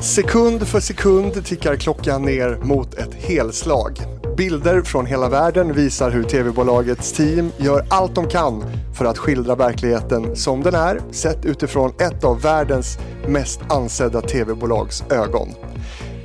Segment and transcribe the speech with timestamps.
[0.00, 4.00] Sekund för sekund tickar klockan ner mot ett helslag.
[4.36, 8.64] Bilder från hela världen visar hur tv-bolagets team gör allt de kan
[8.98, 15.04] för att skildra verkligheten som den är, sett utifrån ett av världens mest ansedda tv-bolags
[15.10, 15.48] ögon.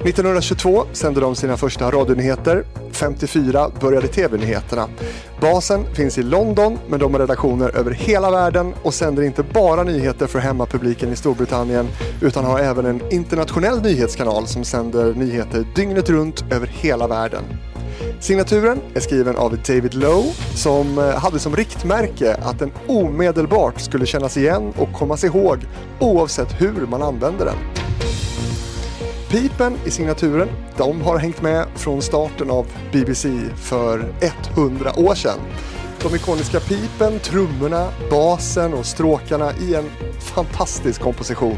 [0.05, 2.65] 1922 sände de sina första radionyheter.
[2.91, 4.88] 54 började tv-nyheterna.
[5.41, 9.83] Basen finns i London, men de har redaktioner över hela världen och sänder inte bara
[9.83, 11.88] nyheter för hemmapubliken i Storbritannien,
[12.21, 17.44] utan har även en internationell nyhetskanal som sänder nyheter dygnet runt över hela världen.
[18.19, 24.05] Signaturen är skriven av David Lowe som eh, hade som riktmärke att den omedelbart skulle
[24.05, 25.58] kännas igen och kommas ihåg
[25.99, 27.84] oavsett hur man använder den.
[29.35, 34.13] Pipen i signaturen, de har hängt med från starten av BBC för
[34.55, 35.39] 100 år sedan.
[36.02, 39.89] De ikoniska pipen, trummorna, basen och stråkarna i en
[40.20, 41.58] fantastisk komposition.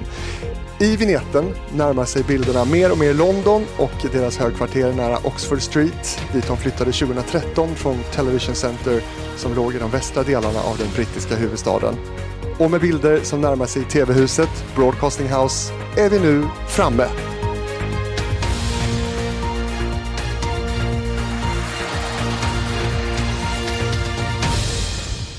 [0.79, 6.19] I vignetten närmar sig bilderna mer och mer London och deras högkvarter nära Oxford Street
[6.33, 9.01] dit de flyttade 2013 från Television Center
[9.35, 11.95] som låg i de västra delarna av den brittiska huvudstaden.
[12.59, 17.07] Och med bilder som närmar sig TV-huset, Broadcasting House, är vi nu framme.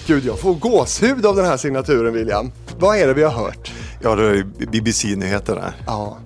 [0.08, 2.52] Gud, jag får gåshud av den här signaturen, William.
[2.78, 3.72] Vad är det vi har hört?
[4.02, 5.72] Ja, det är BBC-nyheterna.
[5.86, 6.18] Ja,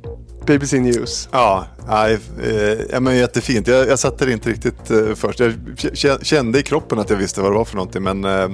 [0.47, 1.29] BBC News.
[1.33, 2.19] Ja, nej,
[2.91, 3.67] eh, men jättefint.
[3.67, 5.41] Jag, jag satte det inte riktigt eh, först.
[6.05, 8.51] Jag kände i kroppen att jag visste vad det var för någonting, men eh,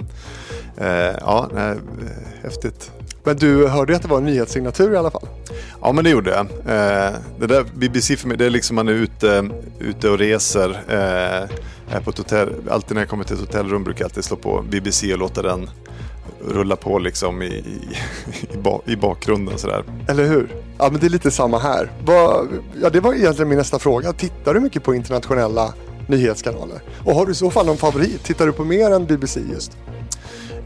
[0.76, 2.90] eh ja, nej, eh, häftigt.
[3.24, 5.28] Men du hörde att det var en nyhetssignatur i alla fall?
[5.80, 6.40] Ja, men det gjorde jag.
[6.40, 10.70] Eh, det där BBC för mig, det är liksom man är ute, ute och reser.
[10.88, 11.48] Eh,
[11.90, 14.36] är på ett hotell, alltid när jag kommer till ett hotellrum brukar jag alltid slå
[14.36, 15.70] på BBC och låta den
[16.46, 19.84] rulla på liksom i, i, i, bakgrunden sådär.
[20.08, 20.54] Eller hur?
[20.78, 21.90] Ja men det är lite samma här.
[22.82, 24.12] ja, det var egentligen min nästa fråga.
[24.12, 25.74] Tittar du mycket på internationella
[26.06, 26.82] nyhetskanaler?
[27.04, 28.24] Och har du i så fall någon favorit?
[28.24, 29.76] Tittar du på mer än BBC just?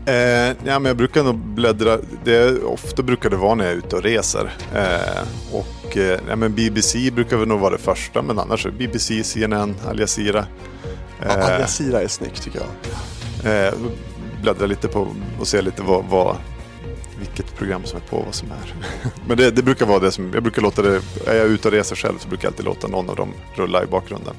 [0.06, 3.76] Eh, ja, men jag brukar nog bläddra, det, ofta brukar det vara när jag är
[3.76, 4.52] ute och reser.
[4.74, 8.70] Eh, och eh, ja, men BBC brukar väl nog vara det första, men annars är
[8.70, 10.46] BBC, CNN, Al Jazeera.
[11.22, 13.66] Ja, Al Jazeera är snyggt tycker jag.
[13.66, 13.74] Eh,
[14.42, 15.08] bläddra lite på
[15.40, 16.36] och se lite vad, vad,
[17.18, 18.74] vilket program som är på vad som är.
[19.28, 21.74] Men det, det, brukar vara det som, jag brukar låta det, är jag ute och
[21.74, 24.34] reser själv så brukar jag alltid låta någon av dem rulla i bakgrunden.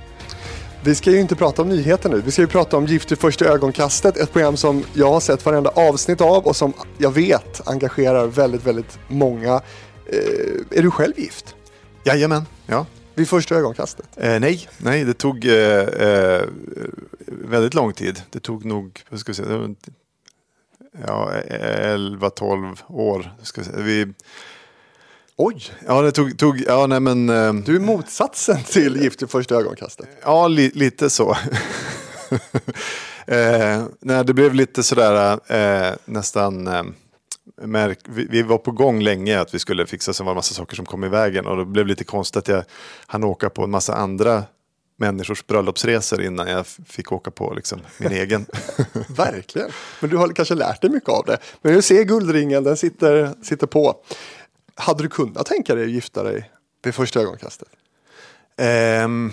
[0.86, 2.22] Vi ska ju inte prata om nyheter nu.
[2.22, 4.18] Vi ska ju prata om Gift i första ögonkastet.
[4.18, 8.68] Ett program som jag har sett varenda avsnitt av och som jag vet engagerar väldigt,
[8.68, 9.62] väldigt många.
[10.06, 11.56] Eh, är du själv gift?
[12.04, 12.86] Jajamän, ja.
[13.16, 14.06] Vid första ögonkastet?
[14.18, 16.42] Eh, nej, nej, det tog eh, eh,
[17.28, 18.22] väldigt lång tid.
[18.30, 19.76] Det tog nog, vad ska jag säga,
[21.08, 23.36] ja, 11-12 år.
[23.42, 23.84] Ska jag säga.
[23.84, 24.14] Vi,
[25.38, 25.72] Oj!
[25.88, 27.30] Ja, det tog, tog ja nej men.
[27.30, 30.08] Eh, du är motsatsen till Gift i första ögonkastet.
[30.24, 31.32] Ja, li, lite så.
[33.28, 36.84] eh, nej, det blev lite sådär eh, nästan eh,
[37.62, 40.54] märk, vi, vi, var på gång länge att vi skulle fixa, sen var det massa
[40.54, 42.64] saker som kom i vägen och det blev lite konstigt att jag
[43.08, 44.44] hann åka på en massa andra
[44.98, 48.46] människors bröllopsresor innan jag fick åka på liksom, min egen.
[49.08, 49.70] Verkligen,
[50.00, 51.38] men du har kanske lärt dig mycket av det.
[51.62, 53.96] Men du ser guldringen, den sitter, sitter på.
[54.76, 56.52] Hade du kunnat tänka dig att gifta dig
[56.84, 57.68] vid första ögonkastet?
[59.06, 59.32] Um,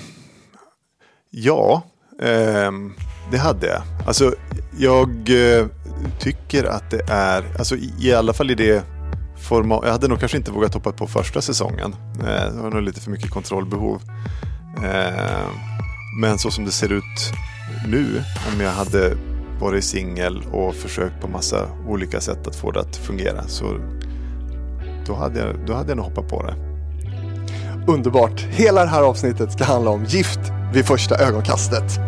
[1.31, 1.83] ja,
[2.19, 2.95] um,
[3.31, 3.83] det hade jag.
[4.07, 4.35] Alltså,
[4.79, 5.67] jag uh,
[6.19, 8.85] tycker att det är, alltså i alla fall i det
[9.49, 11.95] format, jag hade nog kanske inte vågat hoppa på första säsongen.
[12.19, 14.03] Uh, det var nog lite för mycket kontrollbehov.
[14.79, 15.51] Uh,
[16.21, 17.33] men så som det ser ut
[17.87, 18.23] nu,
[18.53, 19.17] om jag hade
[19.61, 23.81] varit singel och försökt på massa olika sätt att få det att fungera så
[25.11, 26.55] då hade jag, då hade jag nog hoppat på det.
[27.93, 28.41] Underbart!
[28.41, 30.41] Hela det här avsnittet ska handla om gift
[30.73, 32.01] vid första ögonkastet.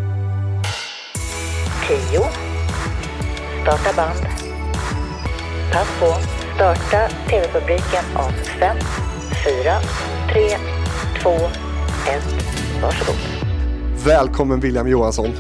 [1.89, 2.21] 10.
[3.63, 4.27] Starta band.
[5.73, 6.15] Pass på.
[6.55, 8.77] Starta tv-publiken om 5,
[9.63, 9.75] 4,
[10.33, 10.49] 3,
[11.23, 11.43] 2, 1.
[12.83, 13.17] Varsågod.
[14.05, 15.31] Välkommen William Johansson.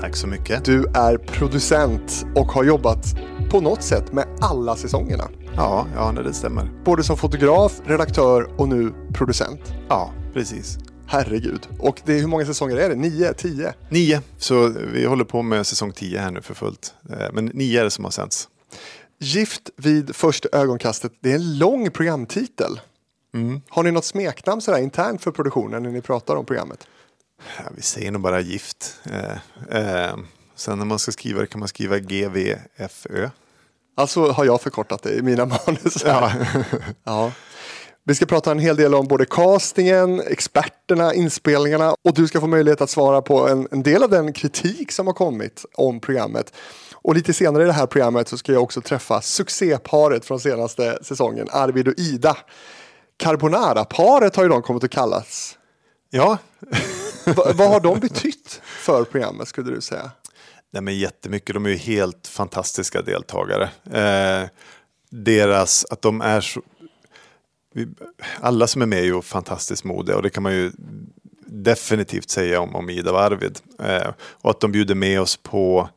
[0.00, 0.64] Tack så mycket.
[0.64, 3.16] Du är producent och har jobbat
[3.50, 5.24] på något sätt med alla säsongerna.
[5.56, 6.70] Ja, ja det stämmer.
[6.84, 9.60] Både som fotograf, redaktör och nu producent.
[9.88, 10.78] Ja, precis.
[11.06, 11.68] Herregud.
[11.78, 12.94] Och det, hur många säsonger är det?
[12.94, 13.34] Nio?
[13.34, 13.74] Tio?
[13.88, 14.20] Nio.
[14.38, 16.94] Så vi håller på med säsong tio här nu för fullt.
[17.10, 18.48] Eh, men nio är det som har sänts.
[19.18, 21.12] Gift vid första ögonkastet.
[21.20, 22.80] Det är en lång programtitel.
[23.34, 23.60] Mm.
[23.68, 26.86] Har ni något smeknamn sådär internt för produktionen när ni pratar om programmet?
[27.58, 29.00] Ja, vi säger nog bara gift.
[29.04, 29.32] Eh,
[29.78, 30.16] eh,
[30.54, 33.30] sen när man ska skriva det kan man skriva GVFÖ.
[33.94, 36.04] Alltså har jag förkortat det i mina manus.
[36.04, 36.32] Ja.
[37.04, 37.32] ja.
[38.04, 42.46] Vi ska prata en hel del om både castingen, experterna, inspelningarna och du ska få
[42.46, 46.52] möjlighet att svara på en, en del av den kritik som har kommit om programmet.
[46.94, 50.98] Och lite senare i det här programmet så ska jag också träffa succéparet från senaste
[51.02, 52.36] säsongen, Arvid och Ida.
[53.16, 55.58] Carbonara-paret har ju de kommit att kallas.
[56.10, 56.38] Ja.
[57.26, 60.10] Va, vad har de betytt för programmet skulle du säga?
[60.72, 63.70] Nej, men jättemycket, de är ju helt fantastiska deltagare.
[63.92, 64.48] Eh,
[65.10, 66.62] deras, att de är så...
[67.74, 67.88] Vi,
[68.40, 70.72] alla som är med är ju fantastiskt modiga och det kan man ju
[71.46, 73.58] definitivt säga om, om Ida och Arvid.
[73.78, 75.88] Eh, och att de bjuder med oss på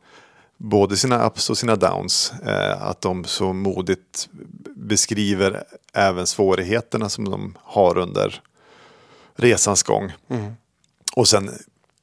[0.56, 2.32] både sina ups och sina downs.
[2.46, 4.28] Eh, att de så modigt
[4.76, 8.42] beskriver även svårigheterna som de har under
[9.34, 10.12] resans gång.
[10.28, 10.52] Mm.
[11.16, 11.50] Och sen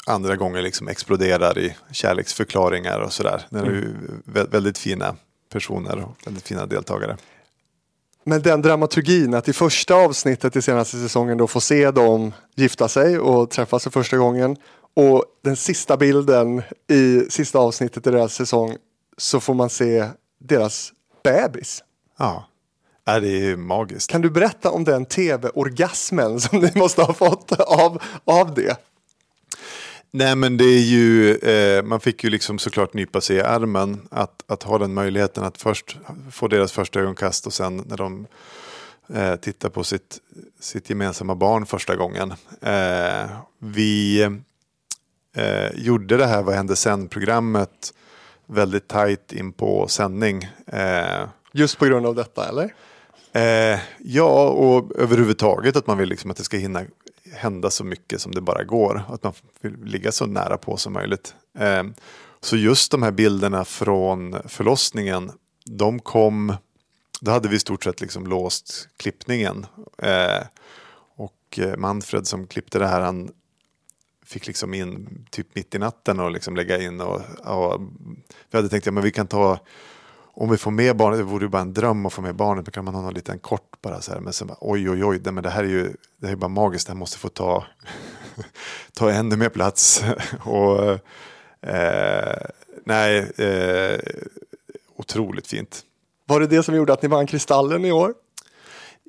[0.06, 3.46] andra gånger liksom exploderar i kärleksförklaringar och sådär.
[3.50, 3.96] Det är ju
[4.26, 5.16] väldigt fina
[5.52, 7.18] personer och väldigt fina deltagare.
[8.24, 12.88] Men den dramaturgin att i första avsnittet i senaste säsongen då få se dem gifta
[12.88, 14.58] sig och träffas för första gången
[14.94, 18.78] och den sista bilden i sista avsnittet i deras säsong
[19.18, 20.08] så får man se
[20.40, 21.84] deras bebis.
[22.20, 22.48] Ja,
[23.06, 24.12] ja det är magiskt.
[24.12, 28.78] Kan du berätta om den tv-orgasmen som ni måste ha fått av, av det?
[30.16, 34.08] Nej men det är ju, eh, man fick ju liksom såklart nypa sig i armen
[34.12, 35.98] att, att ha den möjligheten att först
[36.32, 38.28] få deras första ögonkast och sen när de
[39.14, 40.20] eh, tittar på sitt,
[40.60, 42.34] sitt gemensamma barn första gången.
[42.62, 43.30] Eh,
[43.60, 44.22] vi
[45.36, 47.94] eh, gjorde det här Vad hände sen-programmet
[48.46, 50.44] väldigt tajt in på sändning.
[50.68, 52.74] Eh, Just på grund av detta eller?
[53.34, 56.82] Eh, ja, och överhuvudtaget att man vill liksom att det ska hinna
[57.34, 59.04] hända så mycket som det bara går.
[59.08, 61.36] Att man vill ligga så nära på som möjligt.
[61.60, 61.94] Ehm,
[62.42, 65.32] så just de här bilderna från förlossningen,
[65.66, 66.56] de kom,
[67.22, 69.66] då hade vi i stort sett liksom låst klippningen.
[69.98, 70.44] Ehm,
[71.16, 73.32] och eh, Manfred som klippte det här, han
[74.26, 77.02] fick liksom in typ mitt i natten och liksom lägga in.
[77.02, 77.82] Och, och
[78.52, 79.60] vi hade tänkt att ja, vi kan ta
[80.36, 82.66] om vi får med barnet, det vore ju bara en dröm att få med barnet,
[82.66, 85.06] men kan man ha någon liten kort bara så här, men sen bara, oj oj
[85.06, 87.30] oj, men det här är ju det här är bara magiskt, det här måste få
[87.30, 87.66] ta,
[88.94, 90.04] ta ännu mer plats.
[90.44, 91.00] och
[91.70, 92.48] eh,
[92.86, 94.00] nej, eh,
[94.98, 95.82] otroligt fint.
[96.26, 98.14] Var det det som gjorde att ni vann Kristallen i år?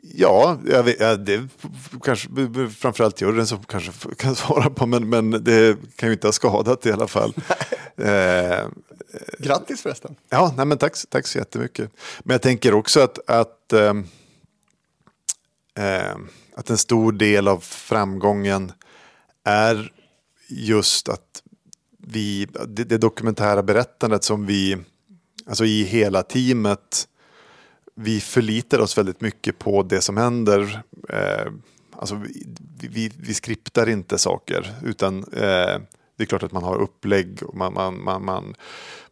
[0.03, 1.49] Ja, jag vet, det
[2.03, 2.29] kanske
[2.79, 6.87] framförallt juryn som kanske kan svara på, men, men det kan ju inte ha skadat
[6.87, 7.35] i alla fall.
[7.97, 8.69] eh,
[9.39, 10.17] Grattis förresten.
[10.29, 11.91] Ja, nej, men tack, tack så jättemycket.
[12.21, 13.95] Men jag tänker också att, att, eh,
[16.55, 18.73] att en stor del av framgången
[19.45, 19.93] är
[20.49, 21.43] just att
[21.99, 24.77] vi, det, det dokumentära berättandet som vi,
[25.47, 27.09] alltså i hela teamet,
[27.95, 30.83] vi förlitar oss väldigt mycket på det som händer.
[31.09, 31.53] Eh,
[31.93, 35.79] alltså vi, vi, vi skriptar inte saker utan eh,
[36.17, 38.55] det är klart att man har upplägg och man, man, man, man,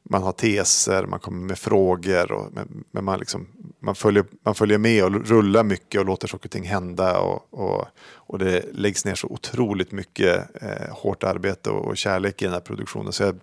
[0.02, 2.32] man har teser, man kommer med frågor.
[2.32, 2.52] Och,
[2.90, 3.46] men man, liksom,
[3.80, 7.20] man, följer, man följer med och rullar mycket och låter saker och ting hända.
[7.20, 12.42] Och, och, och det läggs ner så otroligt mycket eh, hårt arbete och, och, kärlek
[12.42, 13.12] i den här produktionen.
[13.12, 13.40] Så, jag,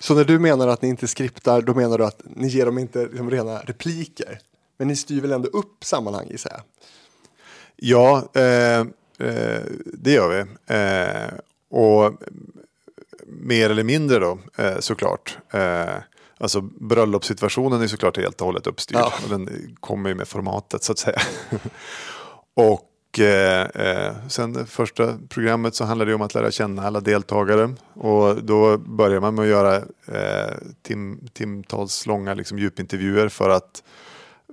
[0.00, 2.78] så när du menar att ni inte skriptar, då menar du att ni ger dem
[2.78, 4.38] inte liksom, rena repliker?
[4.76, 6.62] Men ni styr väl ändå upp sammanhang gissar jag?
[7.76, 8.80] Ja, eh,
[9.28, 10.40] eh, det gör vi.
[10.74, 11.38] Eh,
[11.70, 12.14] och
[13.40, 15.38] mer eller mindre då eh, såklart.
[15.50, 15.94] Eh,
[16.38, 18.98] alltså bröllopssituationen är såklart helt och hållet uppstyrd.
[18.98, 19.12] Ja.
[19.24, 21.20] Och den kommer ju med formatet så att säga.
[22.54, 27.74] och eh, eh, sen första programmet så handlar det om att lära känna alla deltagare.
[27.94, 33.82] Och då börjar man med att göra eh, tim, timtals långa liksom, djupintervjuer för att,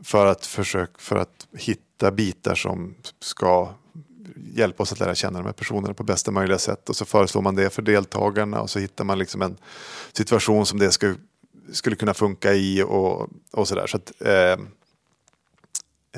[0.04, 3.70] för, att försöka, för att hitta bitar som ska
[4.36, 6.90] hjälpa oss att lära känna de här personerna på bästa möjliga sätt.
[6.90, 9.58] Och så föreslår man det för deltagarna och så hittar man liksom en
[10.14, 11.16] situation som det skulle,
[11.72, 13.88] skulle kunna funka i och, och sådär.
[13.88, 14.60] Så eh,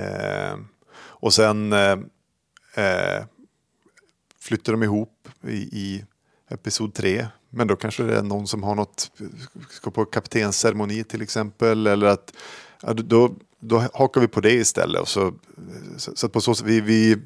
[0.05, 0.57] eh,
[0.99, 1.97] och sen eh,
[2.73, 3.23] eh,
[4.39, 6.05] flyttar de ihop i, i
[6.49, 7.27] episod tre.
[7.49, 9.11] Men då kanske det är någon som har något,
[9.69, 11.87] ska på kaptensceremoni till exempel.
[11.87, 12.33] Eller att
[12.81, 15.01] ja, då, då hakar vi på det istället.
[15.01, 15.33] Och så,
[15.97, 17.17] så, så på så vi, vi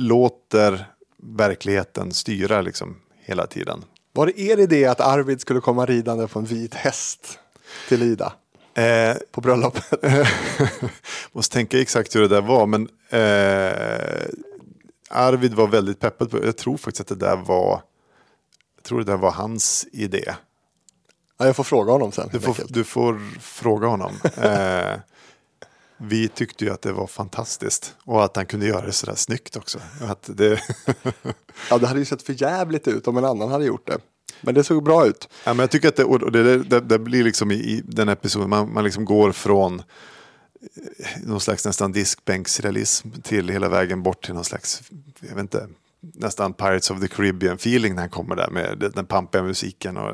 [0.00, 0.86] låter
[1.22, 3.84] verkligheten styra liksom hela tiden.
[4.12, 7.38] Var det er idé att Arvid skulle komma ridande på en vit häst
[7.88, 8.32] till Ida?
[8.74, 9.84] Eh, på bröllopet?
[11.32, 12.66] måste tänka exakt hur det där var.
[12.66, 14.28] Men eh,
[15.10, 17.82] Arvid var väldigt peppad på Jag tror faktiskt att det där var
[18.76, 20.24] Jag tror det där var hans idé.
[21.38, 22.28] Ja, jag får fråga honom sen.
[22.32, 24.12] Du får, du får fråga honom.
[24.36, 25.00] eh,
[26.02, 27.94] vi tyckte ju att det var fantastiskt.
[28.04, 29.78] Och att han kunde göra det sådär snyggt också.
[30.00, 30.60] Att det...
[31.70, 33.98] ja, det hade ju sett för jävligt ut om en annan hade gjort det.
[34.40, 35.28] Men det såg bra ut.
[35.44, 38.08] Ja, men jag tycker att det, och det, det, det blir liksom i, i den
[38.08, 39.84] episoden, man, man liksom går från eh,
[41.24, 44.82] någon slags nästan diskbänksrealism till hela vägen bort till någon slags,
[45.20, 45.68] jag vet inte,
[46.00, 49.96] nästan Pirates of the Caribbean feeling när han kommer där med den pampiga musiken.
[49.96, 50.12] Och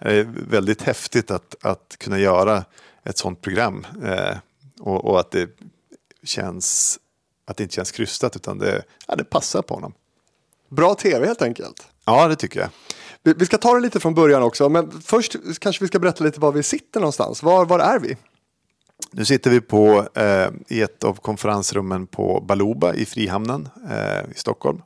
[0.00, 2.64] det är väldigt häftigt att, att kunna göra
[3.04, 3.86] ett sånt program.
[4.04, 4.36] Eh,
[4.80, 5.50] och, och, att det
[6.22, 6.98] känns
[7.44, 9.92] att det inte känns krystat utan det, ja, det passar på honom.
[10.68, 11.88] Bra tv helt enkelt.
[12.04, 12.68] Ja, det tycker jag.
[13.22, 16.24] Vi, vi ska ta det lite från början också, men först kanske vi ska berätta
[16.24, 17.42] lite var vi sitter någonstans.
[17.42, 18.16] Var, var är vi?
[19.12, 24.34] Nu sitter vi på, eh, i ett av konferensrummen på Baluba i Frihamnen eh, i
[24.34, 24.82] Stockholm.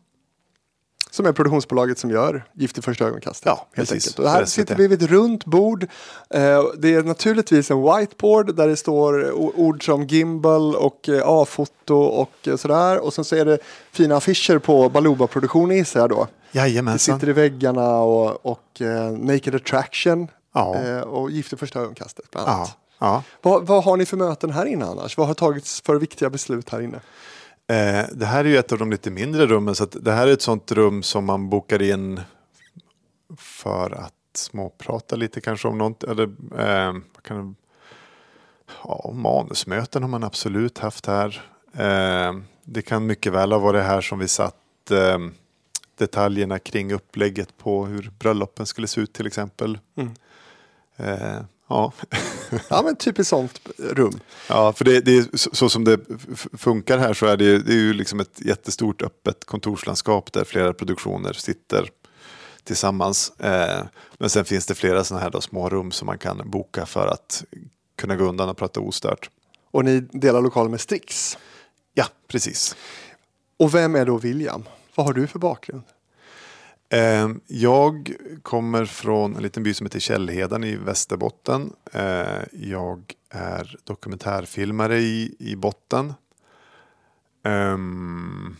[1.14, 3.46] Som är produktionsbolaget som gör Gift i första ögonkastet.
[3.46, 4.06] Ja, helt precis.
[4.06, 4.18] enkelt.
[4.18, 5.82] Och här sitter vi vid ett runt bord.
[6.30, 11.96] Eh, det är naturligtvis en whiteboard där det står ord som gimbal och eh, A-foto
[11.96, 12.98] och eh, sådär.
[12.98, 13.58] Och sen så är det
[13.92, 16.26] fina affischer på Baluba-produktion i sig då.
[16.52, 17.14] Jajamensan.
[17.14, 18.82] Det sitter i väggarna och, och
[19.18, 21.02] Naked Attraction ja.
[21.02, 22.68] och Gift i första ögonkastet bland annat.
[22.68, 22.74] Ja.
[22.98, 23.22] Ja.
[23.42, 25.16] Vad, vad, har ni för möten här inne annars?
[25.16, 27.00] Vad har tagits för viktiga beslut här inne?
[27.66, 30.32] Eh, det här är ju ett av de lite mindre rummen så det här är
[30.32, 32.20] ett sånt rum som man bokar in
[33.36, 36.04] för att småprata lite kanske om något.
[36.04, 36.24] Eller,
[36.58, 37.56] eh, kan,
[38.84, 41.42] ja, manusmöten har man absolut haft här.
[41.72, 42.32] Eh,
[42.64, 45.18] det kan mycket väl ha varit här som vi satt eh,
[45.96, 49.78] detaljerna kring upplägget på hur bröllopen skulle se ut till exempel.
[49.96, 50.14] Mm.
[51.74, 51.92] Ja.
[52.68, 54.20] ja men typiskt sånt rum.
[54.48, 56.00] Ja, för det, det är så, så, som det
[56.52, 60.72] funkar här så är det, det är ju liksom ett jättestort öppet kontorslandskap där flera
[60.72, 61.88] produktioner sitter
[62.64, 63.32] tillsammans.
[63.38, 63.84] Eh,
[64.18, 67.06] men sen finns det flera sådana här då, små rum som man kan boka för
[67.06, 67.44] att
[67.96, 69.30] kunna gå undan och prata ostört.
[69.70, 71.38] Och ni delar lokal med Strix?
[71.94, 72.76] Ja, precis.
[73.56, 74.64] Och vem är då William?
[74.94, 75.82] Vad har du för bakgrund?
[76.90, 78.12] Ehm, jag
[78.42, 81.72] kommer från en liten by som heter Källheden i Västerbotten.
[81.92, 86.14] Ehm, jag är dokumentärfilmare i, i botten.
[87.44, 88.56] Ehm,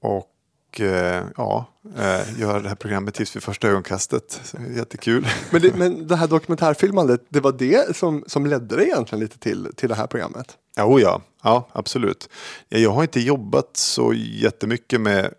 [0.00, 1.66] och eh, ja,
[1.96, 4.54] eh, gör det här programmet Tips vid första ögonkastet.
[4.76, 5.26] Jättekul.
[5.50, 9.38] Men det, men det här dokumentärfilmandet, det var det som, som ledde dig egentligen lite
[9.38, 10.58] till, till det här programmet?
[10.78, 12.28] Jo, ja, ja, absolut.
[12.68, 15.34] Jag har inte jobbat så jättemycket med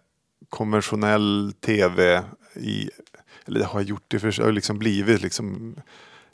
[0.53, 2.23] konventionell tv
[2.55, 2.89] i,
[3.45, 5.75] eller det har jag gjort, det för, det har liksom blivit liksom,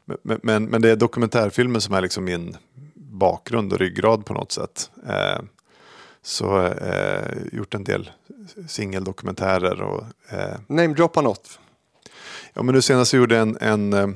[0.06, 2.58] men, men, men, det är dokumentärfilmen som är liksom min
[2.94, 4.92] bakgrund och ryggrad på något sätt.
[5.08, 5.40] Eh,
[6.22, 8.12] så eh, gjort en del
[8.68, 10.04] singeldokumentärer och...
[10.30, 11.60] Eh, Namedroppa något.
[12.54, 14.08] Ja men nu senast gjorde jag en, en eh,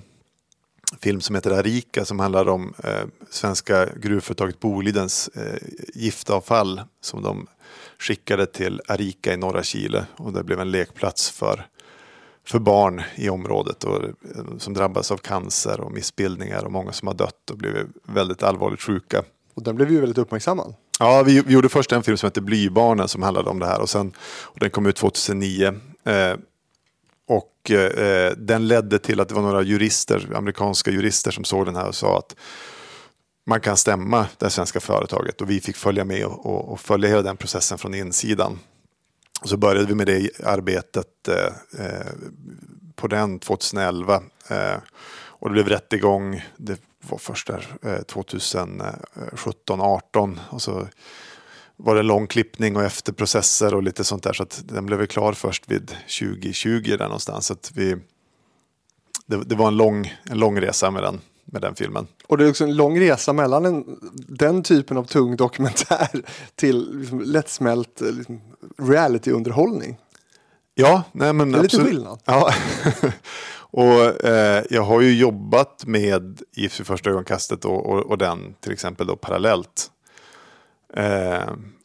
[1.01, 7.47] film som heter Arika som handlar om eh, svenska gruvföretaget Bolidens eh, giftavfall som de
[8.03, 11.67] skickade till Arica i norra Chile och det blev en lekplats för,
[12.45, 14.01] för barn i området och,
[14.57, 18.81] som drabbas av cancer och missbildningar och många som har dött och blivit väldigt allvarligt
[18.81, 19.23] sjuka.
[19.53, 20.75] Och den blev ju väldigt uppmärksammad.
[20.99, 23.81] Ja, vi, vi gjorde först en film som hette Blybarnen som handlade om det här
[23.81, 25.73] och, sen, och den kom ut 2009.
[26.05, 26.35] Eh,
[27.27, 31.75] och eh, den ledde till att det var några jurister, amerikanska jurister som såg den
[31.75, 32.35] här och sa att
[33.45, 37.09] man kan stämma det svenska företaget och vi fick följa med och, och, och följa
[37.09, 38.59] hela den processen från insidan.
[39.41, 42.11] Och så började vi med det arbetet eh, eh
[42.95, 44.75] på den 2011 eh,
[45.15, 46.45] och det blev rättegång.
[46.57, 50.87] Det var först där eh, 2017-18 och så
[51.75, 55.33] var det lång klippning och efterprocesser och lite sånt där så att den blev klar
[55.33, 57.45] först vid 2020 där någonstans.
[57.45, 57.97] Så att vi,
[59.25, 61.21] det, det var en lång, en lång resa med den
[61.53, 62.07] med den filmen.
[62.27, 66.09] Och det är också en lång resa mellan en, den typen av tung dokumentär
[66.55, 68.41] till liksom lättsmält liksom,
[68.77, 69.97] realityunderhållning.
[70.75, 71.85] Ja, nej men det är absolut.
[71.85, 72.19] lite skillnad.
[72.25, 72.53] Ja.
[73.55, 78.55] och eh, jag har ju jobbat med Gift vid första ögonkastet och, och, och, den
[78.59, 79.91] till exempel då parallellt.
[80.93, 81.41] Eh,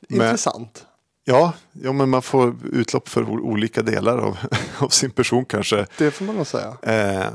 [0.08, 0.86] Intressant.
[1.26, 4.38] Men, ja, ja, men man får utlopp för olika delar av,
[4.78, 5.86] av sin person kanske.
[5.98, 6.76] Det får man nog säga.
[6.82, 7.26] Eh,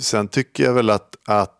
[0.00, 1.55] sen tycker jag väl att, att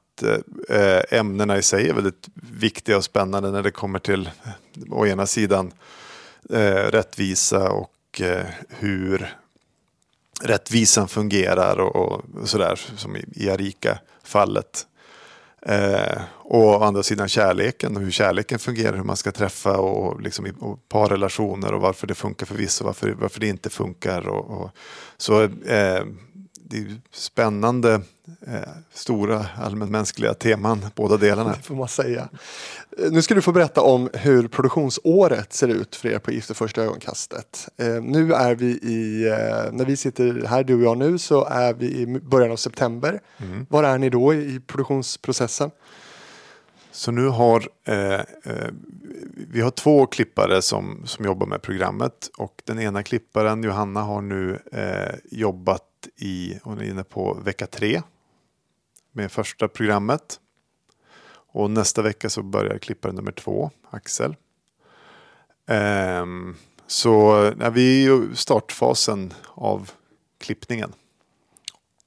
[0.68, 4.52] Eh, ämnena i sig är väldigt viktiga och spännande när det kommer till eh,
[4.90, 5.72] å ena sidan
[6.50, 7.92] eh, rättvisa och
[8.68, 9.36] hur
[10.42, 14.86] rättvisan fungerar och, och sådär som i, i Arika-fallet.
[15.62, 20.20] Eh, och å andra sidan kärleken och hur kärleken fungerar, hur man ska träffa och,
[20.20, 24.28] liksom, och parrelationer och varför det funkar för vissa och varför, varför det inte funkar.
[24.28, 24.70] Och, och
[25.16, 26.04] så eh,
[26.68, 28.00] det är spännande,
[28.46, 28.60] eh,
[28.92, 31.50] stora allmänmänskliga teman, båda delarna.
[31.56, 32.28] Det får man säga.
[32.98, 36.56] Eh, nu ska du få berätta om hur produktionsåret ser ut för er på Gift
[36.56, 37.68] första ögonkastet.
[37.76, 41.44] Eh, nu är vi i, eh, när vi sitter här du och jag nu så
[41.44, 43.20] är vi i början av september.
[43.38, 43.66] Mm.
[43.70, 45.70] Var är ni då i, produktionsprocessen?
[46.90, 48.70] Så nu har eh, eh,
[49.50, 54.22] vi har två klippare som, som jobbar med programmet och den ena klipparen, Johanna, har
[54.22, 55.82] nu eh, jobbat
[56.16, 58.02] i, hon är inne på vecka tre
[59.12, 60.40] med första programmet.
[61.28, 64.36] Och nästa vecka så börjar klippare nummer två, Axel.
[65.66, 67.10] Ehm, så
[67.60, 69.90] ja, vi är i startfasen av
[70.38, 70.92] klippningen.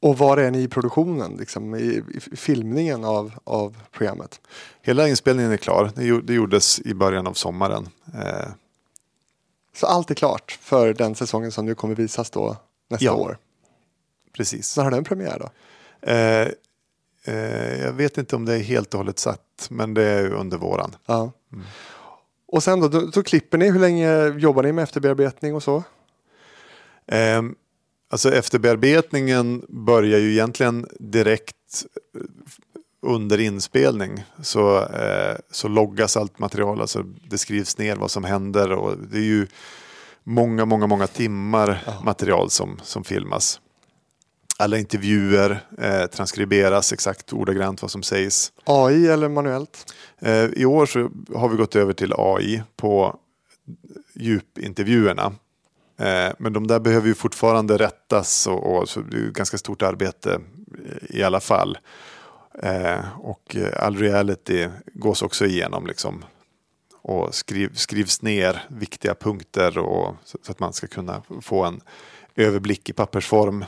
[0.02, 4.42] Och var är ni i produktionen, liksom, i, i filmningen av, av programmet?
[4.82, 5.92] Hela inspelningen är klar.
[5.96, 7.90] Det, det gjordes i början av sommaren.
[8.14, 8.50] Eh.
[9.76, 12.58] Så allt är klart för den säsongen som nu kommer visas då
[12.90, 13.38] nästa ja, år?
[14.34, 14.78] Precis.
[14.78, 15.50] När har den premiär då?
[16.12, 16.48] Eh,
[17.24, 20.58] eh, jag vet inte om det är helt och hållet satt, men det är under
[20.58, 20.96] våren.
[21.06, 21.32] Ja.
[21.54, 21.66] Mm.
[22.48, 23.72] Och sen då, då, då, klipper ni.
[23.72, 25.84] Hur länge jobbar ni med efterbearbetning och så?
[27.12, 27.56] Um,
[28.12, 32.22] Alltså efterbearbetningen börjar ju egentligen direkt eh,
[33.02, 38.72] under inspelning så, eh, så loggas allt material, alltså det skrivs ner vad som händer
[38.72, 39.48] och det är ju
[40.24, 41.94] många, många, många timmar ja.
[42.04, 43.62] material som, som filmas.
[44.62, 48.52] Alla intervjuer eh, transkriberas exakt ordagrant vad som sägs.
[48.64, 49.94] AI eller manuellt?
[50.20, 53.20] Eh, I år så har vi gått över till AI på
[54.14, 55.34] djupintervjuerna.
[56.00, 59.82] Eh, men de där behöver ju fortfarande rättas och, och så det är ganska stort
[59.82, 60.40] arbete
[61.10, 61.78] i alla fall.
[62.64, 66.26] Eh, och all reality gås också igenom liksom.
[67.02, 71.82] Och skriv, skrivs ner viktiga punkter och, så, så, att man ska kunna få en
[72.36, 73.68] överblick i pappersform eh,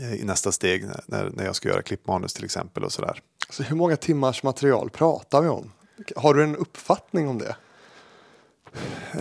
[0.00, 3.20] i nästa steg när, när jag ska göra klippmanus till exempel och sådär.
[3.50, 5.72] Så hur många timmars material pratar vi om?
[6.16, 7.56] Har du en uppfattning om det?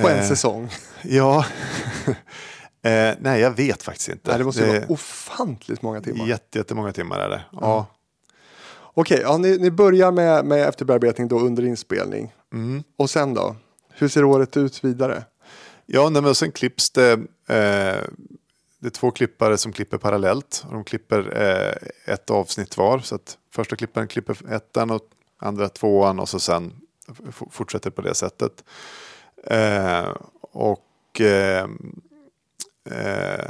[0.01, 0.70] På en eh, säsong?
[1.04, 1.45] Ja,
[2.82, 4.30] eh, nej jag vet faktiskt inte.
[4.30, 6.28] Nej, det måste det vara ofantligt många timmar.
[6.28, 7.41] Jätte, jättemånga timmar är det.
[7.52, 7.60] Ja.
[7.62, 7.88] ja.
[8.97, 12.34] Okej, ja, ni, ni, börjar med, med efterbearbetning då under inspelning.
[12.54, 12.84] Mm.
[12.97, 13.56] Och sen då?
[13.93, 15.23] Hur ser året ut vidare?
[15.86, 17.12] Ja, nej, men sen klipps det.
[17.50, 18.04] Eh,
[18.86, 20.65] det är två klippare som klipper parallellt.
[20.71, 23.00] de klipper eh, ett avsnitt var.
[23.00, 25.02] Så att första klipparen klipper ettan och
[25.38, 26.74] andra tvåan och så sen
[27.52, 28.63] fortsätter på det sättet.
[29.43, 30.10] Eh,
[30.41, 31.67] och eh,
[32.89, 33.45] eh,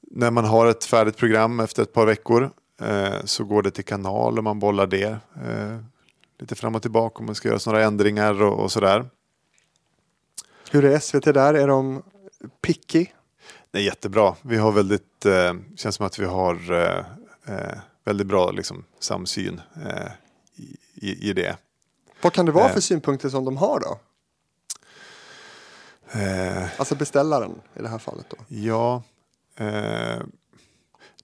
[0.00, 3.84] när man har ett färdigt program efter ett par veckor eh, så går det till
[3.84, 5.78] kanal och man bollar det eh,
[6.38, 9.10] lite fram och tillbaka om man ska göra några ändringar och, och sådär.
[10.70, 11.54] Hur är SVT där?
[11.54, 12.02] Är de
[12.62, 13.06] picky?
[13.74, 14.34] Det är jättebra.
[14.42, 17.04] Vi har väldigt, eh, känns som att vi har eh,
[17.46, 20.10] eh väldigt bra liksom, samsyn eh,
[20.94, 21.56] i, i, det.
[22.22, 23.98] Vad kan det vara för synpunkter som de har då?
[26.20, 28.36] Eh, alltså beställaren i det här fallet då?
[28.48, 29.02] Ja.
[29.56, 30.22] Eh,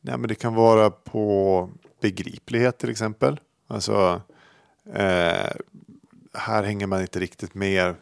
[0.01, 3.41] nej men det kan vara på begriplighet till exempel.
[3.67, 4.23] Alltså
[4.93, 5.53] eh,
[6.35, 7.95] här hänger man inte riktigt med.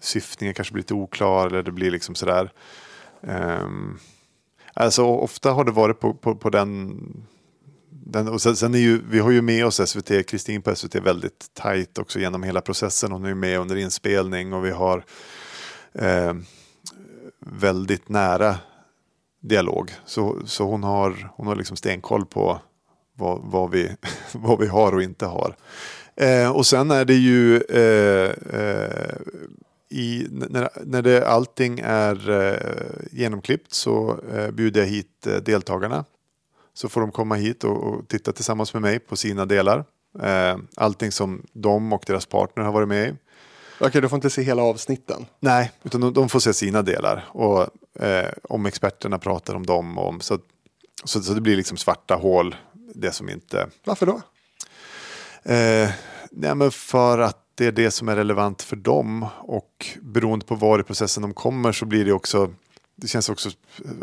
[0.00, 2.52] Syftningen kanske blir lite oklar eller det blir liksom sådär.
[3.26, 3.98] Um,
[4.74, 7.00] alltså ofta har det varit på, på, på den
[8.06, 10.94] den, och sen, sen, är ju, vi har ju med oss SVT, Kristin på SVT
[10.94, 13.12] väldigt tajt också genom hela processen.
[13.12, 15.04] Hon är ju med under inspelning och vi har
[15.94, 16.34] eh,
[17.40, 18.56] väldigt nära
[19.40, 19.92] dialog.
[20.04, 22.60] Så, så hon har, hon har liksom stenkoll på
[23.14, 23.96] vad, vad, vi,
[24.32, 25.56] vad vi har och inte har.
[26.16, 29.16] Eh, och sen är det ju eh, eh,
[29.94, 36.04] i, när, när det, allting är eh, genomklippt så eh, bjuder jag hit eh, deltagarna.
[36.74, 39.84] Så får de komma hit och, och titta tillsammans med mig på sina delar.
[40.22, 43.14] Eh, allting som de och deras partner har varit med i.
[43.80, 45.26] Okej, du får inte se hela avsnitten?
[45.40, 47.24] Nej, utan de, de får se sina delar.
[47.28, 47.68] Och
[48.04, 49.98] eh, om experterna pratar om dem.
[49.98, 50.38] Om, så,
[51.04, 52.56] så, så, det blir liksom svarta hål.
[52.94, 53.68] Det som inte...
[53.84, 54.20] Varför då?
[55.52, 55.90] Eh,
[56.30, 59.26] nej, men för att det är det som är relevant för dem.
[59.38, 62.54] Och beroende på var i processen de kommer så blir det också...
[62.96, 63.50] Det känns också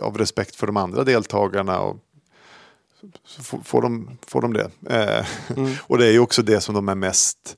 [0.01, 1.79] av respekt för de andra deltagarna.
[1.79, 1.97] Och,
[3.25, 4.71] så får, får, de, får de det.
[4.89, 5.25] Eh,
[5.57, 5.73] mm.
[5.87, 7.55] och det är ju också det som de är mest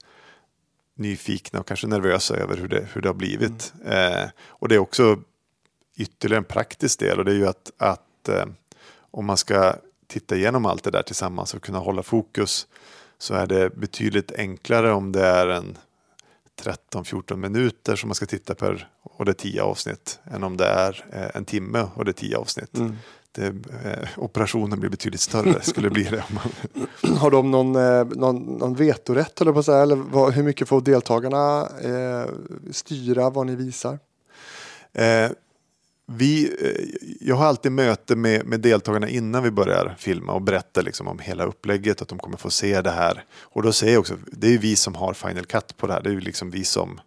[0.95, 3.73] nyfikna och kanske nervösa över hur det, hur det har blivit.
[3.85, 4.13] Mm.
[4.13, 5.19] Eh, och det är också
[5.95, 8.45] ytterligare en praktisk del och det är ju att, att eh,
[9.11, 9.75] om man ska
[10.07, 12.67] titta igenom allt det där tillsammans och kunna hålla fokus
[13.17, 15.77] så är det betydligt enklare om det är en
[16.61, 20.65] 13-14 minuter som man ska titta per och det är 10 avsnitt än om det
[20.65, 22.77] är eh, en timme och det är 10 avsnitt.
[22.77, 22.95] Mm.
[23.31, 25.61] det, eh, operationen blir betydligt större.
[25.61, 26.23] skulle bli det.
[26.29, 27.17] Man...
[27.17, 30.67] Har de någon, eh, någon, någon vetorätt eller, på att säga, eller vad, hur mycket
[30.67, 32.29] får deltagarna eh,
[32.71, 33.99] styra vad ni visar?
[36.05, 40.81] Vi, eh, jag har alltid möte med, med deltagarna innan vi börjar filma och berättar
[40.81, 43.25] liksom om hela upplägget, att de kommer få se det här.
[43.41, 46.01] Och då säger jag också, det är vi som har Final Cut på det här,
[46.01, 47.01] det är liksom vi som...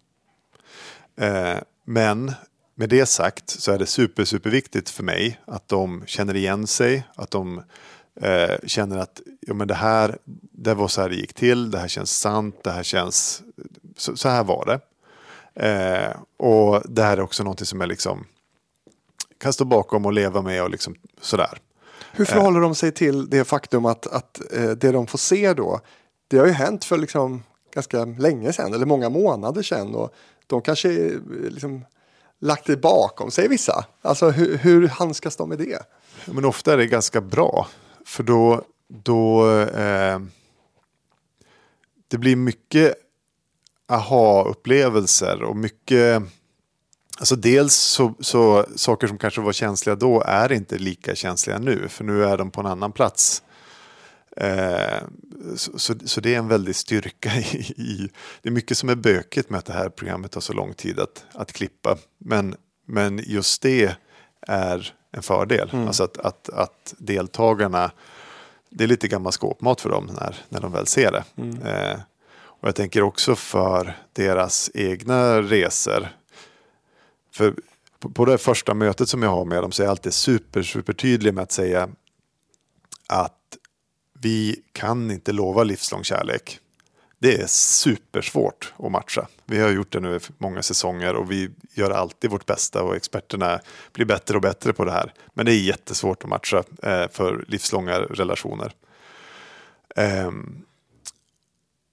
[1.19, 2.31] Eh, men
[2.75, 7.07] med det sagt så är det super, superviktigt för mig att de känner igen sig,
[7.15, 7.63] att de
[8.21, 10.17] eh, känner att ja, men det här
[10.51, 13.43] det var så här det gick till, det här känns sant, det här känns...
[13.97, 14.79] Så, så här var det.
[15.67, 18.25] Eh, och det här är också någonting som är liksom
[19.37, 21.59] kan stå bakom och leva med och liksom sådär.
[22.11, 25.79] Hur förhåller de sig till det faktum att, att eh, det de får se då,
[26.27, 29.95] det har ju hänt för liksom ganska länge sedan, eller många månader sedan.
[29.95, 30.13] Och
[30.47, 31.19] de kanske eh,
[31.49, 31.85] liksom
[32.39, 33.85] lagt det bakom sig vissa.
[34.01, 35.79] Alltså hur, hur handskas de med det?
[36.25, 37.67] Men ofta är det ganska bra.
[38.05, 40.19] För då, då eh,
[42.07, 42.93] det blir mycket
[43.87, 46.23] aha-upplevelser och mycket
[47.19, 51.87] Alltså dels så, så saker som kanske var känsliga då är inte lika känsliga nu
[51.87, 53.43] för nu är de på en annan plats.
[54.37, 55.01] Eh,
[55.55, 58.09] så, så, så, det är en väldig styrka i, i,
[58.41, 60.99] Det är mycket som är bökigt med att det här programmet tar så lång tid
[60.99, 61.97] att, att klippa.
[62.17, 63.95] Men, men just det
[64.47, 65.69] är en fördel.
[65.73, 65.87] Mm.
[65.87, 67.91] Alltså att, att, att deltagarna,
[68.69, 71.23] det är lite gammal skåpmat för dem när, när de väl ser det.
[71.37, 71.61] Mm.
[71.61, 71.99] Eh,
[72.59, 76.07] och jag tänker också för deras egna resor.
[77.37, 77.53] För
[77.99, 80.63] på, på det första mötet som jag har med dem så är jag alltid super,
[80.63, 81.89] super tydlig med att säga
[83.07, 83.57] att
[84.21, 86.59] vi kan inte lova livslång kärlek.
[87.19, 89.27] Det är supersvårt att matcha.
[89.45, 92.95] Vi har gjort det nu i många säsonger och vi gör alltid vårt bästa och
[92.95, 93.59] experterna
[93.93, 95.13] blir bättre och bättre på det här.
[95.33, 98.71] Men det är jättesvårt att matcha eh, för livslånga relationer.
[99.95, 100.65] Ehm,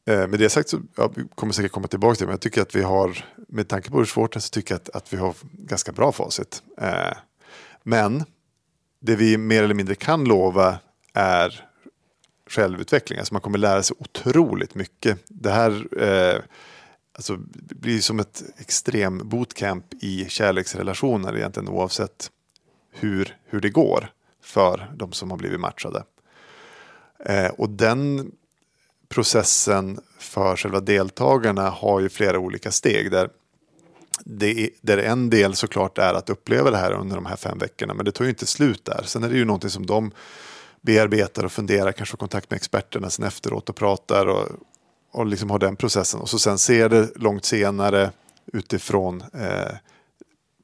[0.07, 2.41] eh, med det sagt så jag vi kommer säkert komma tillbaka till det, men jag
[2.41, 4.97] tycker att vi har, med tanke på hur svårt det är, så tycker jag att,
[4.97, 6.63] att vi har ganska bra facit.
[6.79, 7.17] Eh,
[7.83, 8.25] men
[9.01, 10.79] det vi mer eller mindre kan lova
[11.13, 11.69] är
[12.47, 13.19] självutveckling.
[13.19, 15.19] Alltså man kommer lära sig otroligt mycket.
[15.29, 16.43] Det här eh,
[17.13, 22.31] alltså, blir som ett extrem bootcamp i kärleksrelationer egentligen oavsett
[22.91, 26.05] hur, hur det går för de som har blivit matchade.
[27.19, 28.33] Eh, och den
[29.09, 33.11] processen för själva deltagarna har ju flera olika steg.
[33.11, 33.29] Där,
[34.25, 37.95] det där en del såklart är att uppleva det här under de här fem veckorna.
[37.95, 39.03] Men det tar ju inte slut där.
[39.05, 40.11] Sen är det ju någonting som de
[40.81, 44.49] bearbetar och funderar, kanske har kontakt med experterna sen efteråt och pratar och,
[45.13, 46.21] och liksom har den processen.
[46.21, 48.11] Och så sen ser det långt senare
[48.53, 49.77] utifrån eh,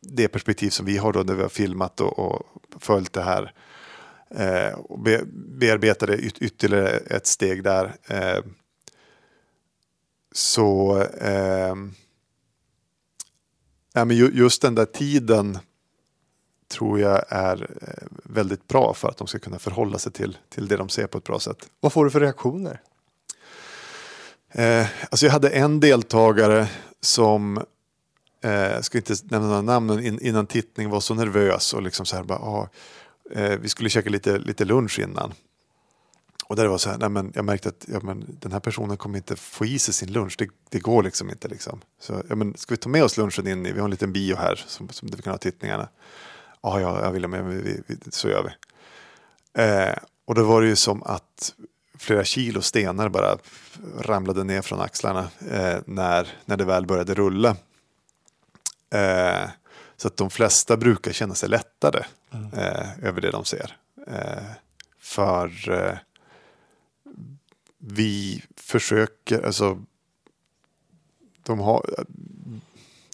[0.02, 2.42] det perspektiv som vi har då när vi har filmat och, och
[2.80, 3.52] följt det här.
[4.34, 7.94] Eh, och be, bearbetar det yt, ytterligare ett steg där.
[8.06, 8.44] Eh,
[10.32, 11.74] så eh,
[13.92, 15.58] ja, men just den där tiden
[16.68, 20.68] tror jag är eh, väldigt bra för att de ska kunna förhålla sig till, till
[20.68, 21.70] det de ser på ett bra sätt.
[21.80, 22.80] Vad får du för reaktioner?
[24.52, 26.68] Eh, alltså jag hade en deltagare
[27.00, 27.58] som,
[28.44, 32.06] eh, jag ska inte nämna några namn, in, innan tittning var så nervös och liksom
[32.06, 32.68] så här bara, ah,
[33.30, 35.32] eh, vi skulle käka lite, lite lunch innan.
[36.50, 38.60] Och där det var så här, nej men jag märkte att ja, men den här
[38.60, 40.34] personen kommer inte få i sig sin lunch.
[40.38, 41.48] Det, det går liksom inte.
[41.48, 41.80] Liksom.
[42.00, 44.12] Så, ja, men ska vi ta med oss lunchen in i, vi har en liten
[44.12, 45.88] bio här som, som vi kan ha tittningarna
[46.60, 48.50] ah, ja, jag vill med, vi, vi, så gör vi.
[49.62, 51.54] Eh, och då var det ju som att
[51.98, 53.38] flera kilo stenar bara
[53.98, 57.56] ramlade ner från axlarna eh, när, när det väl började rulla.
[58.90, 59.48] Eh,
[59.96, 62.52] så att de flesta brukar känna sig lättade mm.
[62.52, 63.76] eh, över det de ser.
[64.06, 64.42] Eh,
[65.00, 65.98] för eh,
[67.80, 69.84] vi försöker, alltså
[71.42, 72.04] de har,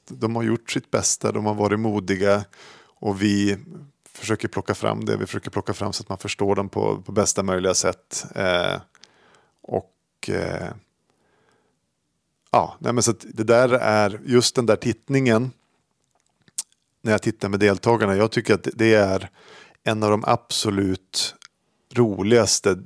[0.09, 2.44] de har gjort sitt bästa, de har varit modiga
[2.83, 3.59] och vi
[4.05, 5.16] försöker plocka fram det.
[5.16, 8.26] Vi försöker plocka fram så att man förstår dem på, på bästa möjliga sätt.
[8.35, 8.81] Eh,
[9.62, 9.94] och
[10.29, 10.70] eh,
[12.50, 15.50] ja, nej men så det där är just den där tittningen.
[17.02, 18.16] När jag tittar med deltagarna.
[18.16, 19.31] Jag tycker att det är
[19.85, 21.35] en av de absolut
[21.94, 22.79] roligaste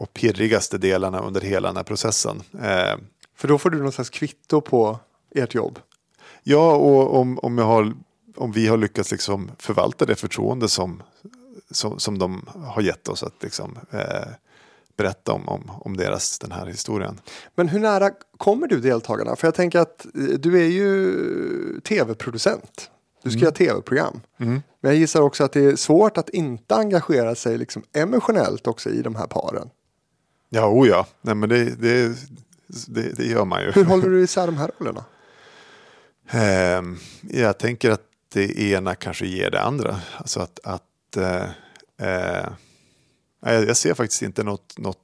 [0.00, 2.42] och pirrigaste delarna under hela den här processen.
[2.62, 2.98] Eh,
[3.36, 4.98] För då får du någon slags kvitto på
[5.34, 5.78] ert jobb?
[6.42, 7.92] Ja, och om, om jag har
[8.36, 11.02] om vi har lyckats liksom förvalta det förtroende som,
[11.70, 14.28] som, som de har gett oss att liksom, eh,
[14.96, 17.20] berätta om, om, om deras, den här historien.
[17.54, 19.36] Men hur nära kommer du deltagarna?
[19.36, 22.90] För jag tänker att eh, du är ju tv-producent.
[23.22, 24.20] Du ska göra tv-program.
[24.36, 28.90] Men jag gissar också att det är svårt att inte engagera sig liksom emotionellt också
[28.90, 29.70] i de här paren.
[30.52, 31.06] Ja, oh ja.
[31.20, 32.16] Nej, men det, det,
[32.66, 33.72] det, det gör man ju.
[33.72, 35.04] Hur håller du isär de här rollerna?
[36.30, 40.00] Ehm, jag tänker att det ena kanske ger det andra.
[40.16, 41.44] Alltså att, att eh,
[42.00, 42.48] eh,
[43.40, 44.98] jag ser faktiskt inte något, något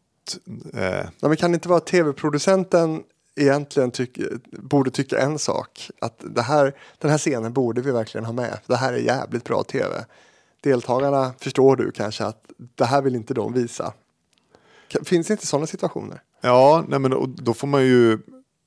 [0.74, 3.02] eh, Nej, men kan det inte vara tv-producenten
[3.36, 4.18] egentligen tyck,
[4.50, 5.90] borde tycka en sak?
[6.00, 8.58] Att det här, den här scenen borde vi verkligen ha med.
[8.66, 10.04] Det här är jävligt bra tv.
[10.62, 13.92] Deltagarna förstår du kanske att det här vill inte de visa.
[15.04, 16.22] Finns det inte sådana situationer?
[16.40, 18.18] Ja, nej men då får man ju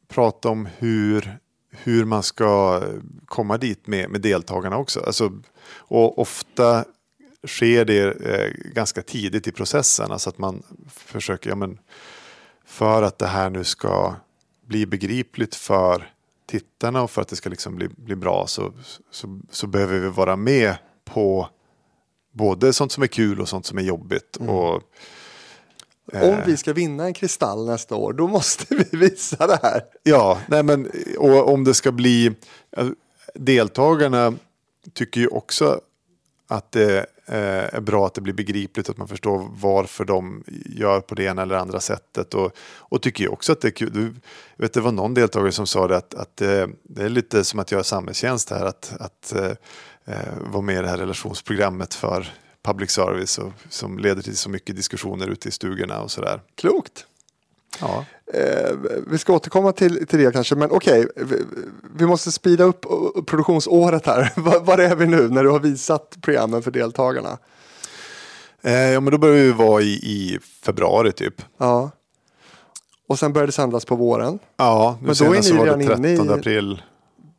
[0.07, 1.37] prata om hur,
[1.71, 2.81] hur man ska
[3.25, 4.99] komma dit med, med deltagarna också.
[4.99, 5.31] Alltså,
[5.71, 6.85] och ofta
[7.47, 10.11] sker det eh, ganska tidigt i processen.
[10.11, 11.79] Alltså att man försöker, ja men
[12.65, 14.15] för att det här nu ska
[14.65, 16.13] bli begripligt för
[16.45, 18.73] tittarna och för att det ska liksom bli, bli bra så,
[19.11, 21.49] så, så behöver vi vara med på
[22.31, 24.37] både sånt som är kul och sånt som är jobbigt.
[24.37, 24.83] Och,
[26.13, 29.81] Om vi ska vinna en kristall nästa år, då måste vi visa det här.
[30.03, 32.35] Ja, nej men, och om det ska bli...
[32.69, 32.83] ja,
[33.35, 34.33] Deltagarna
[34.93, 35.81] tycker ju också
[36.47, 41.01] att det eh, är bra att det blir begripligt, att man förstår varför de gör
[41.01, 42.33] på det ena eller andra sättet.
[42.33, 43.93] Och, och tycker ju också att det är kul.
[43.93, 44.15] Du,
[44.57, 47.59] vet, det var någon deltagare som sa det att, att eh, det är lite som
[47.59, 49.51] att göra samhällstjänst här, att, att eh,
[50.05, 52.33] eh, vara med i det här relationsprogrammet för
[52.73, 56.41] public service och, som leder till så mycket diskussioner ute i stugorna och sådär.
[56.55, 57.05] Klokt.
[57.81, 58.05] Ja.
[58.33, 58.77] Eh,
[59.07, 61.43] vi ska återkomma till, till det kanske, men okej, vi,
[61.95, 62.85] vi måste speeda upp
[63.27, 64.31] produktionsåret här.
[64.59, 67.37] Var, är vi nu när du har visat programmen för deltagarna?
[68.61, 71.41] Eh, ja, men då börjar vi vara i, i februari typ.
[71.57, 71.91] Ja.
[73.07, 74.39] Och sen börjar det sändas på våren.
[74.57, 76.81] Ja, nu Men då är senast så var det redan inne 13 i- april.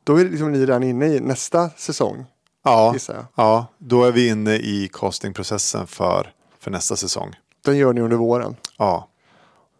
[0.05, 2.25] Då är liksom ni redan inne i nästa säsong.
[2.63, 2.95] Ja,
[3.35, 7.35] ja, då är vi inne i castingprocessen för, för nästa säsong.
[7.65, 8.57] Den gör ni under våren.
[8.79, 9.09] Ja,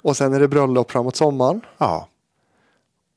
[0.03, 1.61] Och sen är det bröllop framåt sommaren.
[1.79, 2.09] ja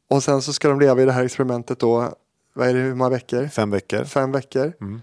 [0.10, 2.13] Och sen så ska de leva i det här experimentet då,
[2.54, 3.47] vad är det, hur många veckor?
[3.47, 4.04] fem veckor.
[4.04, 4.73] Fem veckor.
[4.82, 5.02] Mm.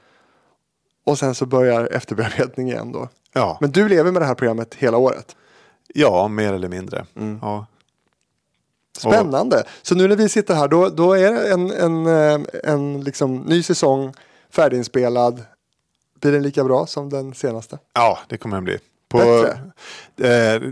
[1.05, 3.09] Och sen så börjar efterbearbetning igen då.
[3.33, 5.37] Ja, Men du lever med det här programmet hela året.
[5.95, 7.07] ja, mer eller mindre.
[7.17, 7.39] Mm.
[7.43, 7.67] Ja.
[8.99, 9.65] Spännande.
[9.83, 13.37] Så nu när vi sitter här då, då är det en, en, eh, en liksom
[13.37, 14.15] ny säsong
[14.51, 15.43] färdiginspelad.
[16.21, 17.79] Blir den lika bra som den senaste?
[17.95, 18.79] ja, det kommer den bli.
[19.09, 20.55] På, Bättre?
[20.55, 20.63] eh,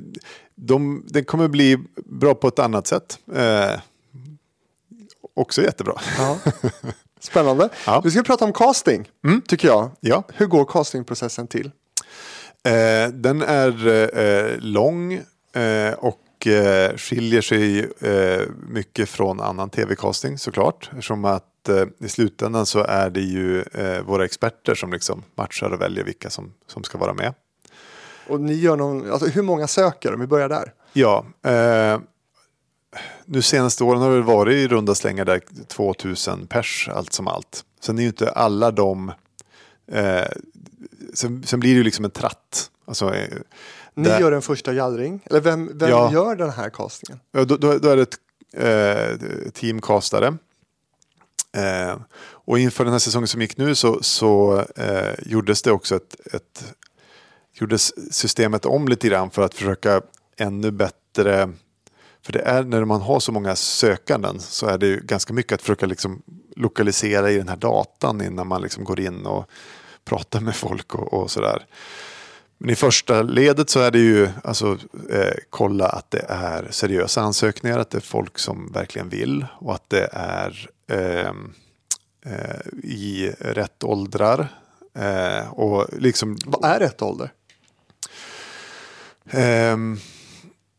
[0.55, 3.19] de, den kommer bli bra på ett annat sätt.
[3.35, 3.81] Eh,
[5.35, 5.95] också jättebra.
[6.19, 6.39] Ja.
[7.21, 7.69] Spännande.
[7.87, 7.93] Ja.
[7.93, 8.01] Mm.
[8.05, 9.09] Nu ska vi prata om casting,
[9.49, 9.91] tycker jag.
[10.01, 10.23] Ja.
[10.35, 11.71] Hur går castingprocessen till?
[12.65, 13.87] Eh, den är
[14.19, 15.13] eh, lång
[15.53, 20.89] eh, och eh, skiljer sig eh, mycket från annan tv-casting såklart.
[20.93, 21.25] Eftersom
[21.69, 25.81] att eh, i slutändan så är det ju eh, våra experter som liksom matchar och
[25.81, 27.35] väljer vilka som, som ska vara med.
[28.29, 30.15] Och ni gör någon, alltså hur många söker?
[30.15, 30.73] Om vi börjar där.
[30.93, 32.01] Ja, eh,
[33.25, 37.65] nu senaste åren har det varit i runda slängar där 2000 pers allt som allt.
[37.81, 39.13] Sen är ju inte alla de
[39.93, 40.25] eh,
[41.15, 42.71] sen, sen blir det ju liksom en tratt.
[42.85, 43.29] Alltså, eh,
[43.95, 45.21] Ni där- gör en första gallring.
[45.25, 46.13] Eller vem, vem Ja.
[46.13, 47.21] gör den här castingen?
[47.33, 48.19] Ja, då, då, då är det ett
[48.53, 50.37] eh, teamcastare.
[51.57, 51.97] Eh,
[52.31, 56.35] och inför den här säsongen som gick nu så, så eh, gjordes det också ett,
[56.35, 56.75] ett
[57.53, 60.03] gjordes systemet om lite grann för att försöka
[60.37, 61.53] ännu bättre
[62.23, 65.53] för det är när man har så många sökanden så är det ju ganska mycket
[65.53, 66.23] att försöka liksom
[66.57, 69.51] lokalisera i den här datan innan man liksom går in och
[70.05, 71.67] pratar med folk och, och sådär.
[72.59, 74.79] Men i första ledet så är det ju alltså
[75.11, 79.75] eh, kolla att det är seriösa ansökningar, att det är folk som verkligen vill och
[79.75, 81.53] att det är ehm,
[82.27, 84.49] eh, i rätt åldrar.
[84.95, 87.33] Eh, och liksom Vad är rätt ålder?
[89.31, 89.99] ehm,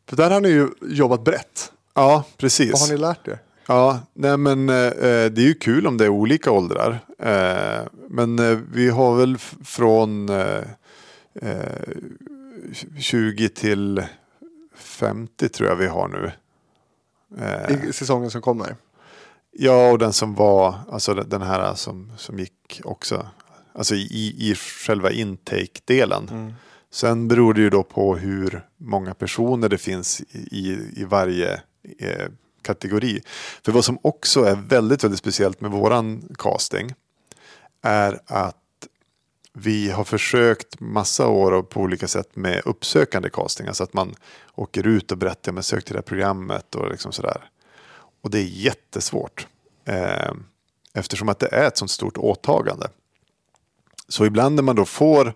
[0.08, 1.72] För där har ni ju jobbat brett.
[1.94, 2.72] ja, precis.
[2.72, 3.38] Vad har ni lärt er?
[3.66, 6.98] Ja, nej men eh, det är ju kul om det är olika åldrar.
[7.18, 10.62] Eh, men eh, vi har väl från eh, eh,
[12.98, 14.04] 20 till
[14.74, 16.32] 50 tror jag vi har nu.
[17.44, 18.76] Eh, I säsongen som kommer.
[19.52, 23.26] ja, och den som var, alltså den- här som, som gick också.
[23.72, 26.54] Alltså i, i själva intake-delen.
[26.90, 31.52] Sen beror det ju då på hur många personer det finns i, i varje
[31.98, 32.26] eh,
[32.62, 33.22] kategori.
[33.64, 36.94] För vad som också är väldigt, väldigt speciellt med våran casting
[37.82, 38.56] är att
[39.62, 43.66] vi har försökt massa år på olika sätt med uppsökande casting.
[43.66, 44.14] Alltså att man
[44.54, 47.50] åker ut och berättar, men sök till det här programmet och liksom sådär.
[48.22, 49.46] Och det är jättesvårt.
[49.84, 50.32] Eh,
[50.94, 52.88] eftersom att det är ett sånt stort åtagande.
[54.08, 55.34] Så ibland när man då får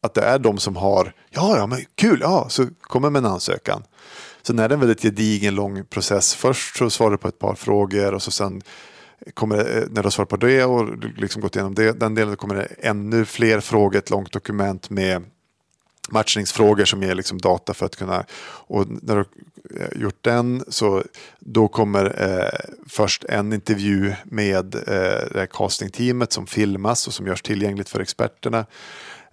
[0.00, 3.32] att det är de som har, ja, ja, men kul, ja, så kommer med en
[3.32, 3.82] ansökan.
[4.42, 6.34] Sen är det en väldigt gedigen, lång process.
[6.34, 8.62] Först så svarar du på ett par frågor och så sen
[9.34, 12.36] kommer det, när du har svarat på det och liksom gått igenom det, den delen
[12.36, 15.24] kommer det ännu fler frågor, ett långt dokument med
[16.08, 18.24] matchningsfrågor som ger liksom data för att kunna,
[18.66, 19.26] och när du har
[19.80, 21.02] eh, gjort den så
[21.38, 27.42] då kommer eh, först en intervju med eh, det castingteamet som filmas och som görs
[27.42, 28.66] tillgängligt för experterna.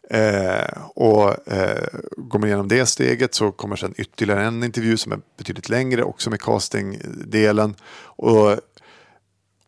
[0.10, 5.12] Eh, och eh, går man igenom det steget så kommer sen ytterligare en intervju som
[5.12, 7.76] är betydligt längre också med castingdelen.
[8.04, 8.58] Och,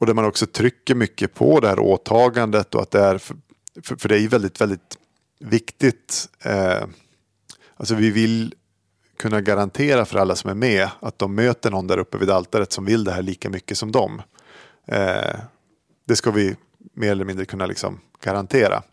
[0.03, 3.35] och där man också trycker mycket på det här åtagandet och att det är, för,
[3.83, 4.97] för, för det är ju väldigt, väldigt
[5.39, 6.29] viktigt.
[6.39, 6.83] Eh,
[7.75, 8.55] alltså vi vill
[9.17, 12.71] kunna garantera för alla som är med att de möter någon där uppe vid altaret
[12.71, 14.21] som vill det här lika mycket som dem.
[14.85, 15.39] Eh,
[16.05, 16.55] det ska vi
[16.93, 18.83] mer eller mindre kunna liksom garantera.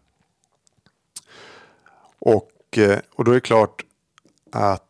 [2.18, 3.84] Och, eh, och då är det klart
[4.52, 4.89] att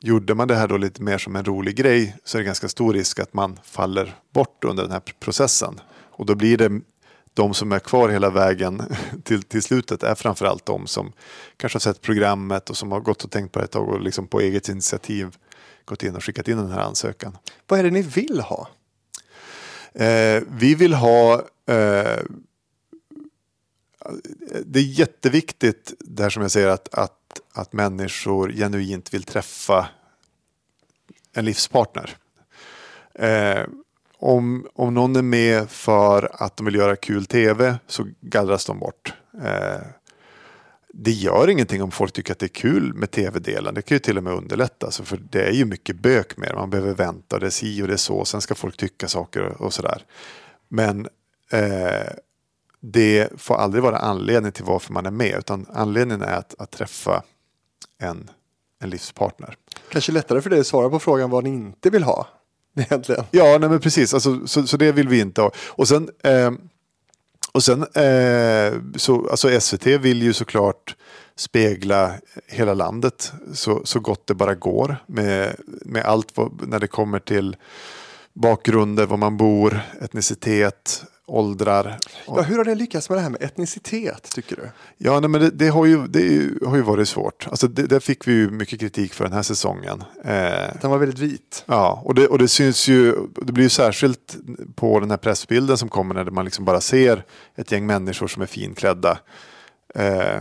[0.00, 2.68] gjorde man det här då lite mer som en rolig grej så är det ganska
[2.68, 5.80] stor risk att man faller bort under den här processen.
[5.90, 6.80] Och då blir det
[7.34, 8.82] de som är kvar hela vägen
[9.24, 11.12] till, till slutet är framförallt de som
[11.56, 14.00] kanske har sett programmet och som har gått och tänkt på det ett tag och
[14.00, 15.36] liksom på eget initiativ
[15.84, 17.36] gått in och skickat in den här ansökan.
[17.66, 18.68] Vad är det ni vill ha?
[19.94, 21.34] Eh, vi vill ha
[21.66, 22.20] eh,
[24.64, 27.16] det är jätteviktigt där som jag säger att, att,
[27.52, 29.88] att människor genuint vill träffa
[31.32, 32.16] en livspartner.
[33.14, 33.64] Eh,
[34.18, 38.78] om, om någon är med för att de vill göra kul tv så gallras de
[38.78, 39.14] bort.
[39.42, 39.80] Eh,
[40.92, 43.74] det gör ingenting om folk tycker att det är kul med tv-delen.
[43.74, 44.86] Det kan ju till och med underlätta.
[44.86, 47.38] Alltså för det är ju mycket bök med Man behöver vänta.
[47.38, 48.24] Det är si och det är så.
[48.24, 50.04] Sen ska folk tycka saker och sådär.
[50.68, 51.08] Men
[51.50, 52.12] eh,
[52.80, 55.38] det får aldrig vara anledning till varför man är med.
[55.38, 57.22] Utan anledningen är att, att träffa
[58.00, 58.30] en,
[58.82, 59.56] en livspartner.
[59.88, 62.28] Kanske lättare för dig att svara på frågan vad ni inte vill ha.
[62.76, 63.24] Egentligen.
[63.30, 64.14] Ja, nej men precis.
[64.14, 65.50] Alltså, så, så det vill vi inte ha.
[65.66, 66.52] Och sen, eh,
[67.52, 67.86] och sen
[68.96, 70.96] så, alltså SVT vill ju såklart
[71.36, 72.14] spegla
[72.46, 74.96] hela landet så, så gott det bara går.
[75.06, 77.56] Med, med allt vad, när det kommer till
[78.32, 81.98] bakgrunder, var man bor, etnicitet, åldrar.
[82.26, 84.70] Ja, hur har ni lyckats med det här med etnicitet tycker du?
[84.96, 87.46] Ja, nej, men det, det, har ju, det har ju varit svårt.
[87.50, 90.04] Alltså, det, där fick vi ju mycket kritik för den här säsongen.
[90.24, 91.64] Eh, den var väldigt vit.
[91.66, 94.36] Ja, och det, och det syns ju, det blir ju särskilt
[94.74, 97.24] på den här pressbilden som kommer när man liksom bara ser
[97.56, 99.18] ett gäng människor som är finklädda.
[99.94, 100.38] Eh,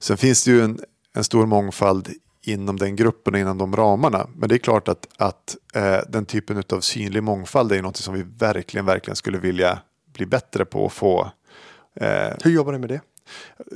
[0.00, 0.80] sen finns det ju en,
[1.14, 2.08] en stor mångfald
[2.44, 4.26] inom den gruppen och inom de ramarna.
[4.36, 8.14] Men det är klart att, att eh, den typen av synlig mångfald är något som
[8.14, 9.78] vi verkligen, verkligen skulle vilja
[10.12, 11.30] bli bättre på att få.
[11.94, 13.00] Eh, Hur jobbar ni med det?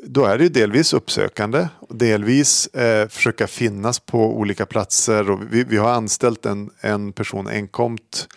[0.05, 5.31] Då är det delvis uppsökande, delvis eh, försöka finnas på olika platser.
[5.31, 8.29] Och vi, vi har anställt en, en person enkomt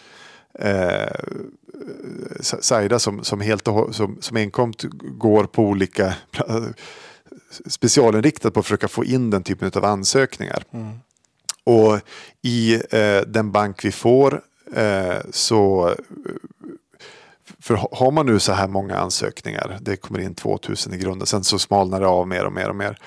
[0.59, 1.15] eh,
[2.39, 4.83] Saida som, som, helt som, som enkomt
[5.17, 6.13] går på olika
[7.65, 10.63] specialinriktat på att försöka få in den typen av ansökningar.
[10.71, 10.99] Mm.
[11.63, 11.99] Och
[12.41, 14.41] i eh, den bank vi får
[14.75, 15.95] eh, så
[17.59, 21.43] för har man nu så här många ansökningar, det kommer in 2000 i grunden, sen
[21.43, 22.97] så smalnar det av mer och mer och mer.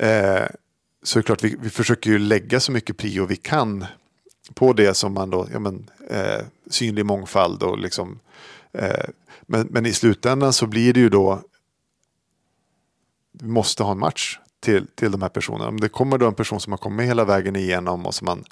[0.00, 0.46] Eh,
[1.02, 3.86] så är det klart, vi, vi försöker ju lägga så mycket prio vi kan
[4.54, 8.18] på det som man då, ja men, eh, synlig mångfald och liksom.
[8.72, 9.04] Eh,
[9.42, 11.42] men, men i slutändan så blir det ju då,
[13.32, 15.68] vi måste ha en match till, till de här personerna.
[15.68, 18.44] Om det kommer då en person som har kommit hela vägen igenom och som man,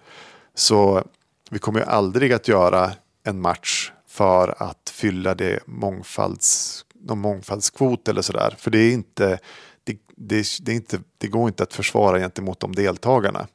[0.55, 1.05] så
[1.51, 2.93] vi kommer ju aldrig att göra
[3.25, 8.55] en match för att fylla det mångfalds, någon mångfaldskvot eller sådär.
[8.59, 9.39] För det är inte,
[9.85, 13.47] det, det, det, är inte, det går inte att försvara gentemot de deltagarna.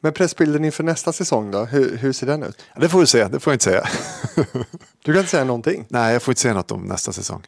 [0.00, 1.64] Men pressbilden inför nästa säsong då?
[1.64, 2.62] Hur, hur ser den ut?
[2.76, 3.84] det får vi se, det får jag inte säga.
[5.04, 5.86] du kan inte säga någonting?
[5.88, 7.42] Nej, jag får inte säga något om nästa säsong.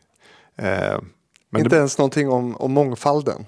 [0.56, 0.98] Eh,
[1.56, 3.46] inte det, ens någonting om, om mångfalden?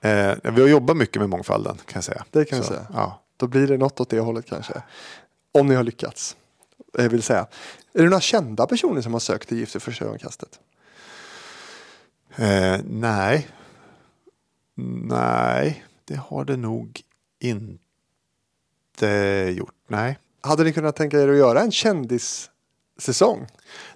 [0.00, 2.24] Eh, vi har jobbat mycket med mångfalden kan jag säga.
[2.30, 2.86] Det kan vi säga.
[2.92, 3.22] Ja.
[3.36, 4.82] Då blir det något åt det hållet kanske.
[5.54, 6.36] Om ni har lyckats.
[6.92, 7.46] Jag vill säga.
[7.98, 10.60] Är det några kända personer som har sökt till Gift i första ögonkastet?
[12.36, 13.48] Eh, nej.
[15.04, 17.02] Nej, det har det nog
[17.40, 19.08] inte
[19.56, 19.74] gjort.
[19.88, 20.18] Nej.
[20.40, 23.46] Hade ni kunnat tänka er att göra en kändissäsong?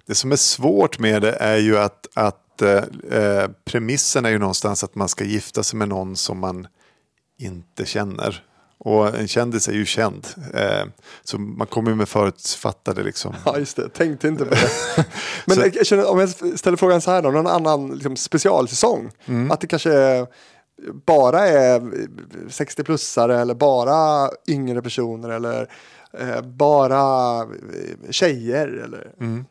[0.05, 4.83] Det som är svårt med det är ju att, att eh, premissen är ju någonstans
[4.83, 6.67] att man ska gifta sig med någon som man
[7.37, 8.45] inte känner.
[8.85, 10.27] Och en kändis är ju känd.
[10.53, 10.85] Eh,
[11.23, 13.35] så man kommer ju med förutfattade liksom.
[13.45, 13.89] Ja, just det.
[13.89, 14.69] Tänkte inte på det.
[15.45, 16.29] Men Så- jag känner, om jag
[16.59, 19.11] ställer frågan så här då, någon annan liksom, specialsäsong.
[19.25, 19.51] Mm.
[19.51, 20.25] Att det kanske
[21.05, 21.79] bara är
[22.49, 25.67] 60-plussare eller bara yngre personer eller
[26.19, 28.67] eh, bara eh, tjejer.
[28.67, 29.11] Eller...
[29.19, 29.45] Mm.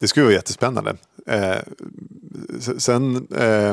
[0.00, 0.96] Det skulle vara jättespännande.
[1.26, 1.58] Eh,
[2.78, 3.72] sen eh,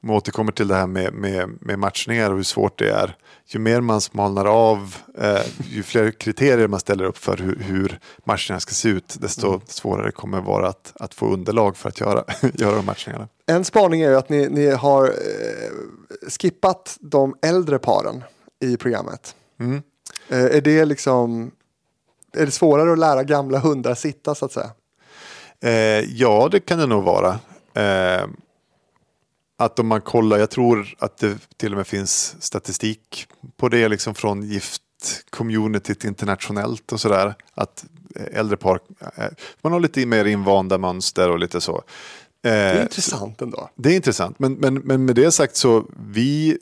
[0.00, 3.16] om jag återkommer till det här med, med, med matchningar och hur svårt det är.
[3.48, 5.40] Ju mer man smalnar av, eh,
[5.70, 9.60] ju fler kriterier man ställer upp för hur, hur matchningarna ska se ut, desto Mm.
[9.66, 12.24] svårare kommer det vara att, att få underlag för att göra,
[12.54, 13.28] göra de matchningarna.
[13.46, 18.24] En spaning är ju att ni, ni har eh, skippat de äldre paren
[18.60, 19.34] i programmet.
[19.60, 19.82] Mm.
[20.28, 21.50] Eh, är det liksom
[22.32, 24.70] är det svårare att lära gamla hundar sitta så att säga?
[25.60, 27.38] Eh, ja, det kan det nog vara.
[29.60, 33.26] Eh, att om man kollar, jag tror att det till och med finns statistik
[33.56, 37.34] på det liksom från gift-communityt internationellt och sådär.
[37.54, 37.84] Att
[38.32, 38.80] äldre par,
[39.16, 39.24] eh,
[39.62, 41.82] man har lite mer invanda mönster och lite så.
[42.40, 43.70] Det är Eh, intressant ändå.
[43.74, 46.58] det är intressant, men, men, men med det sagt så vi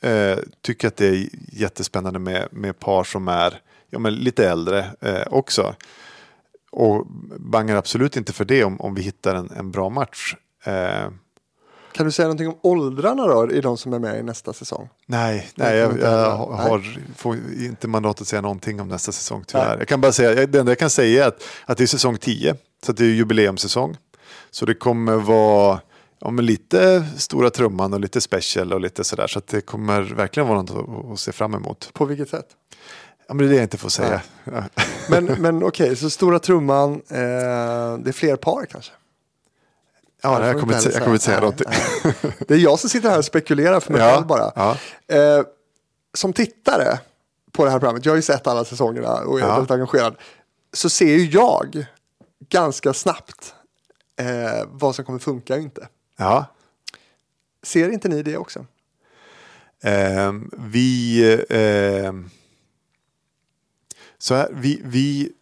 [0.00, 4.90] eh, tycker att det är jättespännande med, med par som är ja, men lite äldre
[5.00, 5.74] eh, också.
[6.70, 10.36] Och bangar absolut inte för det om, om vi hittar en, en bra match.
[10.64, 11.08] Eh,
[11.96, 14.88] Kan du säga någonting om åldrarna då i de som är med i nästa säsong?
[15.06, 19.68] nej, nej, jag, jag har, får inte mandat att säga någonting om nästa säsong tyvärr.
[19.68, 19.76] Nej.
[19.78, 22.18] Jag kan bara säga, det enda jag kan säga är att, att det är säsong
[22.18, 23.96] 10, så det är jubileumssäsong.
[24.50, 25.80] Så det kommer vara
[26.20, 29.26] ja, men lite stora trumman och lite special och lite sådär.
[29.26, 31.90] Så det kommer verkligen vara något att, se fram emot.
[31.92, 32.46] På vilket sätt?
[33.28, 34.20] Ja, men det är det jag inte får säga.
[34.44, 34.62] Ja.
[35.10, 36.98] Men, men okej, så stora trumman, eh,
[37.98, 38.92] det är fler par kanske?
[40.26, 41.66] Ja, får jag kommer inte, jag kommer inte säga Nej, någonting.
[42.22, 42.32] nej.
[42.48, 44.52] Det är jag som sitter här och spekulerar för mig Ja, själv bara.
[44.56, 44.76] ja.
[45.16, 45.44] Eh,
[46.14, 46.98] som tittare
[47.52, 49.52] på det här programmet, jag har ju sett alla säsongerna och är Ja.
[49.54, 50.16] väldigt engagerad,
[50.72, 51.86] så ser ju jag
[52.48, 53.54] ganska snabbt
[54.20, 55.88] eh, vad som kommer funka och inte.
[56.16, 56.46] Ja.
[57.62, 58.66] Ser inte ni det också?
[59.82, 62.30] Ehm, vi, ehm,
[64.18, 65.32] så här, vi, vi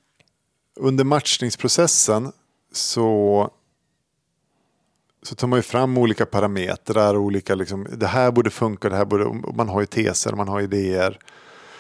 [0.77, 2.33] under matchningsprocessen
[2.73, 3.51] så,
[5.25, 9.05] så tar man ju fram olika parametrar olika liksom, det här borde funka, det här
[9.05, 11.19] borde, man har ju teser, man har idéer.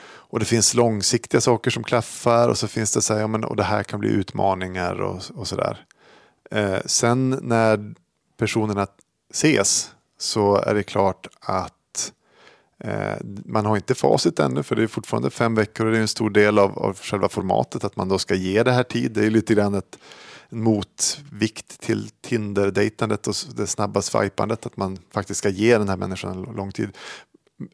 [0.06, 3.44] Och det finns långsiktiga saker som klaffar och så finns det så här, ja, men,
[3.44, 5.84] och det här kan bli utmaningar och, och sådär.
[6.50, 7.94] Eh, sen när
[8.36, 8.86] personerna
[9.30, 12.12] ses så är det klart att
[12.78, 16.02] eh, man har inte facit ännu för det är fortfarande fem veckor och det är
[16.02, 19.12] en stor del av, av själva formatet att man då ska ge det här tid.
[19.12, 19.98] Det är lite grann ett,
[20.54, 26.38] motvikt till Tinder-dejtandet och det snabba swipandet att man faktiskt ska ge den här människan
[26.38, 26.88] en lång tid.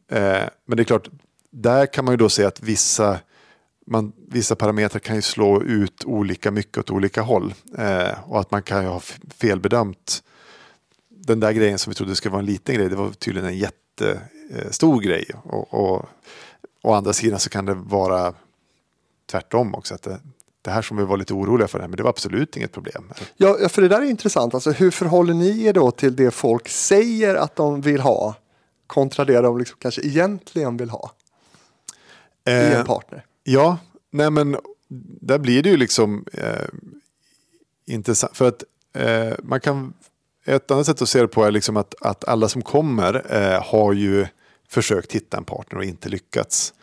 [0.07, 1.09] Eh, men det är klart,
[1.51, 3.19] där kan man ju då se att vissa
[3.87, 7.53] man, vissa parametrar kan ju slå ut olika mycket åt olika håll.
[7.77, 9.01] Eh, och att man kan ju ha
[9.37, 10.23] felbedömt
[11.09, 12.89] den där grejen som vi trodde skulle vara en liten grej.
[12.89, 15.25] Det var tydligen en jättestor eh, grej.
[15.43, 16.09] Och, och
[16.81, 18.33] å andra sidan så kan det vara
[19.31, 19.95] tvärtom också.
[19.95, 20.19] Att det,
[20.61, 23.11] det här som vi var lite oroliga för, men det var absolut inget problem.
[23.37, 24.53] Ja, för det där är intressant.
[24.53, 28.35] Alltså, hur förhåller ni er då till det folk säger att de vill ha
[28.87, 31.11] kontra det de liksom kanske egentligen vill ha
[32.45, 33.25] i Eh, en partner?
[33.43, 33.77] Ja,
[34.11, 34.57] nej men
[35.21, 36.67] där blir det ju liksom eh,
[37.85, 38.37] intressant.
[38.37, 39.93] För att eh, man kan,
[40.45, 43.63] ett annat sätt att se det på är liksom att, att alla som kommer eh,
[43.63, 44.27] har ju
[44.67, 46.73] försökt hitta en partner och inte lyckats.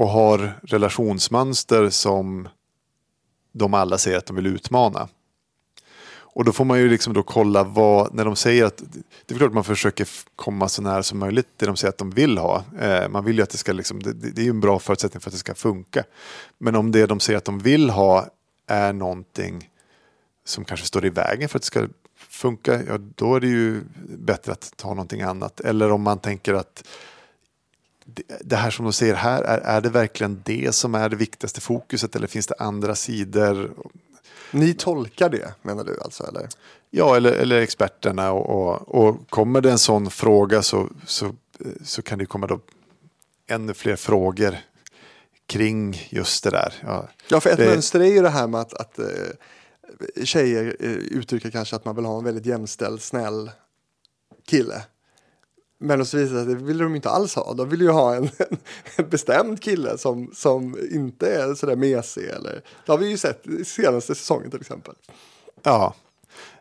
[0.00, 2.48] Och har relationsmönster som
[3.52, 5.08] de alla säger att de vill utmana.
[6.12, 8.82] Och då får man ju liksom då kolla vad, när de säger att,
[9.26, 11.98] det är klart att man försöker komma så nära som möjligt det de säger att
[11.98, 12.64] de vill ha.
[12.80, 15.20] Eh, man vill ju att det ska liksom, det, det är ju en bra förutsättning
[15.20, 16.04] för att det ska funka.
[16.58, 18.26] Men om det de säger att de vill ha
[18.66, 19.70] är någonting
[20.44, 23.82] som kanske står i vägen för att det ska funka, ja då är det ju
[24.08, 25.60] bättre att ta någonting annat.
[25.60, 26.84] Eller om man tänker att
[28.40, 31.60] det- här som de säger här, är, är det verkligen det som är det viktigaste
[31.60, 33.72] fokuset eller finns det andra sidor?
[34.50, 36.24] Ni tolkar det menar du alltså?
[36.26, 36.48] Eller?
[36.90, 38.32] Ja, eller, eller experterna.
[38.32, 41.34] Och, och, och kommer det en sån fråga så, så,
[41.84, 42.60] så kan det komma då
[43.46, 44.56] ännu fler frågor
[45.46, 46.74] kring just det där.
[46.86, 49.04] Ja, Ja, för ett Det- mönster är ju det här med att, att eh,
[50.24, 53.50] tjejer eh, uttrycker kanske att man vill ha en väldigt jämställd, snäll
[54.46, 54.82] kille.
[55.82, 57.54] Men så visar det sig att det vill de inte alls ha.
[57.54, 58.30] De vill ju ha en,
[58.96, 62.24] en bestämd kille som, som inte är sådär mesig.
[62.24, 64.94] Eller, det har vi ju sett i senaste säsongen till exempel.
[65.62, 65.94] ja.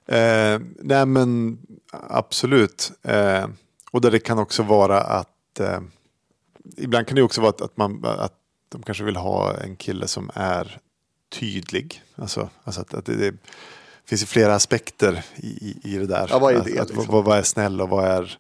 [0.05, 1.57] Eh, nej men
[1.91, 2.91] absolut.
[3.03, 3.47] Eh,
[3.91, 5.79] och där det kan också vara att eh,
[6.77, 8.33] ibland kan det också vara att, att, man, att
[8.69, 10.79] de kanske vill ha en kille som är
[11.29, 12.03] tydlig.
[12.15, 13.35] Alltså, alltså att, att det, det
[14.05, 16.27] finns ju flera aspekter i, i, i det där.
[16.29, 17.05] Ja, vad är det, att, liksom?
[17.07, 18.37] vad, vad är snäll och vad är...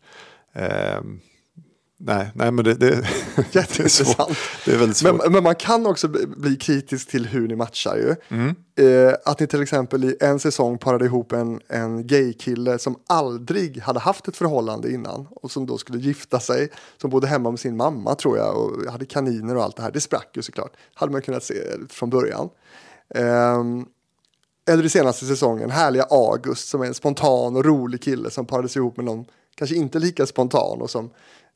[0.53, 1.01] Eh,
[1.99, 3.07] nej, nej, men det, det, är
[3.51, 4.37] Jätteintressant.
[4.65, 5.21] det är väldigt svårt.
[5.23, 8.15] Men, men man kan också bli- kritisk till hur ni matchar ju.
[8.37, 8.55] Mm.
[8.79, 13.81] Eh, att ni till exempel i en säsong parade ihop en, en gaykille som aldrig
[13.81, 16.69] hade haft ett förhållande innan och som då skulle gifta sig,
[17.01, 19.91] som bodde hemma med sin mamma tror jag och hade kaniner och allt det här.
[19.91, 21.55] Det sprack ju såklart, hade man kunnat se
[21.89, 22.49] från början.
[23.15, 23.85] Ehm,
[24.69, 28.75] eller i senaste säsongen, härliga August som är en spontan och rolig kille som parades
[28.75, 29.25] ihop med någon
[29.59, 31.09] kanske inte lika spontan och som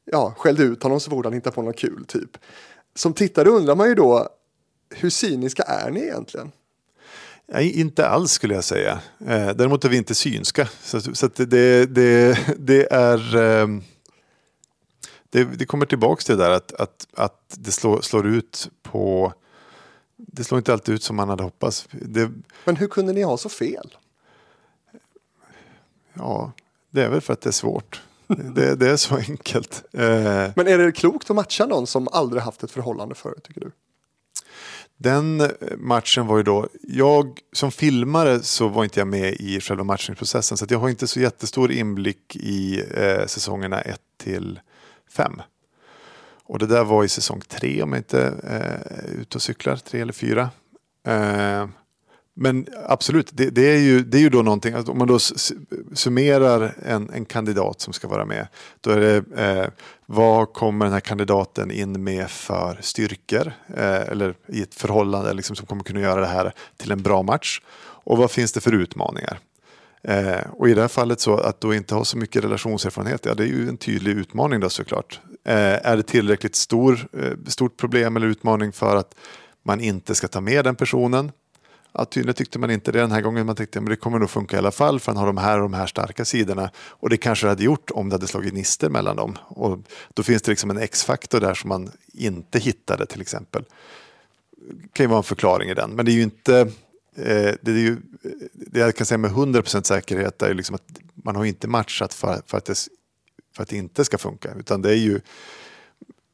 [0.06, 2.38] ja, skällde ut honom så fort han hittade på något kul typ.
[2.96, 4.30] Som tittare undrar man ju då,
[4.90, 6.52] hur cyniska är ni egentligen?
[7.48, 9.00] Nej, inte alls skulle jag säga.
[9.20, 10.70] Eh, däremot är vi inte synska.
[10.82, 13.36] Så, så det, det, det är...
[13.36, 13.68] Eh,
[15.30, 19.34] det, det kommer tillbaka till det där att, att, att det slår, slår ut på...
[20.18, 21.88] Det slår inte alltid ut som man hade hoppats.
[21.92, 22.32] Det,
[22.66, 23.98] Men hur kunde ni ha så fel?
[26.14, 26.52] ja,
[26.94, 28.02] det är väl för att det är svårt.
[28.28, 29.84] Det, det är så enkelt.
[29.94, 30.04] Eh,
[30.56, 33.72] Men är det klokt att matcha någon som aldrig haft ett förhållande förut tycker du?
[34.98, 39.60] Den eh, matchen var ju då, jag som filmare så var inte jag med i
[39.62, 44.60] själva matchningsprocessen så jag har inte så jättestor inblick i eh, säsongerna 1 till
[45.10, 45.42] 5.
[46.46, 49.76] Och det där var i säsong 3 om jag inte eh, är ute och cyklar,
[49.76, 50.50] 3 eller 4.
[51.08, 51.68] Eh,
[52.36, 55.20] men absolut, det, det, är ju, det är ju då någonting, alltså om man då
[55.94, 58.48] summerar en, en kandidat som ska vara med,
[58.82, 59.68] då är det eh,
[60.06, 65.56] vad kommer den här kandidaten in med för styrkor eh, eller i ett förhållande liksom,
[65.56, 67.62] som kommer kunna göra det här till en bra match
[68.04, 69.40] och vad finns det för utmaningar?
[70.08, 73.34] Eh, och i det här fallet så att då inte ha så mycket relationserfarenhet, ja
[73.34, 75.20] det är ju en tydlig utmaning då såklart.
[75.46, 79.16] Eh, är det tillräckligt stor, eh, stort problem eller utmaning för att
[79.64, 81.32] man inte ska ta med den personen?
[81.94, 83.46] Ja, tydligen tyckte man inte det den här gången.
[83.46, 85.58] Man tänkte att det kommer nog funka i alla fall för han har de här
[85.58, 86.72] och de här starka sidorna.
[86.78, 89.38] Och det kanske det hade gjort om det hade slagit nister mellan dem.
[89.48, 89.80] Och
[90.14, 93.66] då finns det liksom en X-faktor där som man inte hittade till exempel.
[94.56, 95.92] Det kan ju vara en förklaring i den.
[95.92, 96.60] Men det är ju inte,
[97.16, 97.98] eh, det, är ju,
[98.54, 100.84] det jag kan säga med 100% säkerhet är liksom att
[101.14, 102.76] man har inte matchat för, för, att det,
[103.56, 104.54] för att det inte ska funka.
[104.54, 105.20] Utan det är ju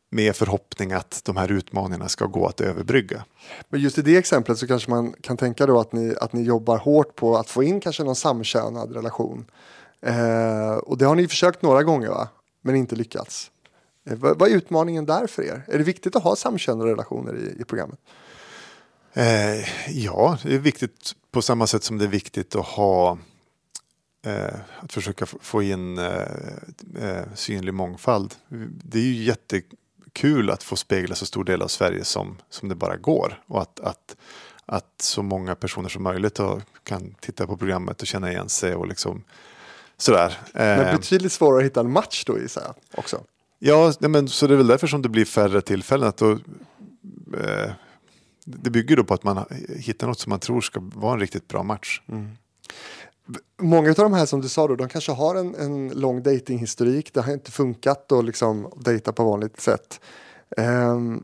[0.09, 3.25] med förhoppning att de här utmaningarna ska gå att överbrygga.
[3.69, 6.41] Men just i det exemplet så kanske man kan tänka då att ni, att ni
[6.41, 9.45] jobbar hårt på att få in kanske någon samkönad relation.
[10.01, 12.27] Eh, och det har ni försökt några gånger va?
[12.61, 13.51] Men inte lyckats.
[14.09, 15.63] Eh, vad, vad är utmaningen där för er?
[15.67, 17.99] Är det viktigt att ha samkönade relationer i, i programmet?
[19.13, 23.17] Eh, ja, det är viktigt på samma sätt som det är viktigt att ha
[24.25, 26.21] eh, att försöka få in eh,
[26.99, 28.35] eh, synlig mångfald.
[28.83, 29.23] Det är ju
[30.09, 33.61] jättekul att få spegla så stor del av Sverige som, som det bara går och
[33.61, 34.15] att, att,
[34.65, 36.39] att så många personer som möjligt
[36.83, 39.23] kan titta på programmet och känna igen sig och liksom
[39.97, 40.37] sådär.
[40.53, 43.23] Men Eh, betydligt svårare att hitta en match då gissar jag också.
[43.59, 46.07] Ja, men, så det är väl därför som det blir färre tillfällen.
[46.07, 47.71] Att då, eh,
[48.45, 49.45] det bygger då på att man
[49.79, 52.01] hittar något som man tror ska vara en riktigt bra match.
[53.61, 57.13] Många av de här som du sa då, de kanske har en, en lång datinghistorik.
[57.13, 59.99] Det har inte funkat att liksom dejta på vanligt sätt.
[60.57, 61.23] Ehm,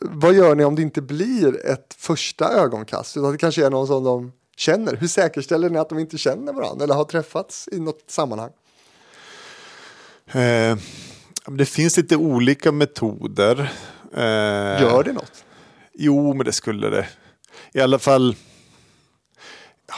[0.00, 3.16] vad gör ni om det inte blir ett första ögonkast?
[3.16, 4.96] Utan det kanske är någon som de känner.
[4.96, 8.50] Hur säkerställer ni att de inte känner varandra eller har träffats i något sammanhang?
[10.26, 10.76] Eh,
[11.46, 13.72] det finns lite olika metoder.
[14.12, 15.44] Eh, Gör det något?
[15.92, 17.06] Jo, men det skulle det.
[17.72, 18.36] I alla fall.
[19.86, 19.94] Ja,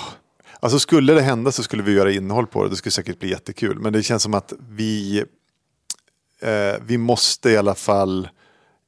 [0.60, 2.70] alltså skulle det hända så skulle vi göra innehåll på det.
[2.70, 3.78] Det skulle säkert bli jättekul.
[3.78, 5.24] Men det känns som att vi.
[6.40, 8.28] Eh, vi måste i alla fall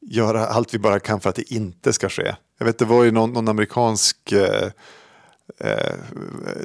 [0.00, 2.36] göra allt vi bara kan för att det inte ska ske.
[2.58, 4.32] Jag vet det var ju någon, någon amerikansk.
[4.32, 4.70] Eh,
[5.58, 5.94] eh,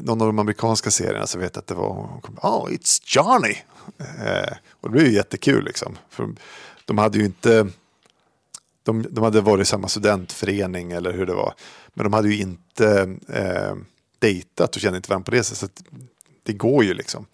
[0.01, 2.22] någon av de amerikanska serierna så vet jag att det var.
[2.41, 3.55] Oh, it's Johnny.
[3.99, 5.97] Eh, och det blev ju jättekul liksom.
[6.10, 6.30] För
[6.86, 7.68] de hade ju inte
[8.84, 11.53] de, de hade varit i samma studentförening eller hur det var.
[11.93, 13.76] Men de hade ju inte eh,
[14.20, 15.84] dejtat och kände inte varandra på det sättet.
[16.43, 17.26] Det går ju liksom.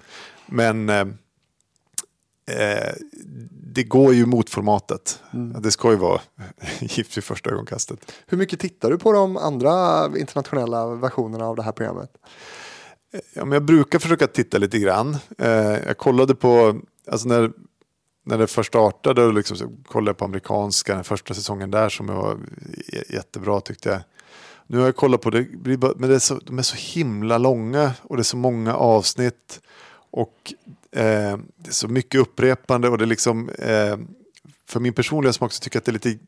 [0.46, 1.08] Men eh,
[2.48, 2.94] eh,
[3.74, 5.20] det går ju mot formatet.
[5.62, 6.22] Det ska ju vara
[6.80, 8.12] gift vid första ögonkastet.
[8.26, 12.10] Hur mycket tittar du på de andra internationella versionerna av det här programmet?
[13.34, 15.18] Ja, men jag brukar försöka titta lite grann.
[15.38, 15.50] Eh,
[15.88, 17.52] jag kollade på, alltså när,
[18.26, 21.90] när det först startade, och liksom, så kollade jag på amerikanska, den första säsongen där
[21.90, 22.38] som var
[23.10, 24.02] jättebra tyckte jag.
[24.68, 25.48] Nu har jag kollat på det,
[25.96, 29.62] men det är så, de är så himla långa och det är så många avsnitt.
[30.12, 30.54] Och
[30.92, 33.98] eh, det är så mycket upprepande och det är liksom eh,
[34.66, 36.20] för min personliga smak så tycker jag att det är lite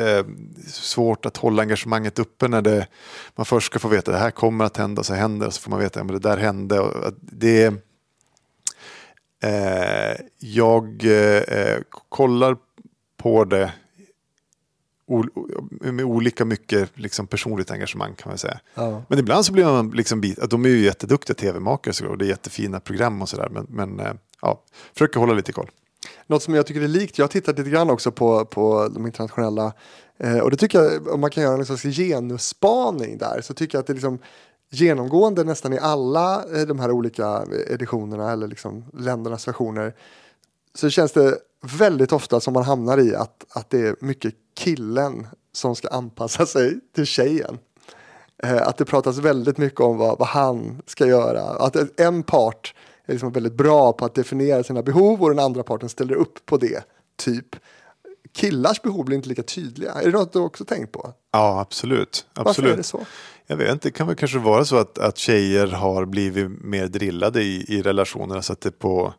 [0.00, 0.24] eh,
[0.66, 2.86] svårt att hålla engagemanget uppe när det,
[3.34, 5.54] man först ska få veta att det här kommer att hända och så händer och
[5.54, 6.80] så får man veta att det där hände.
[6.80, 7.66] Och att det,
[9.42, 11.78] eh, jag eh,
[12.08, 12.56] kollar
[13.16, 13.72] på det
[15.80, 18.60] med olika mycket liksom personligt engagemang kan man säga.
[18.74, 19.02] Ja.
[19.08, 22.24] Men ibland så blir man liksom bit, att de är ju jätteduktiga tv-makare och det
[22.24, 23.48] är jättefina program och sådär.
[23.50, 25.70] Men, men eh, ja, försöker hålla lite koll.
[26.26, 29.06] Något som jag tycker är likt, jag har tittat lite grann också på, på de
[29.06, 29.72] internationella
[30.18, 33.78] eh, och det tycker jag, om man kan göra en slags genusspaning där så tycker
[33.78, 34.18] jag att det är liksom
[34.70, 39.94] genomgående nästan i alla eh, de här olika editionerna eller liksom ländernas versioner
[40.74, 41.38] så känns det
[41.78, 46.46] väldigt ofta som man hamnar i att, att det är mycket killen som ska anpassa
[46.46, 47.58] sig till tjejen.
[48.42, 51.42] Eh, att det pratas väldigt mycket om vad, vad han ska göra.
[51.42, 52.74] Att en part
[53.06, 56.46] är liksom väldigt bra på att definiera sina behov och den andra parten ställer upp
[56.46, 56.84] på det.
[57.16, 57.56] Typ.
[58.32, 59.92] Killars behov blir inte lika tydliga.
[59.92, 61.12] Är det något du också tänkt på?
[61.32, 62.26] Ja, absolut.
[62.34, 62.58] absolut.
[62.58, 63.06] Varför är det så?
[63.46, 66.86] Jag vet inte, det kan väl kanske vara så att, att tjejer har blivit mer
[66.86, 69.14] drillade i, i relationerna så att det på,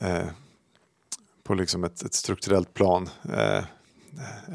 [0.00, 0.26] eh,
[1.44, 3.64] på liksom ett, ett strukturellt plan eh,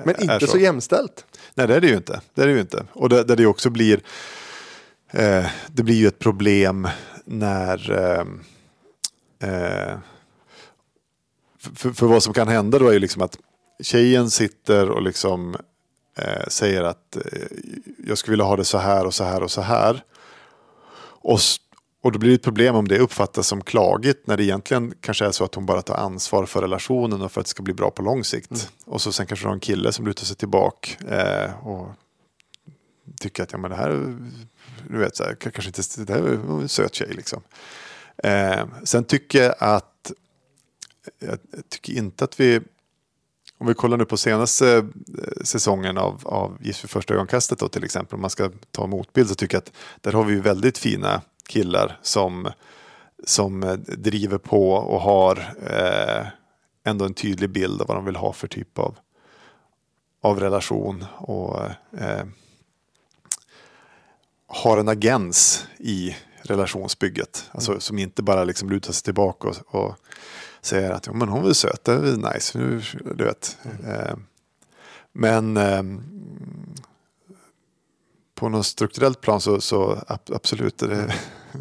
[0.05, 0.47] Men inte så.
[0.47, 1.25] så jämställt.
[1.53, 2.21] Nej, det är det ju inte.
[2.33, 2.85] Det är det ju inte.
[2.93, 4.01] Och där, där det också blir
[5.11, 6.87] eh, det blir ju ett problem
[7.25, 8.25] när eh,
[9.49, 9.97] eh,
[11.59, 13.37] för, för, vad som kan hända då är ju liksom att
[13.83, 15.55] tjejen sitter och liksom
[16.17, 17.21] eh, säger att eh,
[18.07, 20.03] jag skulle vilja ha det så här och så här och så här.
[21.21, 21.39] Och,
[22.05, 25.25] och då blir det ett problem om det uppfattas som klagigt när det egentligen kanske
[25.25, 27.73] är så att hon bara tar ansvar för relationen och för att det ska bli
[27.73, 28.51] bra på lång sikt.
[28.51, 28.63] Mm.
[28.85, 31.89] Och så sen kanske du har en kille som lutar sig tillbaka eh, och
[33.19, 34.17] tycker att ja, men det här,
[34.89, 37.41] du vet, så här, kanske inte, det här är en söt tjej liksom.
[38.17, 40.11] Eh, sen tycker jag att,
[41.19, 41.39] jag
[41.69, 42.61] tycker inte att vi,
[43.57, 47.67] om vi kollar nu på senaste eh, säsongen av, av Gift för första ögonkastet då
[47.67, 50.77] till exempel, om man ska ta motbild så tycker jag att där har vi väldigt
[50.77, 52.51] fina killar som,
[53.23, 56.27] som eh, driver på och har eh,
[56.85, 58.97] ändå en tydlig bild av vad de vill ha för typ av,
[60.21, 61.59] av relation och
[61.97, 62.25] eh,
[64.47, 67.49] har en agens i relationsbygget.
[67.51, 67.81] Alltså, mm.
[67.81, 69.95] Som inte bara liksom lutar sig tillbaka och, och
[70.61, 72.59] säger att men hon är söt, det är nice.
[73.15, 73.57] Du vet.
[73.63, 73.91] Mm.
[73.91, 74.15] Eh,
[75.11, 75.83] men eh,
[78.35, 80.77] på något strukturellt plan så, så absolut.
[80.77, 81.13] Det,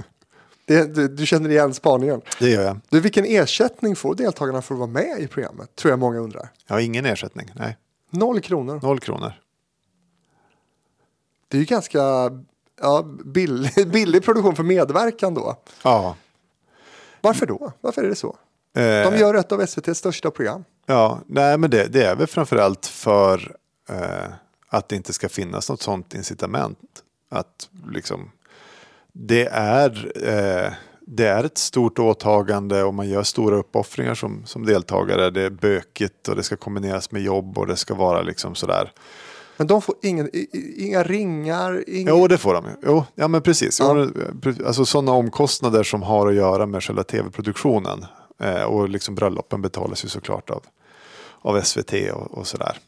[0.67, 2.21] det, du, du, känner igen spaningen?
[2.39, 2.81] Det gör jag.
[2.89, 5.77] Du, vilken ersättning får deltagarna för att vara med i programmet?
[5.77, 6.49] Tror jag många undrar.
[6.67, 7.77] Jag har ingen ersättning, nej.
[8.11, 8.81] Noll kronor?
[8.83, 9.33] Noll kronor.
[11.49, 12.01] Det är ju ganska
[12.81, 15.57] ja, billig, billig produktion för medverkan då.
[15.83, 16.17] Ja.
[17.21, 17.73] Varför då?
[17.81, 18.37] Varför är det så?
[18.77, 20.65] Eh, De gör ett av SVTs största program.
[20.87, 23.57] Ja, nej men det, det är väl framförallt för
[23.89, 24.33] eh,
[24.75, 26.79] att det inte ska finnas något sånt incitament.
[27.29, 28.31] Att liksom,
[29.13, 34.67] det är, eh, det är ett stort åtagande och man gör stora uppoffringar som, som
[34.67, 35.31] deltagare.
[35.31, 38.93] Det är bökigt och det ska kombineras med jobb och det ska vara liksom sådär.
[39.57, 40.31] Men de får ingen,
[40.77, 41.85] inga ringar?
[41.87, 42.17] Ingen...
[42.17, 42.65] Jo, det får de.
[42.83, 43.81] Jo, ja, men precis.
[43.81, 44.07] Ja.
[44.67, 48.07] Alltså sådana omkostnader som har att göra med själva tv-produktionen.
[48.41, 50.63] Eh, och liksom bröllopen betalas ju såklart av,
[51.41, 52.79] av SVT och, och sådär.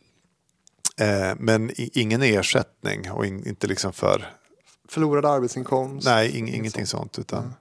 [1.01, 4.27] Eh, men ingen ersättning och in, inte liksom för...
[4.89, 6.07] Förlorad arbetsinkomst?
[6.07, 7.15] Nej, ing, ingenting sånt.
[7.15, 7.55] sånt utan, mm.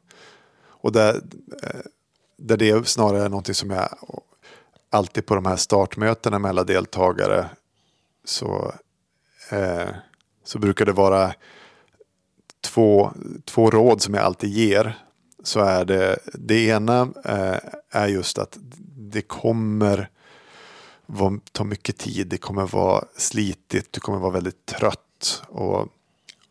[0.58, 1.22] Och där,
[1.64, 1.80] eh,
[2.38, 3.90] där det snarare är någonting som jag
[4.90, 7.50] alltid på de här startmötena med alla deltagare
[8.26, 8.74] så
[9.50, 9.90] eh,
[10.44, 11.34] så brukar det vara
[12.62, 13.12] två,
[13.46, 14.98] två råd som jag alltid ger.
[15.44, 17.58] Så är det, det ena eh,
[17.92, 18.58] är just att
[18.98, 20.10] det kommer
[21.52, 25.44] ta mycket tid, det kommer vara slitigt, du kommer vara väldigt trött.
[25.48, 25.88] Och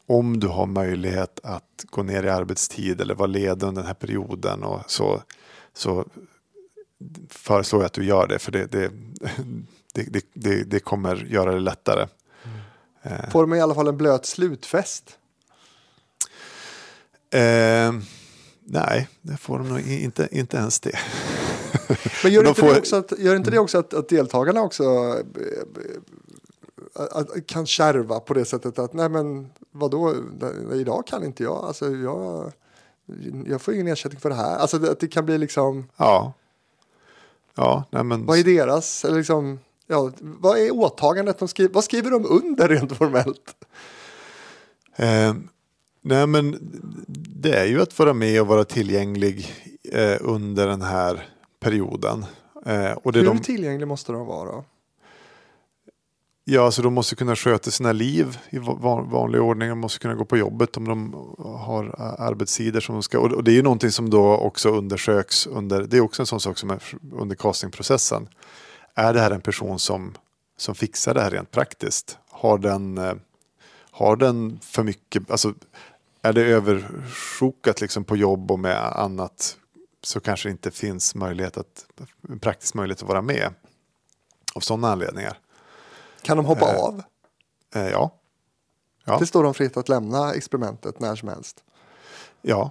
[0.07, 3.95] om du har möjlighet att gå ner i arbetstid eller vara ledig under den här
[3.95, 5.23] perioden och så,
[5.73, 6.05] så
[7.29, 8.91] föreslår jag att du gör det för det, det,
[9.95, 12.07] det, det, det kommer göra det lättare.
[13.03, 13.31] Eh.
[13.31, 15.19] Får de i alla fall en blöt slutfest?
[17.31, 17.93] Eh,
[18.65, 20.99] nej, det får de nog inte, inte ens det.
[22.22, 22.72] Men gör, inte, får...
[22.72, 24.85] det också att, gör inte det också att, att deltagarna också
[26.99, 30.14] äh, kan kärva på det sättet att nej men vadå,
[30.72, 32.53] idag kan inte jag, alltså jag,
[33.47, 34.57] jag får ingen ersättning för det här.
[34.57, 35.89] Alltså att det kan bli liksom.
[35.97, 36.33] Ja.
[37.55, 38.27] Ja, nej men.
[38.27, 39.59] Vad är deras, eller liksom.
[39.87, 41.75] Ja, vad är åtagandet de skriver?
[41.75, 43.55] Vad skriver de under rent formellt?
[44.97, 45.35] Eh,
[46.01, 46.59] nej men
[47.43, 49.55] det är ju att vara med och vara tillgänglig
[49.93, 51.34] eh, under den här
[51.65, 52.27] perioden.
[52.67, 54.65] Eh, och det Hur de, tillgänglig måste de vara då?
[56.45, 59.69] ja, så de måste kunna sköta sina liv i va- vanlig ordning.
[59.69, 61.15] De måste kunna gå på jobbet om de
[61.59, 63.19] har a- arbetstider som de ska.
[63.19, 66.41] Och det är ju någonting som då också undersöks under, det är också en sån
[66.41, 68.29] sak som är under castingprocessen.
[68.95, 70.15] Är det här en person som,
[70.57, 72.19] som fixar det här rent praktiskt?
[72.31, 73.15] Har den, eh,
[73.91, 75.55] har den för mycket, alltså
[76.23, 79.57] är det översjokat liksom på jobb och med annat
[80.07, 81.87] så kanske det inte finns möjlighet att,
[82.41, 83.55] praktisk möjlighet att vara med.
[84.55, 85.39] Av sådana anledningar.
[86.23, 87.03] Kan de hoppa Eh, av?
[87.75, 88.15] Eh, ja.
[89.05, 89.19] Ja.
[89.19, 91.65] Det står de fritt att lämna experimentet när som helst.
[92.43, 92.71] Ja.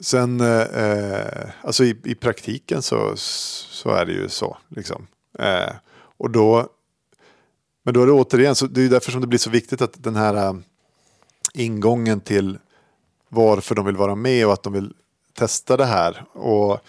[0.00, 4.56] Sen, eh, eh, alltså i, i praktiken så, så är det ju så.
[4.68, 5.06] Liksom.
[5.38, 6.68] Eh, och då,
[7.82, 10.02] men då är det återigen, så det är därför som det blir så viktigt att
[10.02, 10.54] den här eh,
[11.54, 12.58] ingången till
[13.28, 14.94] varför de vill vara med och att de vill
[15.34, 16.80] testa det här och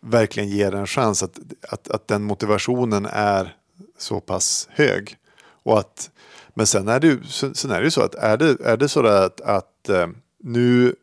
[0.00, 1.38] verkligen ge det en chans att,
[1.68, 3.56] att, att den motivationen är
[3.98, 5.16] så pass hög.
[5.62, 6.10] Och att,
[6.54, 7.22] men sen är det ju
[7.54, 10.06] sen är det ju så att är det, är det så att, att eh,
[10.38, 10.94] nu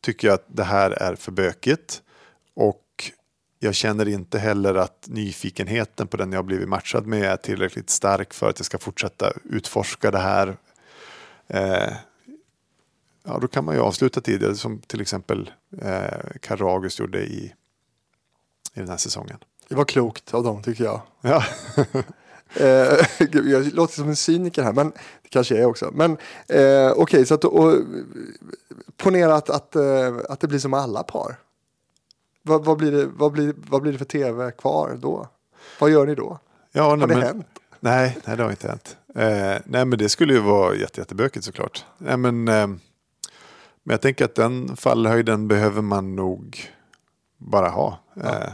[0.00, 2.02] tycker jag att det här är för bökigt
[2.54, 2.82] och
[3.58, 8.34] jag känner inte heller att nyfikenheten på den jag blivit matchad med är tillräckligt stark
[8.34, 10.56] för att jag ska fortsätta utforska det här.
[11.46, 11.92] Eh,
[13.24, 15.50] ja, då kan man ju avsluta tidigare som till exempel
[15.82, 17.52] eh, Karagus gjorde i,
[18.74, 19.38] i den här säsongen.
[19.68, 21.00] Det var klokt av dem tycker jag.
[21.20, 21.44] Ja,
[22.54, 24.90] Eh, gud, jag låter som en cyniker här, men
[25.22, 25.90] det kanske jag är också.
[25.94, 26.16] Men
[26.48, 27.74] eh, okej, så att och,
[28.96, 31.36] ponera att, att, eh, att det blir som alla par.
[32.42, 35.28] Vad, vad, blir det, vad, blir, vad blir det för tv kvar då?
[35.78, 36.38] Vad gör ni då?
[36.72, 37.46] ja Har nej, det men, hänt?
[37.80, 38.96] Nej, nej, det har inte hänt.
[39.14, 41.84] Eh, nej, men det skulle ju vara jätte, jättebökigt såklart.
[41.98, 42.68] Nej, men, eh,
[43.82, 46.70] men jag tänker att den fallhöjden behöver man nog
[47.38, 47.98] bara ha.
[48.24, 48.52] Eh,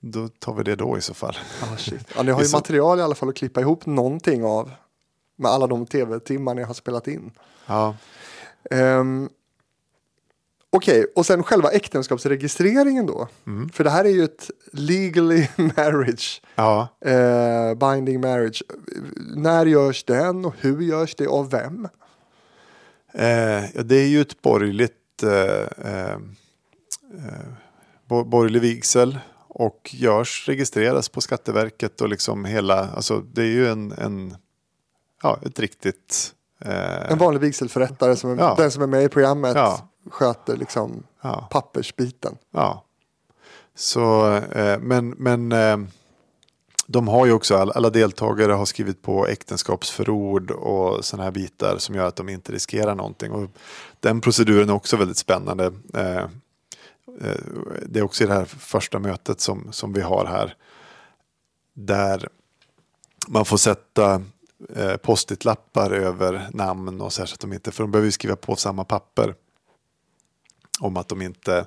[0.00, 1.36] då tar vi det då i så fall.
[1.62, 2.08] Ah, shit.
[2.16, 4.70] Ja, ni har ju material i alla fall att klippa ihop någonting av.
[5.36, 7.30] Med alla de tv-timmar ni har spelat in.
[7.66, 7.96] Ja,
[8.70, 9.28] Um,
[10.70, 13.28] Okej, och sen själva äktenskapsregistreringen då.
[13.46, 13.68] Mm.
[13.68, 16.42] För det här är ju ett legally marriage.
[16.54, 16.88] ja.
[17.00, 18.62] Eh, binding marriage.
[19.36, 21.88] När görs den och hur görs det av vem?
[23.14, 26.18] Eh, ja, det är ju ett borgerligt eh, eh,
[28.08, 33.68] bo- borgerlig vigsel och görs, registreras på Skatteverket och liksom hela, alltså det är ju
[33.68, 34.36] en, en
[35.22, 36.34] ja, ett riktigt
[36.64, 38.54] eh, En vanlig vigselförrättare, som är, Ja.
[38.58, 39.88] den som är med i programmet, Ja.
[40.10, 42.36] sköter liksom ja, pappersbiten.
[42.50, 42.84] ja.
[43.74, 45.76] Så, eh, men, men eh,
[46.90, 51.94] de har ju också, alla deltagare har skrivit på äktenskapsförord och sådana här bitar som
[51.94, 53.32] gör att de inte riskerar någonting.
[53.32, 53.50] Och
[54.00, 55.72] den proceduren är också väldigt spännande.
[55.94, 56.22] Eh,
[57.20, 57.38] eh,
[57.86, 60.56] det är också i det här första mötet som, som vi har här.
[61.74, 62.28] Där
[63.28, 64.22] man får sätta
[64.58, 68.36] postitlappar post-it-lappar över namn och så, så att de inte, för de behöver ju skriva
[68.36, 69.34] på samma papper.
[70.80, 71.66] Om att de inte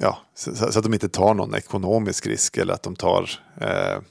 [0.00, 3.30] ja, så, så att de inte tar någon ekonomisk risk eller att de tar
[3.60, 4.02] eh,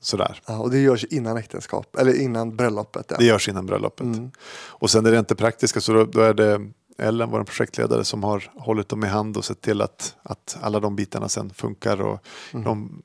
[0.00, 0.42] sådär.
[0.46, 3.06] Ja, och det görs innan äktenskap, eller innan bröllopet.
[3.08, 3.16] Ja.
[3.18, 4.06] Det görs innan bröllopet.
[4.06, 4.30] Mm.
[4.54, 8.24] Och sen är det inte praktiska så då, då är det Ellen, vår projektledare, som
[8.24, 12.00] har hållit dem i hand och sett till att, att alla de bitarna sen funkar.
[12.00, 12.20] Och
[12.52, 12.64] Mm.
[12.64, 13.02] de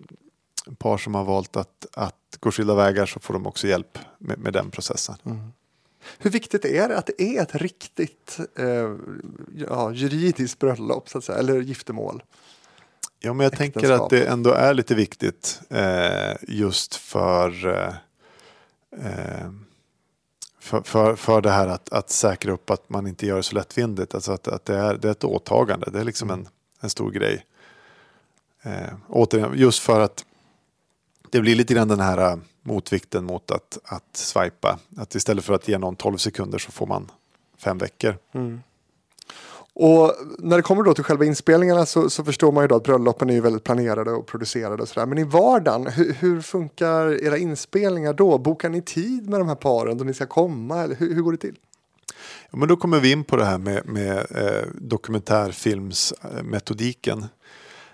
[0.78, 4.40] par som har valt att, att gå skilda vägar så får de också hjälp med,
[4.40, 5.16] med den processen.
[5.26, 5.52] Mm.
[6.20, 8.96] Hur viktigt är det att det är ett riktigt eh,
[9.56, 12.24] ja, juridiskt bröllop, så att säga, eller giftermål?
[13.20, 14.02] Ja, men jag tänker Äktenskap.
[14.02, 17.94] att det ändå är lite viktigt eh, just för, eh,
[19.06, 19.52] eh,
[20.60, 23.56] för, för, för det här att, att säkra upp att man inte gör det så
[23.56, 24.16] lättvindigt.
[24.16, 26.48] Alltså att, att det, är, det är ett åtagande, det är liksom en,
[26.80, 27.46] en stor grej.
[28.62, 30.26] Eh, återigen, just för att
[31.30, 34.80] det blir lite grann den här eh, motvikten mot att, att swipa.
[34.98, 37.12] Att istället för att ge någon 12 sekunder så får man
[37.58, 38.18] fem veckor.
[39.74, 43.30] Och när det kommer då till själva inspelningarna så, så förstår man ju att bröllopen
[43.30, 45.06] är väldigt planerade och producerade och sådär.
[45.06, 48.38] Men i vardagen, hur, hur funkar era inspelningar då?
[48.38, 50.84] Bokar ni tid med de här paren då ni ska komma?
[50.84, 51.56] Eller hur, hur går det till?
[52.52, 57.26] Ja, men då kommer vi in på det här med, med eh, dokumentärfilmsmetodiken.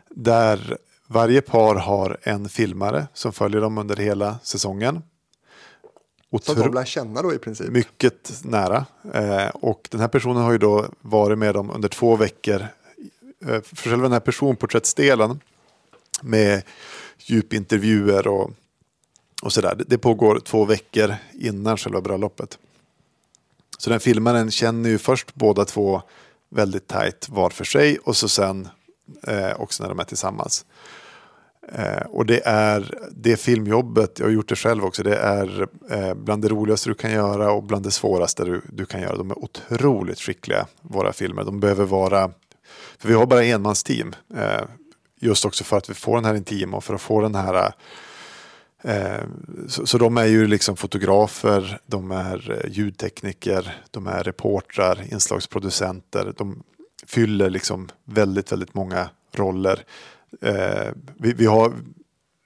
[0.10, 0.78] Där
[1.08, 5.02] varje par har en filmare som följer dem under hela säsongen.
[6.32, 7.70] Så att de Otro- lär känna då i princip.
[7.70, 8.86] mycket nära.
[9.14, 12.68] Eh, och den här personen har ju då varit med dem under två veckor.
[13.46, 15.40] Eh, för själva den här personporträttsdelen
[16.22, 16.64] med
[17.18, 18.52] djupintervjuer och,
[19.44, 19.76] och sådär.
[19.76, 22.58] Det, det pågår två veckor innan själva bröllopet.
[23.78, 26.02] Så den filmaren känner ju först båda två
[26.50, 28.68] väldigt tajt var för sig och så sen
[29.28, 30.66] eh, också när de är tillsammans.
[31.72, 36.14] Eh, och det är det filmjobbet, jag har gjort det själv också, det är eh,
[36.14, 39.18] bland det roligaste du kan göra och bland det svåraste du, du kan göra.
[39.18, 41.44] De är otroligt skickliga, våra filmer.
[41.44, 42.32] De behöver vara,
[42.98, 44.16] för vi har bara enmansteam.
[44.36, 44.62] Eh,
[45.20, 47.74] just också för att vi får den här intima och för att få den här
[48.82, 49.24] eh,
[49.68, 56.34] så, så, de är ju liksom fotografer, de är eh, ljudtekniker, de är reportrar, inslagsproducenter.
[56.38, 56.64] De
[57.08, 59.86] fyller liksom väldigt, väldigt många roller.
[60.42, 61.74] Eh, vi, vi, har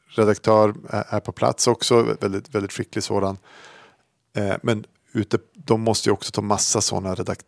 [0.07, 0.73] redaktör
[1.09, 3.37] här på plats också, väldigt, väldigt skicklig sådan.
[4.35, 7.45] Eh, men ute, de måste ju också ta massa sådana redakt,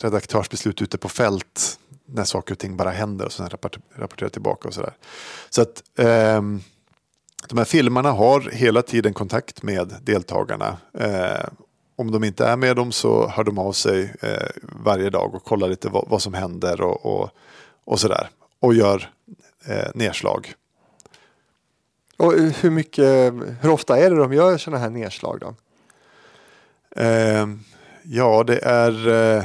[0.00, 3.48] redaktörsbeslut ute på fält när saker och ting bara händer och sen
[3.96, 4.96] rapportera tillbaka och sådär.
[5.50, 6.42] Så att eh,
[7.48, 10.76] de här filmarna har hela tiden kontakt med deltagarna.
[10.98, 11.48] Eh,
[11.96, 15.44] om de inte är med dem så hör de av sig eh, varje dag och
[15.44, 17.30] kollar lite vad, vad som händer och, och,
[17.84, 18.28] och sådär.
[18.60, 19.10] Och gör
[19.66, 20.54] eh, nedslag.
[22.16, 25.54] Och hur, mycket, hur ofta är det de gör sådana här nedslag då?
[27.02, 27.46] Eh,
[28.02, 29.44] ja, det är eh,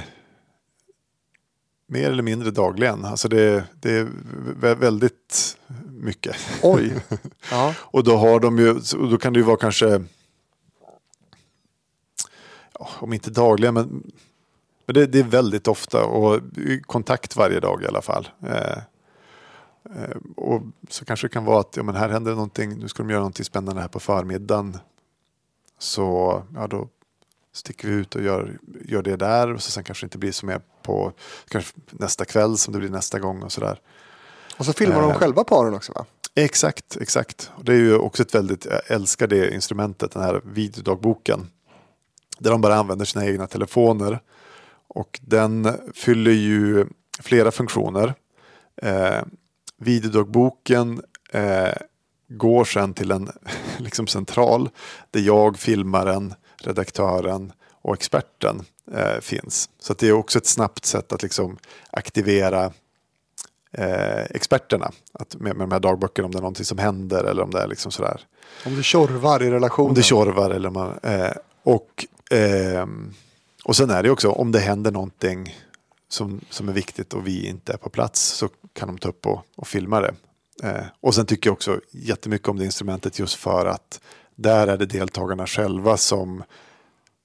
[1.87, 3.05] mer eller mindre dagligen.
[3.05, 5.57] Alltså det, det är väldigt
[5.91, 6.35] mycket.
[6.61, 6.93] Oj!
[7.51, 7.73] Ja.
[7.79, 10.03] och då har de ju, och då kan det ju vara kanske,
[12.79, 14.11] om inte dagligen, men,
[14.85, 16.41] men det, det, är väldigt ofta och
[16.81, 18.27] kontakt varje dag i alla fall.
[18.47, 18.77] Eh,
[19.95, 23.03] Eh, och så kanske det kan vara att ja, men här händer någonting, nu ska
[23.03, 24.77] de göra någonting spännande här på förmiddagen.
[25.79, 26.87] Så ja, då
[27.53, 30.31] sticker vi ut och gör, gör det där och så sen kanske det inte blir
[30.31, 31.13] som är på
[31.47, 33.81] kanske nästa kväll som det blir nästa gång och sådär.
[34.57, 36.05] Och så filmar de eh, själva paren också va?
[36.35, 37.51] Exakt, exakt.
[37.55, 41.47] Och det är ju också ett väldigt, jag älskar det instrumentet, den här videodagboken.
[42.39, 44.19] Där de bara använder sina egna telefoner.
[44.87, 46.85] Och den fyller ju
[47.19, 48.13] flera funktioner.
[48.81, 49.21] Eh,
[49.77, 51.73] videodagboken eh,
[52.27, 53.29] går sen till en
[53.77, 54.69] liksom central
[55.11, 58.61] där jag, filmaren, redaktören och experten
[58.93, 59.69] eh, finns.
[59.79, 61.57] Så det är också ett snabbt sätt att liksom
[61.91, 62.71] aktivera
[63.71, 67.43] eh, experterna att med, med de här dagböckerna om det är någonting som händer eller
[67.43, 68.21] om det är liksom sådär.
[68.65, 69.89] Om det tjorvar i relationen.
[69.89, 71.31] Om det tjorvar eller man, eh,
[71.63, 72.85] och, eh,
[73.63, 75.55] och sen är det också om det händer någonting
[76.09, 79.25] som, som är viktigt och vi inte är på plats så kan de ta upp
[79.25, 80.13] och, och filma det.
[80.63, 84.01] Eh, och sen tycker jag också jättemycket om det instrumentet just för att
[84.35, 86.43] där är det deltagarna själva som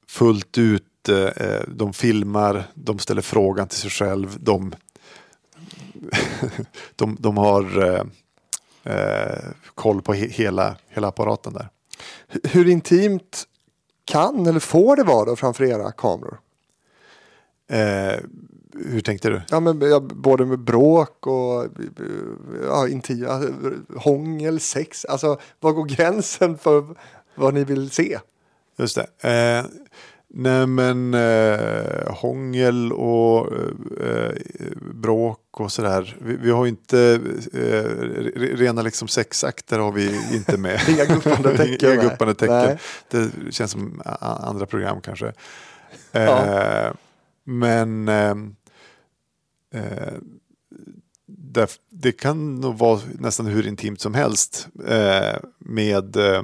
[0.08, 4.74] fullt ut eh, de filmar, de ställer frågan till sig själv, de,
[6.96, 8.04] de, de har eh,
[8.94, 9.44] eh,
[9.74, 11.68] koll på he hela, hela apparaten där.
[12.42, 13.44] Hur intimt
[14.04, 16.40] kan eller får det vara då framför era kameror?
[17.70, 18.20] Eh,
[18.76, 19.42] hur tänkte du?
[19.48, 21.66] Ja, men, ja, både med bråk och
[22.66, 23.42] ja, intima,
[23.96, 25.04] hångel, sex.
[25.04, 26.84] Alltså, var går gränsen för
[27.34, 28.18] vad ni vill se?
[28.76, 29.28] Just det.
[29.30, 29.64] Eh,
[30.36, 33.52] nej men eh, hångel och
[34.00, 34.32] eh,
[34.94, 36.16] bråk och sådär.
[36.20, 37.20] Vi, vi har inte
[37.52, 37.84] eh,
[38.56, 40.80] rena liksom sexakter har vi inte med.
[40.88, 41.92] Inga guppande tecken.
[41.92, 42.78] Inga guppande tecken.
[43.10, 45.32] Det känns som andra program kanske.
[46.12, 46.44] Ja.
[46.44, 46.92] Eh,
[47.44, 48.54] men ehm,
[49.74, 50.14] Eh,
[51.26, 56.42] det, det, kan nog vara nästan hur intimt som helst eh, med eh,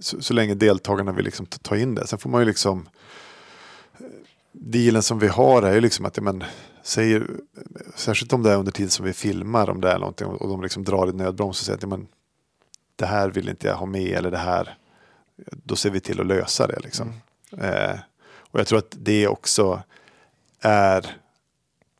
[0.00, 2.06] så, så, länge deltagarna vill liksom ta in det.
[2.06, 2.88] Sen får man ju liksom
[4.52, 6.44] dealen som vi har är ju liksom att men,
[6.82, 7.30] säger,
[7.94, 10.62] särskilt om det är under tid som vi filmar om det är någonting och de
[10.62, 12.06] liksom drar i nödbroms och säger att men,
[12.96, 14.78] det här vill inte jag ha med eller det här
[15.50, 16.80] då ser vi till att lösa det.
[16.80, 17.12] Liksom.
[17.52, 17.90] Mm.
[17.90, 17.98] Eh,
[18.36, 19.82] och jag tror att det också
[20.60, 21.16] är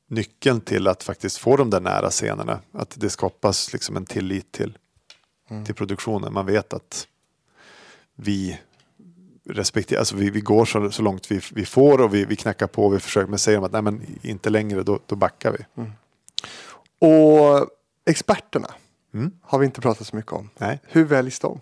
[0.07, 2.61] nyckeln till att faktiskt få de där nära scenerna.
[2.73, 4.79] Att det skapas liksom en tillit till,
[5.51, 5.65] mm.
[5.65, 6.33] till produktionen.
[6.33, 7.09] Man vet att
[8.17, 8.59] vi
[9.49, 12.67] respekterar, alltså vi, vi går så, så långt vi, vi får och vi, vi knackar
[12.67, 13.31] på och vi försöker.
[13.31, 15.83] Men säger de att nej men inte längre, då, då backar vi.
[15.83, 15.93] Mm.
[16.99, 17.69] Och
[18.07, 18.75] experterna
[19.15, 19.33] mm.
[19.43, 20.51] har vi inte pratat så mycket om.
[20.59, 20.81] Nej.
[20.85, 21.61] Hur väljs de?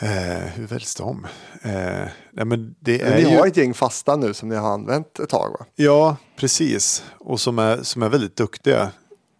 [0.00, 1.26] Eh, hur väljs de?
[1.62, 3.36] Eh, nej men det är ni ju...
[3.36, 5.66] har ett gäng fasta nu som ni har använt ett tag va?
[5.74, 7.04] Ja, precis.
[7.18, 8.90] Och som är, som är väldigt duktiga.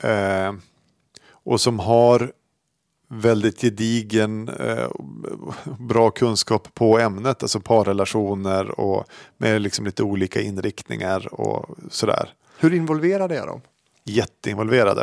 [0.03, 0.53] Eh,
[1.31, 2.33] och som har
[3.09, 4.91] väldigt gedigen, eh,
[5.79, 9.05] bra kunskap på ämnet, alltså parrelationer och
[9.37, 12.35] med liksom lite olika inriktningar och sådär.
[12.59, 13.61] Hur involverade är de?
[14.05, 15.03] Jätteinvolverade.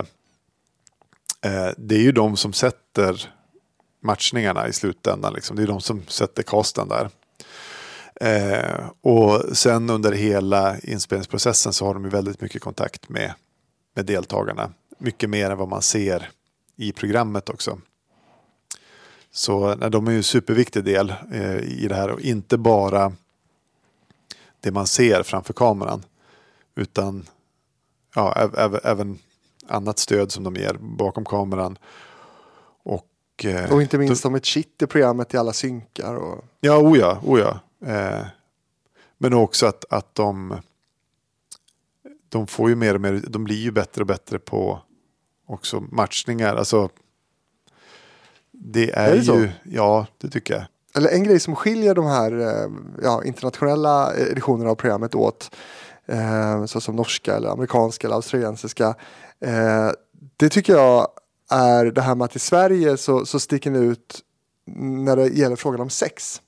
[1.41, 3.33] Eh, det är ju de som sätter
[4.03, 5.33] matchningarna i slutändan.
[5.33, 5.55] Liksom.
[5.55, 7.09] Det är de som sätter casten där.
[8.21, 13.33] Eh, och sen under hela inspelningsprocessen så har de ju väldigt mycket kontakt med,
[13.95, 14.71] med deltagarna.
[14.97, 16.29] Mycket mer än vad man ser
[16.75, 17.79] i programmet också.
[19.35, 23.13] Så nej, de är ju en superviktig del eh, i det här och inte bara
[24.59, 26.03] det man ser framför kameran.
[26.75, 27.25] Utan
[28.15, 29.19] ja, äv- även
[29.67, 31.77] annat stöd som de ger bakom kameran.
[32.83, 36.15] Och, eh, Och inte minst om ett shit i programmet i alla synkar.
[36.15, 36.45] Och...
[36.59, 36.77] Ja,
[37.23, 37.59] o ja.
[37.91, 38.25] Eh,
[39.17, 40.57] men också att, att de,
[42.29, 44.81] de får ju mer och mer, de blir ju bättre och bättre på
[45.45, 46.55] också matchningar.
[46.55, 46.89] Alltså,
[48.59, 49.35] det är, Är det så?
[49.35, 50.63] ju, ja det tycker jag.
[50.95, 52.71] Eller en grej som skiljer de här eh,
[53.03, 55.55] ja, internationella editionerna av programmet åt,
[56.05, 58.95] eh, såsom norska eller amerikanska eller australiensiska,
[59.39, 59.91] eh,
[60.37, 61.07] det tycker jag
[61.51, 64.19] är det här med att i Sverige så, så sticker ni ut
[64.75, 66.41] när det gäller frågan om sex.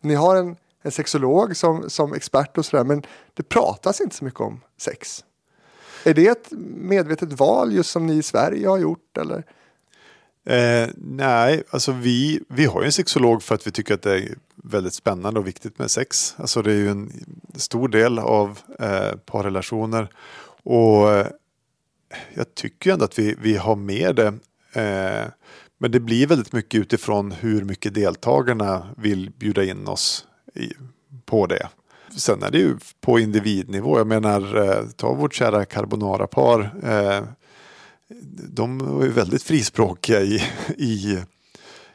[0.00, 3.02] Ni har en, en sexolog som, som expert och sådär, men
[3.34, 5.24] det pratas inte så mycket om sex.
[6.04, 9.18] Är det ett medvetet val just som ni i Sverige har gjort?
[9.18, 9.44] Eller?
[10.46, 14.14] Eh, nej, alltså vi, vi har ju en sexolog för att vi tycker att det
[14.14, 14.34] är
[14.64, 16.34] väldigt spännande och viktigt med sex.
[16.38, 17.12] Alltså det är ju en
[17.54, 20.08] stor del av eh, parrelationer.
[20.62, 21.26] Och eh,
[22.34, 24.26] jag tycker ändå att vi, vi har med det.
[24.82, 25.26] Eh,
[25.78, 30.72] men det blir väldigt mycket utifrån hur mycket deltagarna vill bjuda in oss i,
[31.24, 31.68] på det.
[32.16, 33.98] Sen är det ju på individnivå.
[33.98, 36.74] Jag menar, eh, ta vårt kära carbonara-par.
[36.82, 37.24] Eh,
[38.48, 40.42] de var ju väldigt frispråkiga i,
[40.78, 41.22] i,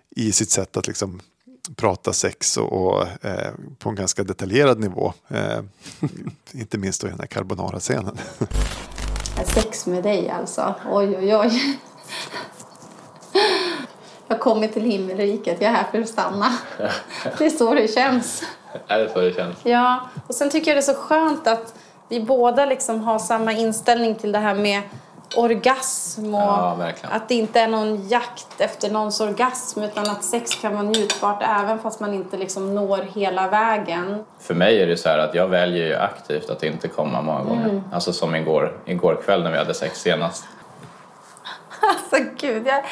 [0.10, 1.22] i sitt sätt att liksom
[1.76, 5.14] prata sex och, och eh, på en ganska detaljerad nivå.
[5.28, 5.60] Eh,
[6.52, 8.18] inte minst då i den här carbonara-scenen.
[9.46, 10.76] Sex med dig alltså.
[10.92, 11.80] Oj, oj, oj.
[14.28, 15.62] Jag har kommit till himmelriket.
[15.62, 16.58] Jag är här för att stanna.
[17.38, 18.44] Det är så det känns.
[18.88, 19.58] Är det så det känns?
[19.64, 21.76] Ja, och sen tycker jag det är så skönt att
[22.10, 24.82] vi båda liksom har samma inställning till det här med
[25.36, 30.56] orgasm och Ja, att det inte är någon jakt efter någons orgasm utan att sex
[30.56, 34.26] kan vara njutbart även fast man inte liksom når hela vägen.
[34.40, 37.44] För mig är det så här att jag väljer ju aktivt att inte komma många
[37.44, 37.84] gånger.
[37.94, 40.44] Alltså som igår, igår kväll när vi hade sex senast.
[41.84, 42.84] Alltså gud, jag...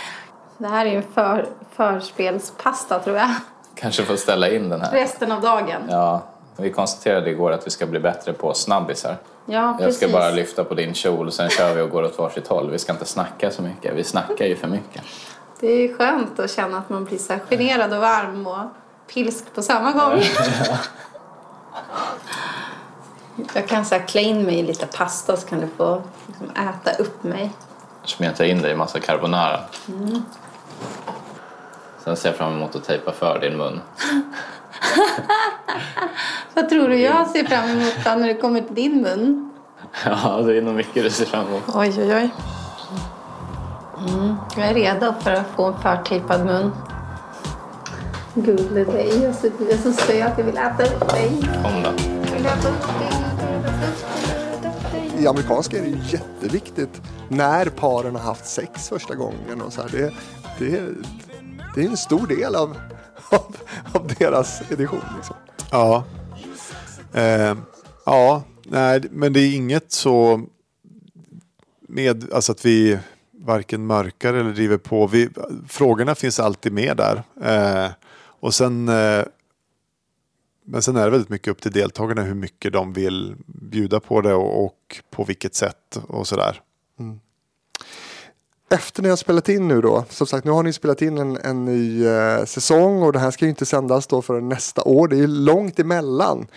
[0.57, 3.29] det här är ju en för, förspelspasta tror jag.
[3.75, 4.91] Kanske får ställa in den här.
[4.91, 5.81] Resten av dagen.
[5.89, 6.21] Ja,
[6.57, 9.15] vi konstaterade igår att vi ska bli bättre på snabbisar.
[9.51, 12.47] Ja, Jag ska bara lyfta på din kjol, sen kör vi och går åt varsitt
[12.47, 12.71] håll.
[12.71, 13.95] Vi ska inte snacka så mycket.
[13.95, 15.03] Vi snackar ju för mycket.
[15.59, 18.65] Det är ju skönt att känna att man blir så generad och varm och
[19.13, 20.21] pilsk på samma gång.
[23.53, 27.01] Jag kan så klä in mig i lite pasta så kan du få liksom äta
[27.03, 27.51] upp mig.
[28.03, 29.59] Smeta in dig i massa carbonara.
[32.03, 33.81] Sen ser jag fram emot att tejpa för din mun.
[36.53, 39.51] Vad tror du jag ser fram emot då när det kommer till din mun?
[40.05, 41.63] Ja, det är nog mycket du ser fram emot.
[41.67, 42.29] Oj, oj, oj.
[44.07, 46.71] Mm, jag är redo för att få en förtejpad mun.
[48.33, 50.33] Gulle dig, jag är så, jag är så söt.
[50.37, 51.31] Jag vill äta upp dig.
[51.63, 51.89] Kom då.
[52.25, 53.19] Jag vill äta upp dig.
[55.23, 59.61] I amerikanska är det ju jätteviktigt när paren har haft sex första gången.
[59.61, 59.89] Och så här.
[59.89, 60.13] Det,
[60.59, 60.81] det,
[61.75, 62.77] det är en stor del av,
[63.29, 63.55] av,
[63.93, 65.01] av deras edition.
[65.15, 65.35] Liksom.
[65.71, 66.03] Ja.
[67.13, 67.55] Eh,
[68.05, 70.41] ja, nej, men det är inget så
[71.81, 72.99] med alltså att vi
[73.31, 75.07] varken mörkar eller driver på.
[75.07, 75.29] Vi,
[75.67, 77.23] frågorna finns alltid med där.
[77.41, 77.91] Eh,
[78.39, 79.23] och sen eh,
[80.71, 84.21] men sen är det väldigt mycket upp till deltagarna hur mycket de vill bjuda på
[84.21, 86.61] det och, och på vilket sätt och sådär.
[88.69, 91.37] Efter ni har spelat in nu då, som sagt nu har ni spelat in en,
[91.37, 95.07] en ny eh, säsong och det här ska ju inte sändas då förrän nästa år.
[95.07, 96.47] Det är ju långt emellan.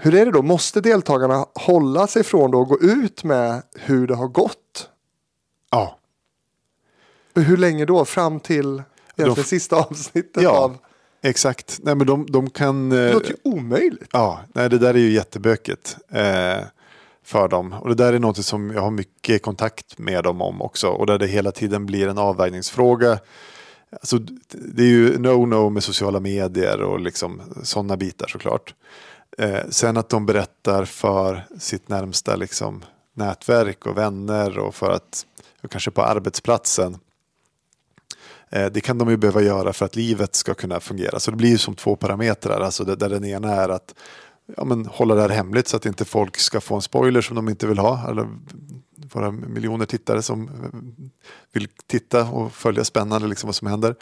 [0.00, 0.42] Hur är det då?
[0.42, 4.88] Måste deltagarna hålla sig från då och gå ut med hur det har gått?
[5.70, 5.98] Ja,
[7.34, 8.04] Hur länge då?
[8.04, 8.82] Fram till
[9.16, 10.78] egentligen sista avsnittet ja av...
[11.22, 11.78] exakt.
[11.82, 12.88] Nej, men de, de kan...
[12.88, 14.10] Det eh, låter ju omöjligt.
[14.12, 16.64] Ja, nej, det där är ju jättebökigt eh,
[17.30, 17.72] för dem.
[17.72, 20.88] Och det där är något som jag har mycket kontakt med dem om också.
[20.88, 23.18] Och där det hela tiden blir en avvägningsfråga.
[23.92, 24.18] Alltså,
[24.48, 28.74] det är ju no-no med sociala medier och liksom sådana bitar såklart.
[29.38, 35.26] Eh, sen att de berättar för sitt närmsta liksom, nätverk och vänner och för att
[35.62, 36.98] och kanske på arbetsplatsen.
[38.50, 41.20] Eh, Det kan de ju behöva göra för att livet ska kunna fungera.
[41.20, 42.60] Så det blir ju som två parametrar.
[42.60, 43.94] Alltså där där den ena är att
[44.56, 47.36] ja, men hålla det här hemligt så att inte folk ska få en spoiler som
[47.36, 48.10] de inte vill ha.
[48.10, 48.28] Eller
[49.12, 50.50] våra miljoner tittare som
[51.52, 53.96] vill titta och följa spännande liksom vad som händer.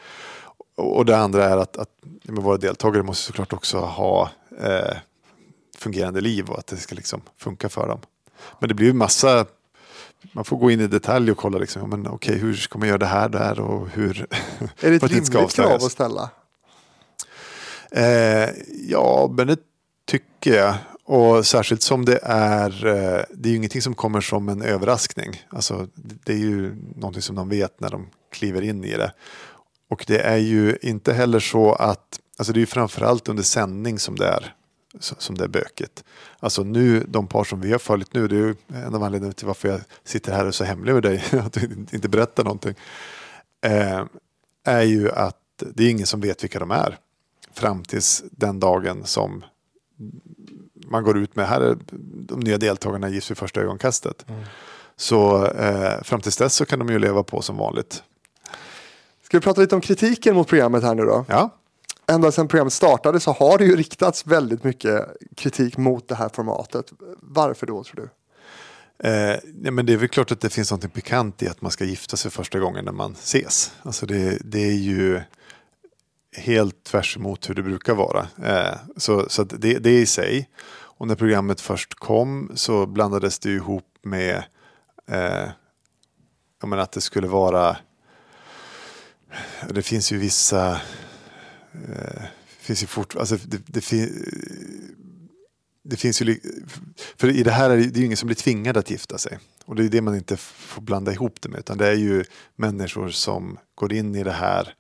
[0.76, 1.90] Och det andra är att, att
[2.24, 4.30] våra deltagare måste såklart också ha
[4.61, 4.96] eh,
[5.76, 8.01] fungerande liv och att det ska liksom funka för dem.
[8.59, 9.46] Men det blir ju massa
[10.32, 12.99] man får gå in i detalj och kolla liksom, men okej, hur ska man göra
[12.99, 14.26] det här där och hur...
[14.80, 16.30] Är det ett rimligt krav att ställa?
[17.90, 18.51] Eh,
[18.88, 19.59] ja, men det
[20.09, 20.74] tycker jag.
[21.04, 25.42] Och särskilt som det är, eh, det är ju ingenting som kommer som en överraskning.
[25.48, 29.12] Alltså, det är ju någonting som de vet när de kliver in i det.
[29.90, 33.98] Och det är ju inte heller så att, alltså det är ju framförallt under sändning
[33.98, 34.54] som det är,
[35.00, 36.04] som det är bökigt.
[36.40, 39.32] Alltså nu, de par som vi har följt nu, det är ju en av anledningarna
[39.32, 42.44] till varför jag sitter här och är så hemlig med dig, att du inte berättar
[42.44, 42.74] någonting.
[43.64, 44.04] Eh,
[44.64, 46.98] är ju att det är ingen som vet vilka de är
[47.52, 49.44] fram tills den dagen som
[50.86, 51.76] man går ut med, här är
[52.26, 54.26] de nya deltagarna gifts vid första ögonkastet.
[54.96, 58.03] Så eh, fram tills dess så kan de ju leva på som vanligt.
[59.22, 61.24] Ska vi prata lite om kritiken mot programmet här nu då?
[61.28, 61.51] Ja,
[62.11, 66.28] Ända sedan programmet startade så har det ju riktats väldigt mycket kritik mot det här
[66.28, 66.92] formatet.
[67.20, 68.09] Varför då tror du?
[69.09, 71.70] eh, ja men det är väl klart att det finns något pikant i att man
[71.70, 73.72] ska gifta sig första gången när man ses.
[73.82, 75.20] Alltså det, det är ju
[76.37, 78.29] helt tvärs emot hur det brukar vara.
[78.45, 80.49] Eh, så så att det, det är i sig.
[80.70, 84.45] Och när programmet först kom så blandades det ihop med
[85.09, 85.49] eh,
[86.61, 87.76] jag menar att det skulle vara
[89.70, 90.81] det finns ju vissa
[91.72, 92.22] eh,
[92.61, 94.24] finns ju fort, alltså det, det, fin,
[95.85, 96.41] det finns ju
[97.16, 99.18] för i det här är det, det är ju ingen som blir tvingad att gifta
[99.18, 101.95] sig och det är det man inte får blanda ihop det med utan det är
[101.95, 102.24] ju
[102.57, 104.74] människor som går in i det här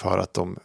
[0.00, 0.58] för att de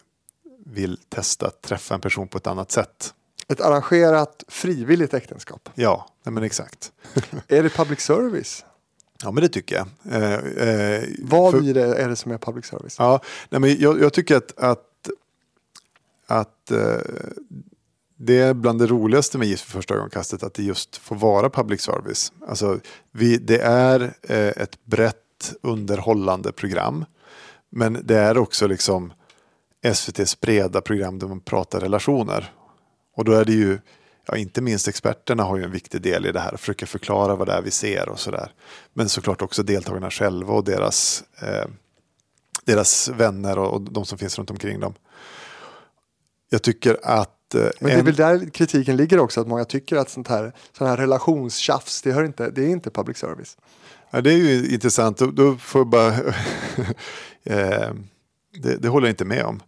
[0.66, 3.14] vill testa att träffa en person på ett annat sätt.
[3.48, 5.70] Ett arrangerat frivilligt äktenskap.
[5.76, 6.92] Ja, nej men exakt.
[7.48, 8.66] Är det public service?
[9.24, 9.88] Ja men det tycker jag.
[10.24, 10.34] Eh,
[10.70, 12.96] eh, Vad för- i det är det som är public service?
[13.00, 15.10] Ja, nej, men jag, jag tycker att, att,
[16.28, 16.98] att eh,
[18.18, 21.50] det är bland det roligaste med Gift för första ögonkastet att det just får vara
[21.50, 22.34] public service.
[22.48, 22.80] Alltså,
[23.12, 27.06] vi, det är eh, ett brett underhållande program.
[27.70, 29.14] Men det är också liksom
[29.86, 32.52] SVTs breda program där man pratar relationer.
[33.16, 33.80] Och då är det ju,
[34.28, 37.36] ja, inte minst experterna har ju en viktig del i det här och försöker förklara
[37.36, 38.52] vad det är vi ser och sådär.
[38.94, 41.66] Men såklart också deltagarna själva och deras eh,
[42.66, 44.94] deras vänner och, och de som finns runt omkring dem.
[46.50, 47.56] Jag tycker att...
[47.56, 50.54] eh, Men det är väl där kritiken ligger också, att många tycker att sånt här,
[50.78, 53.58] sån här relationstjafs, det, hör inte, det är inte public service.
[54.12, 55.18] Ja, det är ju intressant.
[55.18, 56.14] Då, då får jag bara...
[57.44, 57.94] eh,
[58.62, 59.62] det, det håller jag inte med om.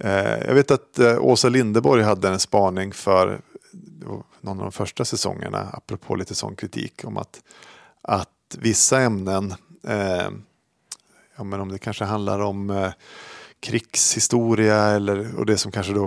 [0.00, 3.40] Eh, jag vet att eh, Åsa Lindeborg hade en spaning för
[4.40, 7.42] någon av de första säsongerna, apropå lite sån kritik, om att,
[8.02, 9.54] att vissa ämnen,
[9.88, 10.28] eh,
[11.36, 12.90] ja, men om det kanske handlar om eh,
[13.60, 16.04] krigshistoria eller, och det som kanske då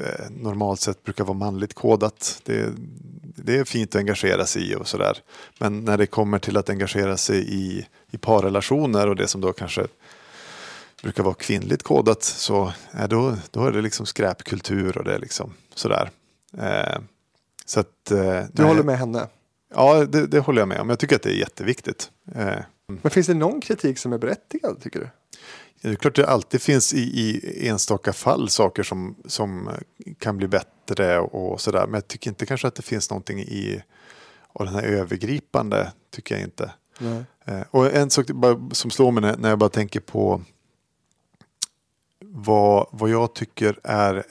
[0.00, 2.40] eh, normalt sett brukar vara manligt kodat.
[2.44, 2.72] Det,
[3.22, 5.18] det är fint att engagera sig i och sådär.
[5.58, 9.52] Men när det kommer till att engagera sig i, i parrelationer och det som då
[9.52, 9.86] kanske
[11.02, 15.18] brukar vara kvinnligt kodat så ja, då, då är det liksom skräpkultur och det är
[15.18, 16.10] liksom sådär.
[16.58, 16.98] Eh,
[17.64, 19.26] så att, eh, Du håller med henne.
[19.74, 20.88] Ja, det, det håller jag med om.
[20.88, 22.10] Jag tycker att det är jätteviktigt.
[22.34, 22.54] Eh,
[22.86, 25.08] Men finns det någon kritik som är berättigad tycker du?
[25.82, 29.70] Det är klart det alltid finns i, i enstaka fall saker som, som
[30.18, 31.86] kan bli bättre och sådär.
[31.86, 33.82] Men jag tycker inte kanske att det finns någonting i
[34.52, 36.72] och den här övergripande tycker jag inte.
[37.44, 38.26] Eh, och en sak
[38.72, 40.42] som slår mig när jag bara tänker på
[42.34, 44.24] vad, vad jag tycker är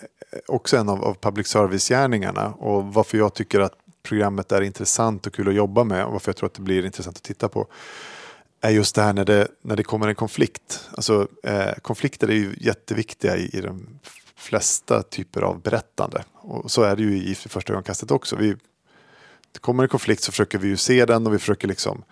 [0.48, 3.74] också en av, av public service-gärningarna och varför jag tycker att
[4.04, 6.86] programmet är intressant och kul att jobba med och varför jag tror att det blir
[6.86, 7.68] intressant att titta på
[8.62, 10.90] är just det här när det, när det kommer en konflikt.
[10.92, 14.00] Alltså, eh, konflikter är ju jätteviktiga i, i de
[14.36, 16.24] flesta typer av berättande.
[16.34, 18.36] Och så är det ju i första ögonkastet också.
[18.36, 18.56] Vi,
[19.52, 22.04] det kommer en konflikt så försöker vi ju se den och vi försöker liksom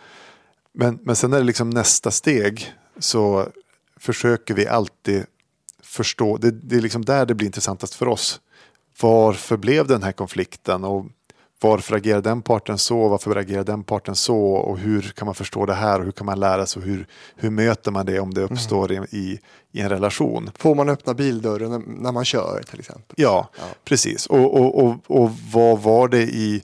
[0.71, 3.47] men, men sen är det liksom nästa steg så
[3.97, 5.25] försöker vi alltid
[6.03, 8.39] förstå, det, det är liksom där det blir intressantast för oss.
[9.01, 11.05] Varför blev den här konflikten och
[11.61, 15.65] varför agerar den parten så, varför agerar den parten så och hur kan man förstå
[15.65, 18.33] det här och hur kan man lära sig och hur, hur möter man det om
[18.33, 19.39] det uppstår i, i,
[19.71, 20.51] i en relation.
[20.57, 23.15] Får man öppna bildörren när- man kör till exempel?
[23.17, 23.49] Ja,
[23.85, 24.25] precis.
[24.25, 26.63] Och, och, och, och vad var det i,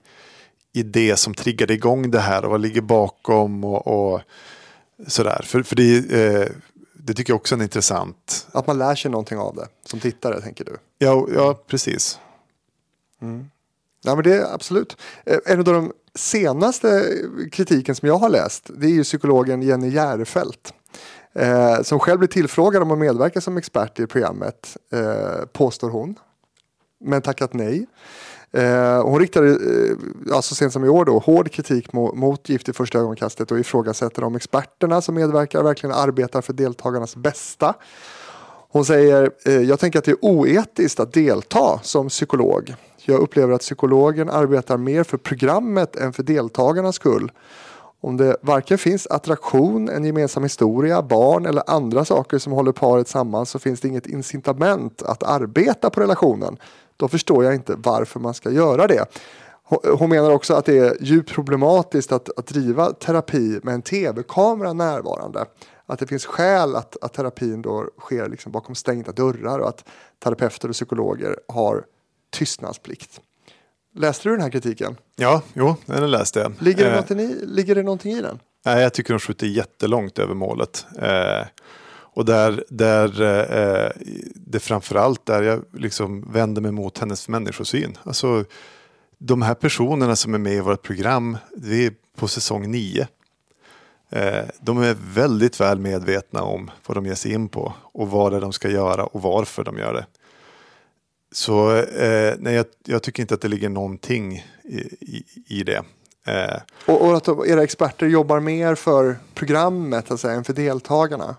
[0.73, 4.21] i det som triggade igång det här och vad ligger bakom och, och
[5.07, 5.41] sådär.
[5.45, 6.47] För, för det, eh,
[7.05, 8.47] det tycker jag också är intressant.
[8.51, 10.77] Att man lär sig någonting av det som tittare tänker du?
[10.97, 12.19] Ja, ja precis.
[14.03, 14.97] Ja men det är absolut.
[15.25, 17.13] Eh, En av de senaste
[17.51, 20.73] kritiken som jag har läst det är ju psykologen Jenny Järfelt.
[21.33, 26.15] Eh, som själv blir tillfrågad om att medverka som expert i programmet, eh, påstår hon.
[26.99, 27.85] Men tackat nej.
[28.55, 32.49] Eh, hon riktade eh, alltså så sent som i år då, hård kritik mot, mot
[32.49, 37.73] Gift i första ögonkastet och ifrågasätter om experterna som medverkar verkligen arbetar för deltagarnas bästa.
[38.71, 42.75] Hon säger, eh, jag tänker att det är oetiskt att delta som psykolog.
[43.05, 47.31] Jag upplever att psykologen arbetar mer för programmet än för deltagarnas skull.
[48.01, 53.07] Om det varken finns attraktion, en gemensam historia, barn eller andra saker som håller paret
[53.07, 56.57] samman så finns det inget incitament att arbeta på relationen.
[56.97, 59.05] Då förstår jag inte varför man ska göra det.
[59.99, 64.73] Hon menar också att det är djupt problematiskt att, att driva terapi med en tv-kamera
[64.73, 65.45] närvarande.
[65.85, 69.83] Att det finns skäl att, att terapin då sker liksom bakom stängda dörrar och att
[70.23, 71.85] terapeuter och psykologer har
[72.29, 73.21] tystnadsplikt.
[73.95, 74.97] Läste du den här kritiken?
[75.15, 76.53] Ja, jo, den läste jag.
[76.59, 78.39] Ligger det, eh, i, ligger det någonting i den?
[78.65, 80.85] Nej, jag tycker de skjuter jättelångt över målet.
[80.99, 81.47] Eh,
[82.15, 83.91] och där, där eh, eh,
[84.35, 87.97] det framförallt där jag liksom vänder mig mot hennes människosyn.
[88.03, 88.45] Alltså,
[89.17, 93.07] de här personerna som är med i vårt program, det är på säsong nio.
[94.09, 98.31] Eh, de är väldigt väl medvetna om vad de ger sig in på och vad
[98.31, 100.05] det är de ska göra och varför de gör det.
[101.31, 105.83] Så eh, nej, jag, jag, tycker inte att det ligger någonting i, i, i det.
[106.27, 106.61] Eh.
[106.85, 111.35] Och, och, att era experter jobbar mer för programmet alltså, än för deltagarna?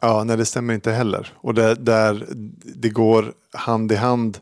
[0.00, 1.32] Ja, nej det stämmer inte heller.
[1.36, 2.26] Och där, där
[2.64, 4.38] det går hand i hand.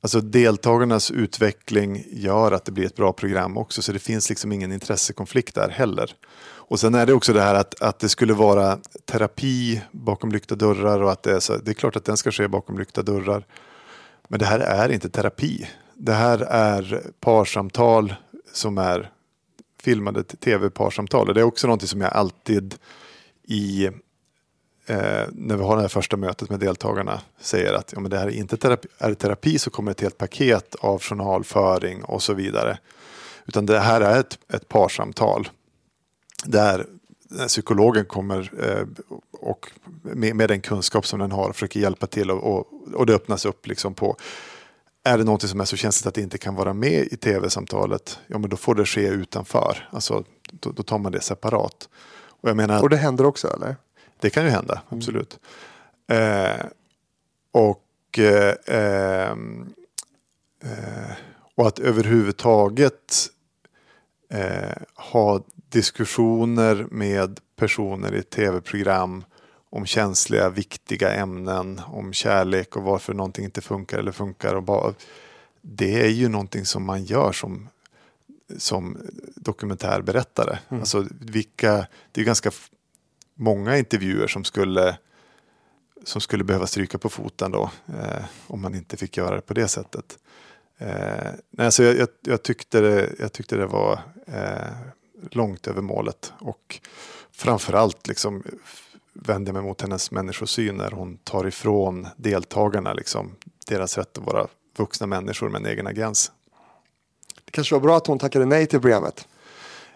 [0.00, 3.82] Alltså deltagarnas utveckling gör att det blir ett bra program också.
[3.82, 6.14] Så det finns liksom ingen intressekonflikt där heller.
[6.42, 10.54] Och sen är det också det här att, att det skulle vara terapi bakom lyckta
[10.54, 11.56] dörrar och att det är så.
[11.56, 13.46] Det är klart att den ska ske bakom lyckta dörrar.
[14.28, 15.68] Men det här är inte terapi.
[15.94, 18.14] Det här är parsamtal
[18.52, 19.10] som är
[19.82, 21.28] filmade tv-parsamtal.
[21.28, 22.74] Och det är också någonting som jag alltid
[23.50, 23.84] i
[24.86, 28.18] eh, när vi har det här första mötet med deltagarna säger att ja, men det
[28.18, 32.22] här är inte terapi, är det terapi så kommer ett helt paket av journalföring och
[32.22, 32.78] så vidare.
[33.46, 35.48] Utan det här är ett, ett parsamtal
[36.44, 36.86] där
[37.46, 38.86] psykologen kommer eh,
[39.32, 39.70] och
[40.02, 43.44] med, med, den kunskap som den har försöker hjälpa till och, och, och det öppnas
[43.44, 44.16] upp liksom på
[45.04, 48.18] är det något som är så känsligt att det inte kan vara med i tv-samtalet,
[48.26, 49.88] ja men då får det ske utanför.
[49.92, 51.88] Alltså, då, då tar man det separat.
[52.40, 53.76] Och, jag menar, och det händer också eller?
[54.20, 54.98] Det kan ju hända, mm.
[54.98, 55.38] absolut.
[56.08, 56.66] Eh,
[57.52, 59.72] och, eh, ehm,
[60.64, 61.12] eh,
[61.54, 63.28] och att överhuvudtaget
[64.30, 69.24] eh, ha diskussioner med personer i tv-program
[69.70, 74.54] om känsliga, viktiga ämnen, om kärlek och varför någonting inte funkar eller funkar.
[74.54, 74.94] Och bara,
[75.62, 77.68] det är ju någonting som man gör som,
[78.58, 78.98] som
[79.36, 80.58] dokumentärberättare.
[80.68, 80.80] Mm.
[80.80, 82.50] Alltså, vilka, det är ganska
[83.34, 84.98] många intervjuer som skulle,
[86.04, 89.54] som skulle behöva stryka på foten då, eh, om man inte fick göra det på
[89.54, 90.18] det sättet.
[90.78, 94.72] Eh, nej, alltså jag, jag, jag, tyckte det, jag tyckte det var eh,
[95.30, 96.32] långt över målet.
[96.38, 96.80] Och
[97.32, 98.42] framförallt liksom
[99.12, 103.36] vänder mig mot hennes människosyn när hon tar ifrån deltagarna liksom,
[103.66, 104.46] deras rätt att vara
[104.76, 106.32] vuxna människor med en egen agens.
[107.50, 109.26] Det kanske var bra att hon tackade nej till programmet.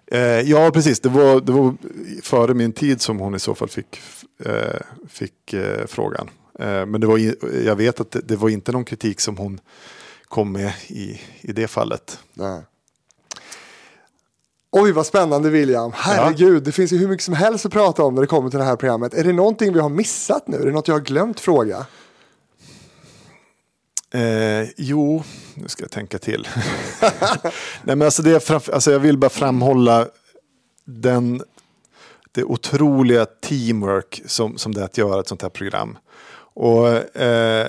[0.07, 1.01] Eh, ja, precis.
[1.01, 1.75] Det var, det var
[2.23, 4.01] före min tid som hon i så fall fick,
[4.45, 6.31] eh, fick eh, frågan.
[6.59, 7.19] Eh, men det var,
[7.65, 9.61] jag vet att det, det, var inte någon kritik som hon
[10.25, 12.19] kom med i, i det fallet.
[12.33, 12.61] Nej.
[14.71, 16.61] Oj vad spännande William, herregud, ja.
[16.61, 18.65] det finns ju hur mycket som helst att prata om när det kommer till det
[18.65, 19.15] här programmet.
[19.15, 20.57] Är det någonting vi har missat nu?
[20.57, 21.87] Är det något jag har glömt fråga?
[24.15, 25.23] Eh, jo,
[25.55, 26.49] nu ska jag tänka till.
[27.83, 30.09] Nej, men alltså det framför, alltså jag vill bara framhålla
[30.85, 31.43] den,
[32.33, 35.99] det otroliga teamwork som, som det är att göra ett sånt här program.
[36.55, 37.69] Och eh,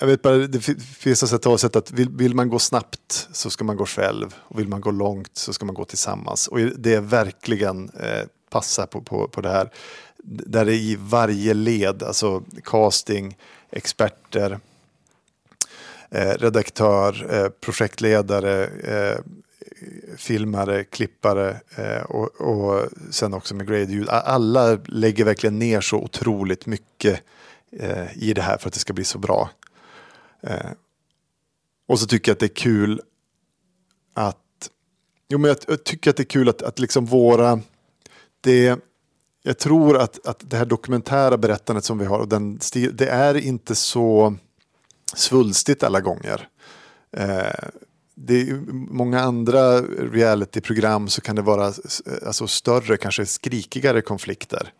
[0.00, 3.64] jag vet bara, det finns ett sätt att vill, vill, man gå snabbt så ska
[3.64, 4.34] man gå själv.
[4.38, 6.48] Och vill man gå långt så ska man gå tillsammans.
[6.48, 9.70] Och det är verkligen eh, passar på, på, på det här.
[10.24, 13.36] Där det i varje led, alltså casting,
[13.70, 14.60] experter,
[16.14, 19.18] Eh, redaktör, eh, projektledare, eh,
[20.16, 26.66] filmare, klippare eh, och, och sen också med grade Alla lägger verkligen ner så otroligt
[26.66, 27.22] mycket
[27.72, 29.50] eh, i det här för att det ska bli så bra.
[30.42, 30.70] Eh,
[31.88, 33.00] och så tycker jag att det är kul
[34.14, 34.38] att
[35.28, 37.60] Jo, men jag, jag tycker att det är kul att, att liksom våra...
[38.40, 38.78] Det,
[39.42, 43.08] jag tror att, att det här dokumentära berättandet som vi har, och den stil, det
[43.08, 44.36] är inte så
[45.14, 46.48] svulstigt alla gånger.
[47.16, 47.68] Eh,
[48.14, 51.72] det är många andra realityprogram så kan det vara
[52.26, 54.72] alltså, större, kanske skrikigare konflikter.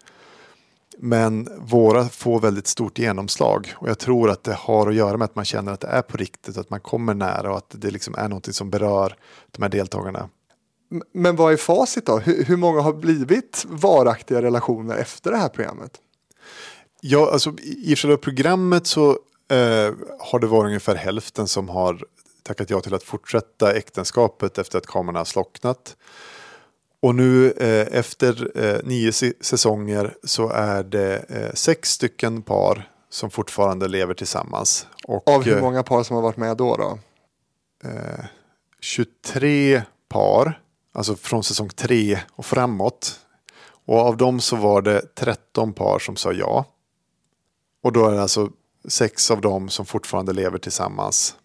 [0.98, 5.24] Men våra får väldigt stort genomslag och jag tror att det har att göra med
[5.24, 7.90] att man känner att det är på riktigt, att man kommer nära och att det
[7.90, 9.16] liksom är något som berör
[9.50, 10.28] de här deltagarna.
[11.14, 12.18] Men vad är facit då?
[12.18, 16.00] Hur, många har blivit varaktiga relationer efter det här programmet?
[17.00, 19.18] Ja, alltså i själva programmet så
[19.52, 22.04] eh, har det varit ungefär hälften som har
[22.42, 25.96] tackat ja till att fortsätta äktenskapet efter att kameran har slocknat.
[27.00, 33.30] Och nu eh, efter eh, nio säsonger så är det eh, sex stycken par som
[33.30, 34.86] fortfarande lever tillsammans.
[35.04, 36.76] Och, Av hur eh, många par som har varit med då?
[36.76, 36.98] då?
[38.80, 40.60] 23 par,
[40.92, 43.20] alltså från säsong 3 och framåt.
[43.86, 46.64] Och av dem så var det 13 par som sa ja.
[47.82, 48.50] Och då är det alltså
[48.88, 51.36] sex av dem som fortfarande lever tillsammans.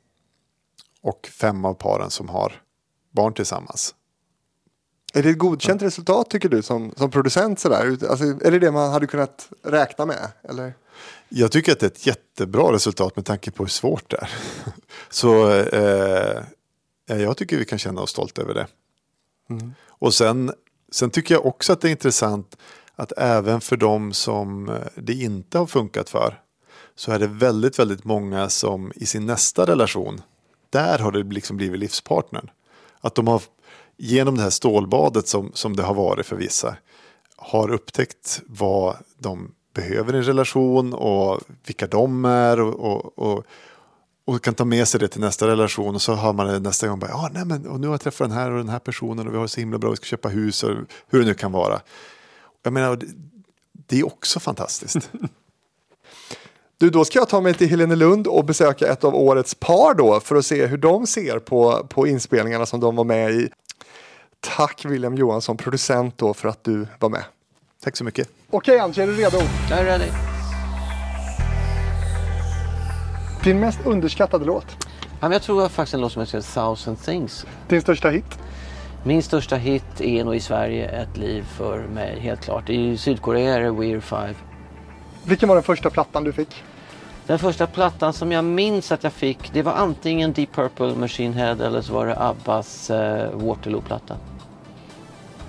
[1.02, 2.62] Och fem av paren som har
[3.12, 3.96] barn tillsammans.
[5.14, 7.60] Är det ett godkänt resultat tycker du som, som producent?
[7.60, 7.98] Sådär?
[8.10, 10.32] Alltså, är det det man hade kunnat räkna med?
[10.44, 10.74] Eller?
[11.30, 14.30] Jag tycker att det är ett jättebra resultat med tanke på hur svårt det är.
[15.10, 16.44] Så eh,
[17.06, 18.68] jag tycker vi kan känna oss stolta över det.
[19.88, 20.52] Och sen,
[20.92, 22.58] sen tycker jag också att det är intressant
[22.96, 26.42] att även för de som eh, det inte har funkat för
[26.96, 30.22] så är det väldigt, väldigt många som i sin nästa relation,
[30.70, 32.50] där har det liksom blivit livspartnern.
[33.02, 33.42] Att de har
[33.98, 36.78] genom det här stålbadet som, som det har varit för vissa
[37.36, 43.44] har upptäckt vad de behöver i en relation och vilka de är och, och, och,
[44.26, 46.88] och kan ta med sig det till nästa relation och så har man det nästa
[46.88, 48.80] gång bara, ah, nej, men, och nu har jag träffat den här och den här
[48.80, 50.70] personen och vi har det så himla bra, vi ska köpa hus och
[51.08, 51.82] hur det nu kan vara.
[52.64, 53.08] Jag menar, det,
[53.72, 55.12] det är också fantastiskt.
[56.80, 60.20] Du, då ska jag ta mig till Helenelund och besöka ett av årets par då
[60.20, 63.50] för att se hur de ser på, på inspelningarna som de var med i.
[64.40, 67.24] Tack William Johansson, producent då, för att du var med.
[67.84, 68.30] Tack så mycket.
[68.50, 69.38] Okej Angie, är du redo?
[69.70, 70.12] Jag är ready.
[73.44, 74.66] Din mest underskattade låt?
[75.22, 77.46] Jag tror faktiskt en låt som heter Thousand Things.
[77.68, 78.40] Din största hit?
[79.04, 82.70] Min största hit är nog i Sverige Ett liv för mig, helt klart.
[82.70, 84.47] I Sydkorea är det We're Five.
[85.28, 86.64] Vilken var den första plattan du fick?
[87.26, 91.34] Den första plattan som jag minns att jag fick, det var antingen Deep Purple, Machine
[91.34, 94.18] Head eller så var det Abbas eh, Waterloo-platta.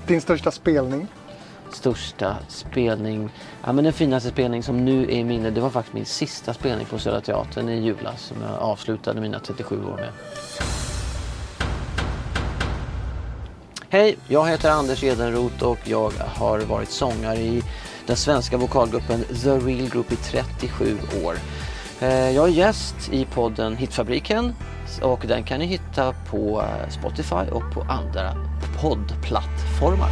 [0.06, 1.06] Din största spelning?
[1.72, 3.30] Största spelning,
[3.64, 6.54] ja men den finaste spelning som nu är i minne, det var faktiskt min sista
[6.54, 10.12] spelning på Södra Teatern i julas som jag avslutade mina 37 år med.
[13.90, 17.62] Hej, jag heter Anders Edenroth och jag har varit sångare i
[18.08, 21.34] den svenska vokalgruppen The Real Group i 37 år.
[22.00, 24.54] Eh, jag är gäst i podden Hitfabriken
[25.02, 28.34] och den kan ni hitta på eh, Spotify och på andra
[28.80, 30.10] poddplattformar.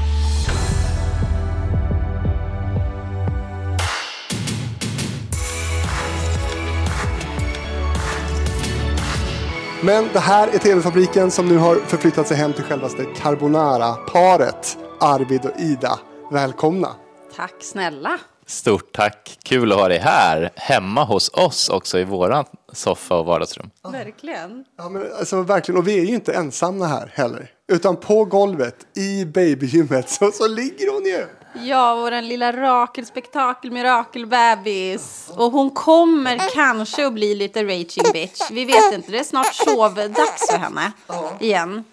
[9.82, 15.44] Men det här är TV-fabriken som nu har förflyttat sig hem till självaste Carbonara-paret Arvid
[15.44, 15.98] och Ida.
[16.30, 17.05] Välkomna!
[17.36, 18.18] Tack snälla.
[18.46, 19.38] Stort tack!
[19.42, 23.70] Kul att ha dig här, hemma hos oss också i våran soffa och vardagsrum.
[23.92, 24.64] Verkligen.
[24.78, 25.78] Ja, men alltså, verkligen.
[25.78, 27.50] Och vi är ju inte ensamma här heller.
[27.68, 31.26] Utan på golvet i babygymmet så, så ligger hon ju.
[31.68, 35.30] Ja, vår lilla rakelspektakel mirakelbebis.
[35.36, 38.50] Och hon kommer kanske att bli lite raging bitch.
[38.50, 40.92] Vi vet inte, det är snart sovdags för henne
[41.40, 41.84] igen.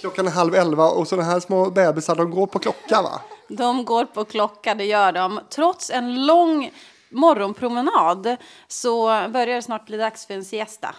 [0.00, 3.20] Klockan är halv elva och sådana här små bebisar de går på klocka va?
[3.48, 5.40] De går på klocka, det gör de.
[5.50, 6.70] Trots en lång
[7.08, 8.36] morgonpromenad
[8.68, 10.94] så börjar det snart bli dags för en siesta.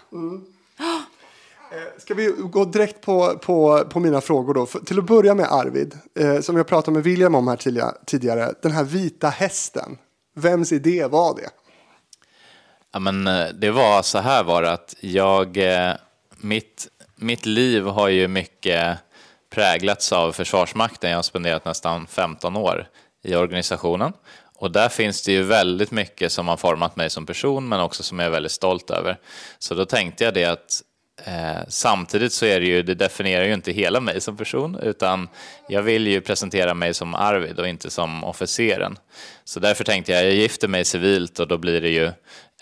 [1.98, 4.66] Ska vi gå direkt på, på, på mina frågor då?
[4.66, 7.92] För, till att börja med Arvid, eh, som jag pratade med William om här tidigare,
[8.06, 8.54] tidigare.
[8.62, 9.98] Den här vita hästen.
[10.34, 11.50] Vems idé var det?
[12.92, 15.92] Ja, men eh, det var så här var det att jag, eh,
[16.36, 18.98] mitt, mitt liv har ju mycket
[19.58, 21.10] präglats av Försvarsmakten.
[21.10, 22.88] Jag har spenderat nästan 15 år
[23.24, 24.12] i organisationen.
[24.54, 28.02] Och där finns det ju väldigt mycket som har format mig som person men också
[28.02, 29.16] som jag är väldigt stolt över.
[29.58, 30.82] Så då tänkte jag det att
[31.24, 35.28] Eh, samtidigt så är det ju, det definierar ju inte hela mig som person utan
[35.68, 38.98] jag vill ju presentera mig som Arvid och inte som officeren.
[39.44, 42.12] Så därför tänkte jag, jag gifter mig civilt och då blir det ju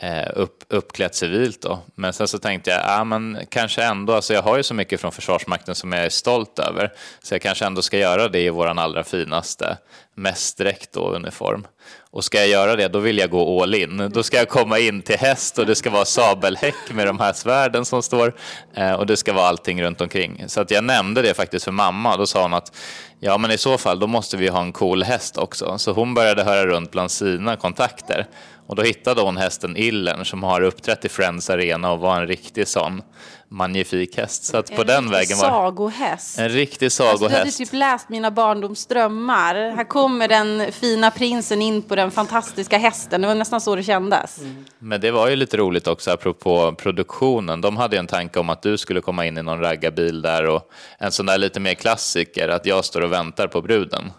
[0.00, 1.78] Eh, upp, uppklätt civilt då.
[1.94, 5.00] Men sen så tänkte jag, ja men kanske ändå, alltså jag har ju så mycket
[5.00, 6.92] från Försvarsmakten som jag är stolt över.
[7.22, 9.78] Så jag kanske ändå ska göra det i våran allra finaste,
[10.16, 11.66] mest dräkt och uniform.
[12.10, 14.10] Och ska jag göra det, då vill jag gå all in.
[14.14, 17.32] Då ska jag komma in till häst och det ska vara sabelhäck med de här
[17.32, 18.34] svärden som står.
[18.74, 20.44] Eh, och det ska vara allting runt omkring.
[20.46, 22.12] Så att jag nämnde det faktiskt för mamma.
[22.12, 22.76] och Då sa hon att
[23.20, 25.78] ja, men i så fall, då måste vi ha en cool häst också.
[25.78, 28.26] Så hon började höra runt bland sina kontakter.
[28.66, 32.26] Och då hittade hon hästen Illern som har uppträtt i Friends Arena och var en
[32.26, 33.02] riktig sån
[33.48, 34.44] magnifik häst.
[34.44, 36.38] Så att på En den vägen var Sagohäst.
[36.38, 37.58] en riktig Alltså, du hade sagohäst.
[37.58, 39.54] typ läst mina barndomsdrömmar.
[39.54, 43.20] Här kommer den fina prinsen in på den fantastiska hästen.
[43.20, 44.40] Det var nästan så det kändes.
[44.78, 47.60] Men det var ju lite roligt också apropå produktionen.
[47.60, 50.46] De hade ju en tanke om att du skulle komma in i någon raggarbil där
[50.46, 54.12] och en sån där lite mer klassiker, att jag står och väntar på bruden.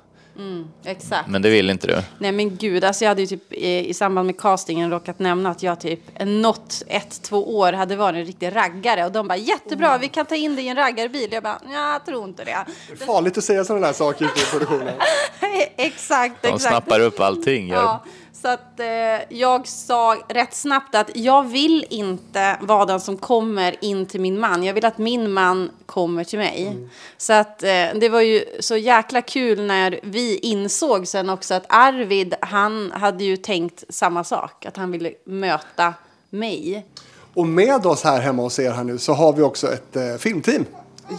[0.85, 1.27] Exakt.
[1.29, 2.01] Men det vill inte du.
[2.19, 5.49] Nej men gud, alltså jag hade ju typ i, i samband med castingen råkat nämna
[5.49, 9.37] att jag typ något ett, två år hade varit en riktig raggare och de bara
[9.37, 11.29] jättebra, vi kan ta in dig i en raggarbil.
[11.31, 12.57] Jag bara, "Nja, jag tror inte det.
[12.87, 14.93] Det är farligt att säga sådana där saker i produktionen.
[15.77, 16.63] exakt, De exakt.
[16.63, 17.67] snappar upp allting.
[17.67, 18.03] Ja,
[18.41, 23.83] så att eh, jag sa rätt snabbt att jag vill inte vara den som kommer
[23.83, 24.63] in till min man.
[24.63, 26.89] Jag vill att min man kommer till mig.
[27.17, 31.65] Så att eh, det var ju så jäkla kul när vi insåg sen också att
[31.69, 34.65] Arvid, han hade ju tänkt samma sak.
[34.65, 35.93] Att han ville möta
[36.29, 36.85] mig.
[37.33, 40.15] Och med oss här hemma hos er här nu så har vi också ett eh,
[40.17, 40.65] filmteam.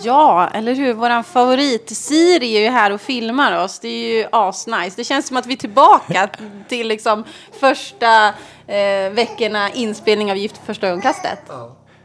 [0.02, 0.94] Ja, eller hur?
[0.94, 3.78] Våran favorit Siri är ju här och filmar oss.
[3.78, 4.96] Det är ju asnice.
[4.96, 6.28] Det känns som att vi är tillbaka
[6.68, 7.24] till liksom
[7.60, 8.28] första
[8.66, 11.38] eh, veckorna inspelning av Gift första ögonkastet.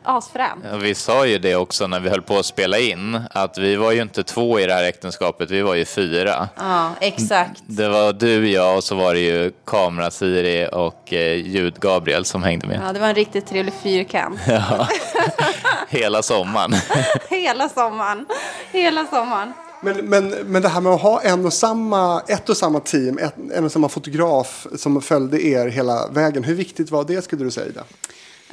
[0.06, 0.66] Asfränt.
[0.72, 3.76] Ja, vi sa ju det också när vi höll på att spela in, att vi
[3.76, 6.50] var ju inte två i det här äktenskapet, vi var ju fyra.
[6.56, 7.64] Ja, exakt.
[7.66, 12.68] Det var du, jag och så var det ju kamera-Siri och eh, ljud-Gabriel som hängde
[12.68, 12.82] med.
[12.88, 14.40] Ja, det var en riktigt trevlig fyrkant.
[15.90, 16.74] Hela sommaren.
[17.30, 18.26] Hela sommaren.
[18.72, 19.54] Hela sommaren.
[19.82, 23.18] Men, men, men det här med att ha en och samma, ett och samma team,
[23.18, 26.44] ett, en och samma fotograf som följde er hela vägen.
[26.44, 27.68] Hur viktigt var det skulle du säga?
[27.68, 27.84] Ida?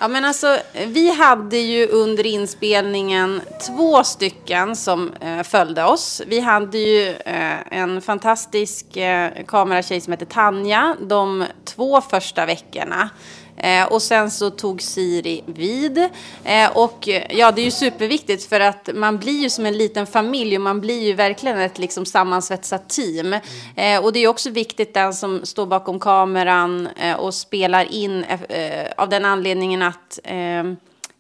[0.03, 6.23] Ja, men alltså, vi hade ju under inspelningen två stycken som eh, följde oss.
[6.27, 13.11] Vi hade ju eh, en fantastisk eh, kameratjej som heter Tanja de två första veckorna.
[13.63, 15.99] Eh, och sen så tog Siri vid.
[16.45, 19.79] Eh, och eh, ja, det är ju superviktigt för att man blir ju som en
[19.79, 23.33] liten familj och man blir ju verkligen ett liksom sammansvetsat team.
[23.77, 28.25] Eh, och det är också viktigt den som står bakom kameran eh, och spelar in
[28.25, 30.65] eh, av den anledningen att eh,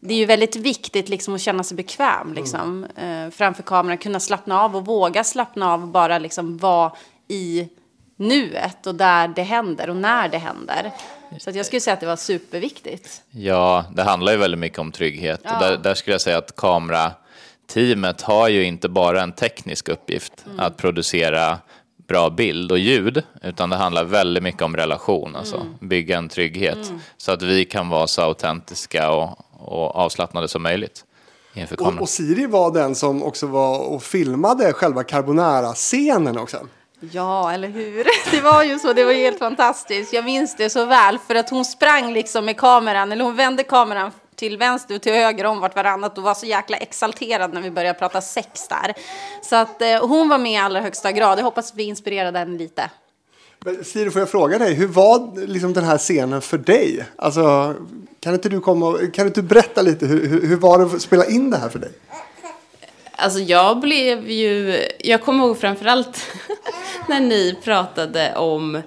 [0.03, 4.21] det är ju väldigt viktigt liksom, att känna sig bekväm liksom, eh, framför kameran, kunna
[4.21, 6.93] slappna av och våga slappna av och bara liksom, vara
[7.29, 7.69] i
[8.17, 10.93] nuet och där det händer och när det händer.
[11.39, 13.23] Så att jag skulle säga att det var superviktigt.
[13.31, 15.40] Ja, det handlar ju väldigt mycket om trygghet.
[15.40, 20.44] Och där, där skulle jag säga att kamerateamet har ju inte bara en teknisk uppgift
[20.59, 21.59] att producera
[22.09, 26.93] bra bild och ljud, utan det handlar väldigt mycket om relation, alltså bygga en trygghet
[27.16, 31.05] så att vi kan vara så autentiska och, och avslappnade som möjligt
[31.78, 36.66] Och, och Siri var den som också var och filmade själva carbonara-scenen också.
[37.01, 38.07] Ja, eller hur?
[38.31, 40.13] Det var ju så, det var helt fantastiskt.
[40.13, 43.63] Jag minns det så väl för att hon sprang liksom med kameran, eller hon vände
[43.63, 47.61] kameran till vänster och till höger om vart varannat och var så jäkla exalterad när
[47.61, 48.95] vi började prata sex där.
[49.43, 51.39] Så att eh, hon var med i allra högsta grad.
[51.39, 52.91] Jag hoppas vi inspirerade henne lite.
[53.65, 57.07] Men Siri, får jag fråga dig, hur var liksom den här scenen för dig?
[57.17, 57.75] Alltså,
[58.21, 60.85] kan inte du komma och, kan inte du berätta lite, hur, hur, hur var det
[60.85, 61.91] att spela in det här för dig?
[63.21, 66.27] Alltså jag blev ju, jag kommer ihåg framförallt
[67.09, 68.83] när ni pratade om,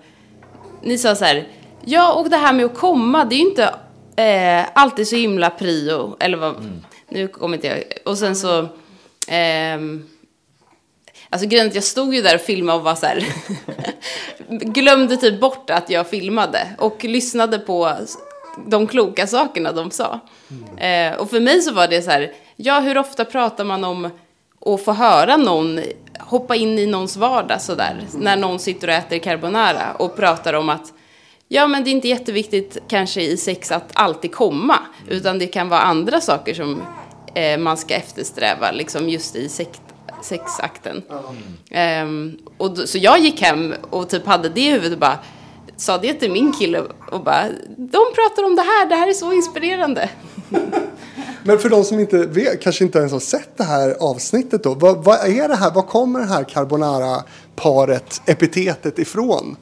[0.81, 1.47] ni sa så här,
[1.85, 3.75] ja och det här med att komma, det är ju inte
[4.15, 8.67] eh, alltid så himla prio, eller vad, nu kommer inte jag, och sen så,
[9.27, 10.09] ehm,
[11.29, 13.25] Alltså grejen jag stod ju där och filmade och var så här,
[14.49, 17.91] glömde typ bort att jag filmade och lyssnade på
[18.67, 20.19] de kloka sakerna de sa.
[20.77, 24.09] Eh, och för mig så var det så här, ja hur ofta pratar man om
[24.65, 25.79] att få höra någon
[26.19, 30.69] hoppa in i någons vardag sådär, när någon sitter och äter carbonara och pratar om
[30.69, 30.93] att
[31.47, 34.79] Ja, men det är inte jätteviktigt kanske i sex att alltid komma,
[35.09, 36.81] utan det kan vara andra saker som
[37.35, 39.81] eh, man ska eftersträva, liksom just i sex,
[40.21, 41.03] sexakten.
[41.71, 45.19] Ehm, och då, så jag gick hem och typ hade det i huvudet och bara
[45.77, 46.81] sa det till min kille
[47.11, 50.09] och bara, de pratar om det här, det här är så inspirerande.
[51.43, 54.73] Men för de som inte vet, kanske inte ens har sett det här avsnittet då.
[54.73, 55.71] Vad, vad är det här?
[55.71, 59.55] Var kommer det här carbonara-paret, epitetet ifrån?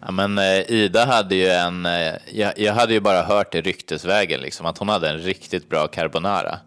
[0.00, 3.60] Ja, men eh, Ida hade ju en, eh, jag, jag hade ju bara hört i
[3.60, 6.58] ryktesvägen liksom, att hon hade en riktigt bra carbonara.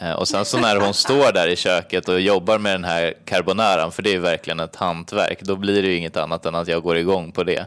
[0.00, 3.14] Eh, och sen så när hon står där i köket och jobbar med den här
[3.24, 6.54] carbonaran, för det är ju verkligen ett hantverk, då blir det ju inget annat än
[6.54, 7.66] att jag går igång på det.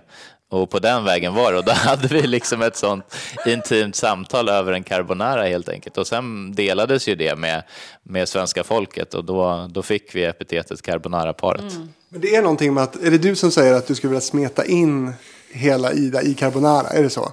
[0.49, 1.57] Och på den vägen var det.
[1.57, 3.15] Och då hade vi liksom ett sånt
[3.45, 5.97] intimt samtal över en carbonara helt enkelt.
[5.97, 7.63] Och sen delades ju det med,
[8.03, 11.73] med svenska folket och då, då fick vi epitetet carbonara-paret.
[11.73, 11.89] Mm.
[12.09, 14.21] Men det är någonting med att, är det du som säger att du skulle vilja
[14.21, 15.13] smeta in
[15.51, 16.87] hela Ida i carbonara?
[16.87, 17.31] Är det så?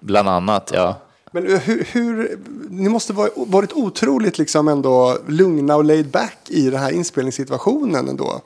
[0.00, 1.00] Bland annat, ja.
[1.32, 2.38] Men hur, hur
[2.70, 8.08] ni måste ha varit otroligt liksom ändå lugna och laid back i den här inspelningssituationen
[8.08, 8.40] ändå.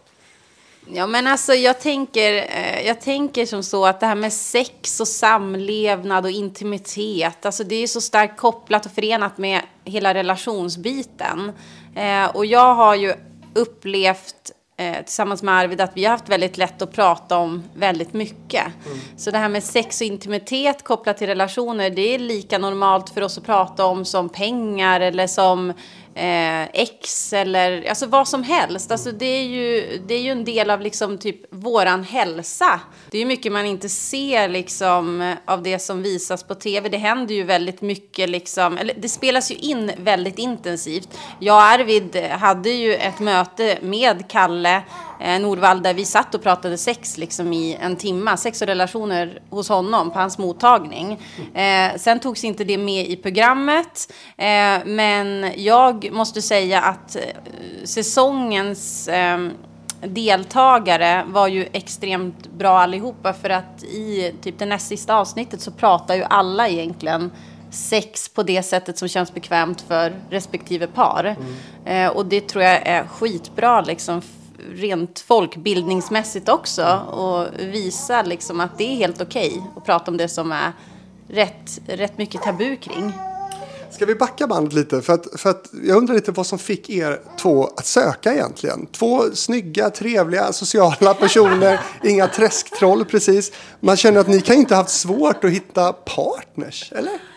[0.87, 5.01] Ja, men alltså jag tänker, eh, jag tänker som så att det här med sex
[5.01, 11.53] och samlevnad och intimitet, alltså det är så starkt kopplat och förenat med hela relationsbiten.
[11.95, 13.15] Eh, och jag har ju
[13.55, 18.13] upplevt eh, tillsammans med Arvid att vi har haft väldigt lätt att prata om väldigt
[18.13, 18.65] mycket.
[19.17, 23.23] Så det här med sex och intimitet kopplat till relationer, det är lika normalt för
[23.23, 25.73] oss att prata om som pengar eller som
[26.15, 28.91] eh, ex eller alltså vad som helst.
[28.91, 32.81] Alltså det är ju, det är ju en del av liksom typ våran hälsa.
[33.11, 36.89] Det är ju mycket man inte ser liksom eh, av det som visas på tv.
[36.89, 41.09] Det händer ju väldigt mycket liksom, eller det spelas ju in väldigt intensivt.
[41.41, 44.83] Jag och Arvid hade ju ett möte med Kalle
[45.21, 49.43] eh, Nordvall där vi satt och pratade sex liksom i en timme, sex och relationer
[49.51, 51.21] hos honom på hans mottagning.
[51.55, 57.23] Eh, sen togs inte det med i programmet, eh, men jag måste säga att eh,
[57.85, 59.39] säsongens eh,
[60.07, 65.71] deltagare var ju extremt bra allihopa för att i typ det näst sista avsnittet så
[65.71, 67.31] pratar ju alla egentligen
[67.71, 71.37] sex på det sättet som känns bekvämt för respektive par.
[71.85, 74.23] Eh, och det tror jag är skitbra liksom
[74.73, 80.29] rent folkbildningsmässigt också och visa liksom att det är helt okej att prata om det
[80.29, 80.73] som är
[81.29, 83.13] rätt, rätt mycket tabu kring.
[83.91, 85.03] Ska vi backa bandet lite?
[85.03, 88.87] För att, för att jag undrar lite vad som fick er två att söka egentligen.
[88.87, 91.81] Två snygga, trevliga, sociala personer.
[92.03, 93.53] inga träsktroll precis.
[93.81, 97.34] Man känner att ni kan inte ha haft svårt att hitta partners, eller?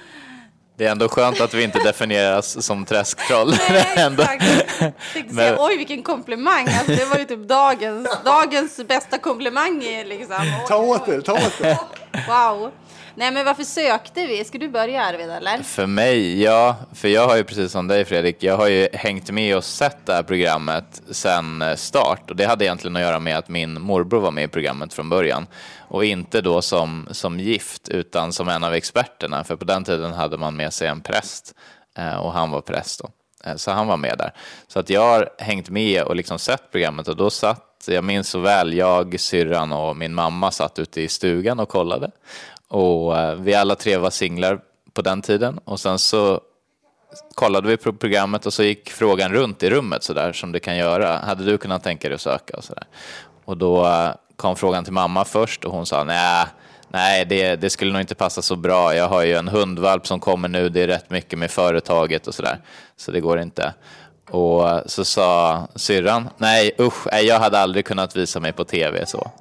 [0.77, 3.53] Det är ändå skönt att vi inte definieras som träsktroll.
[3.95, 4.23] ändå.
[4.23, 6.67] Tänkte Men- säga, oj vilken komplimang.
[6.67, 9.79] Alltså, det var ju typ dagens, dagens bästa komplimang.
[10.05, 10.35] Liksom.
[10.39, 11.77] Oj, Ta åt er, ta åt er.
[12.27, 12.71] Wow.
[13.18, 14.44] Nej men varför sökte vi?
[14.44, 15.57] Ska du börja Arvid eller?
[15.64, 16.76] För mig, ja.
[16.94, 20.06] För jag har ju precis som dig Fredrik, jag har ju hängt med och sett
[20.06, 22.30] det här programmet sedan eh, start.
[22.30, 25.10] Och det hade egentligen att göra med att min morbror var med i programmet från
[25.10, 25.48] början.
[25.80, 29.44] Och inte då som, som gift, utan som en av experterna.
[29.44, 31.53] För på den tiden hade man med sig en präst.
[31.98, 33.10] Eh, och han var präst då.
[33.49, 34.34] Eh, så han var med där.
[34.68, 38.30] Så att jag har hängt med och liksom sett programmet och då satt, jag minns
[38.30, 42.11] så väl, jag, syrran och min mamma satt ute i stugan och kollade.
[42.69, 44.60] Och eh, vi alla tre var singlar
[44.94, 45.60] på den tiden.
[45.65, 46.41] Och sen så
[47.35, 50.60] kollade vi på programmet och så gick frågan runt i rummet så där som det
[50.60, 51.18] kan göra.
[51.18, 52.84] Hade du kunnat tänka dig att söka och så där?
[53.45, 56.45] Och då eh, kom frågan till mamma först och hon sa nej,
[56.88, 58.95] nej det, det skulle nog inte passa så bra.
[58.95, 62.35] Jag har ju en hundvalp som kommer nu, det är rätt mycket med företaget och
[62.35, 62.60] så där.
[62.98, 63.73] Så det går inte.
[64.30, 68.64] Och eh, så sa syrran, nej usch, nej, jag hade aldrig kunnat visa mig på
[68.64, 69.31] tv så.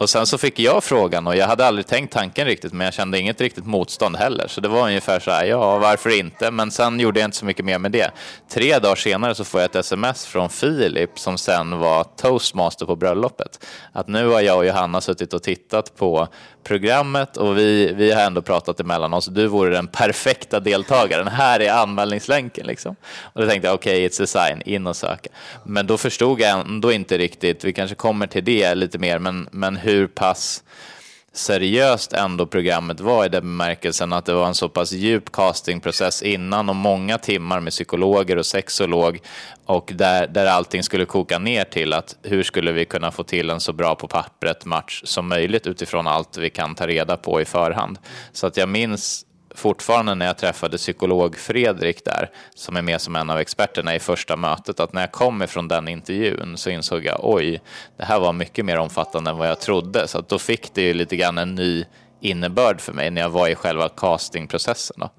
[0.00, 2.94] Och sen så fick jag frågan och jag hade aldrig tänkt tanken riktigt men jag
[2.94, 4.48] kände inget riktigt motstånd heller.
[4.48, 6.50] Så det var ungefär så här, ja varför inte?
[6.50, 8.10] Men sen gjorde jag inte så mycket mer med det.
[8.52, 12.96] Tre dagar senare så får jag ett sms från Filip som sen var toastmaster på
[12.96, 13.66] bröllopet.
[13.92, 16.28] Att nu har jag och Johanna suttit och tittat på
[16.62, 19.26] programmet och vi, vi har ändå pratat emellan oss.
[19.26, 21.28] Du vore den perfekta deltagaren.
[21.28, 22.96] Här är anmälningslänken liksom.
[23.22, 25.30] Och då tänkte jag okej, it's a sign, in och söka.
[25.64, 29.48] Men då förstod jag ändå inte riktigt, vi kanske kommer till det lite mer, men,
[29.52, 30.62] men hur pass
[31.32, 36.22] seriöst ändå programmet var i den bemärkelsen att det var en så pass djup castingprocess
[36.22, 39.20] innan och många timmar med psykologer och sexolog
[39.66, 43.50] och där, där allting skulle koka ner till att hur skulle vi kunna få till
[43.50, 47.40] en så bra på pappret match som möjligt utifrån allt vi kan ta reda på
[47.40, 47.98] i förhand.
[48.32, 53.16] Så att jag minns fortfarande när jag träffade psykolog Fredrik där, som är med som
[53.16, 57.04] en av experterna i första mötet, att när jag kom ifrån den intervjun så insåg
[57.04, 57.60] jag oj,
[57.96, 60.08] det här var mycket mer omfattande än vad jag trodde.
[60.08, 61.84] Så att då fick det ju lite grann en ny
[62.20, 64.96] innebörd för mig när jag var i själva castingprocessen.
[64.98, 65.10] Då.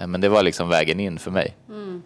[0.00, 1.56] Eh, men det var liksom vägen in för mig.
[1.68, 2.02] Mm.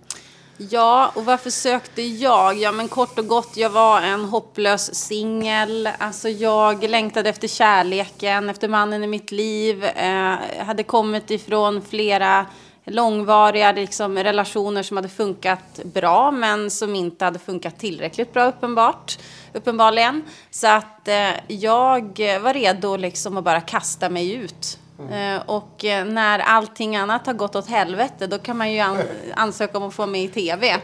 [0.57, 2.59] Ja, och varför sökte jag?
[2.59, 5.89] Ja, men kort och gott, jag var en hopplös singel.
[5.99, 9.85] Alltså, jag längtade efter kärleken, efter mannen i mitt liv.
[9.85, 10.37] Eh,
[10.67, 12.47] hade kommit ifrån flera
[12.85, 19.19] långvariga liksom, relationer som hade funkat bra, men som inte hade funkat tillräckligt bra uppenbart.
[19.53, 20.23] Uppenbarligen.
[20.51, 26.05] Så att eh, jag var redo liksom att bara kasta mig ut Eh, Och eh,
[26.05, 28.99] när allting annat har gått åt helvete då kan man ju an-
[29.35, 30.77] ansöka om att få med i tv.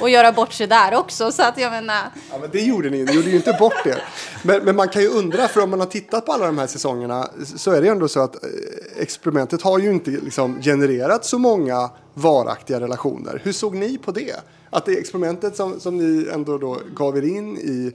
[0.00, 1.32] Och göra bort sig där också.
[1.32, 3.98] Så att jag menar, Ja, men det gjorde ni, ni gjorde ju inte bort det.
[4.42, 6.66] Men, men man kan ju undra, för om man har tittat på alla de här
[6.66, 8.50] säsongerna så är det ändå så att eh,
[8.96, 13.40] experimentet har ju inte liksom genererat så många varaktiga relationer.
[13.44, 14.34] Hur såg ni på det?
[14.70, 17.92] Att det experimentet som, som ni ändå då gav er in i,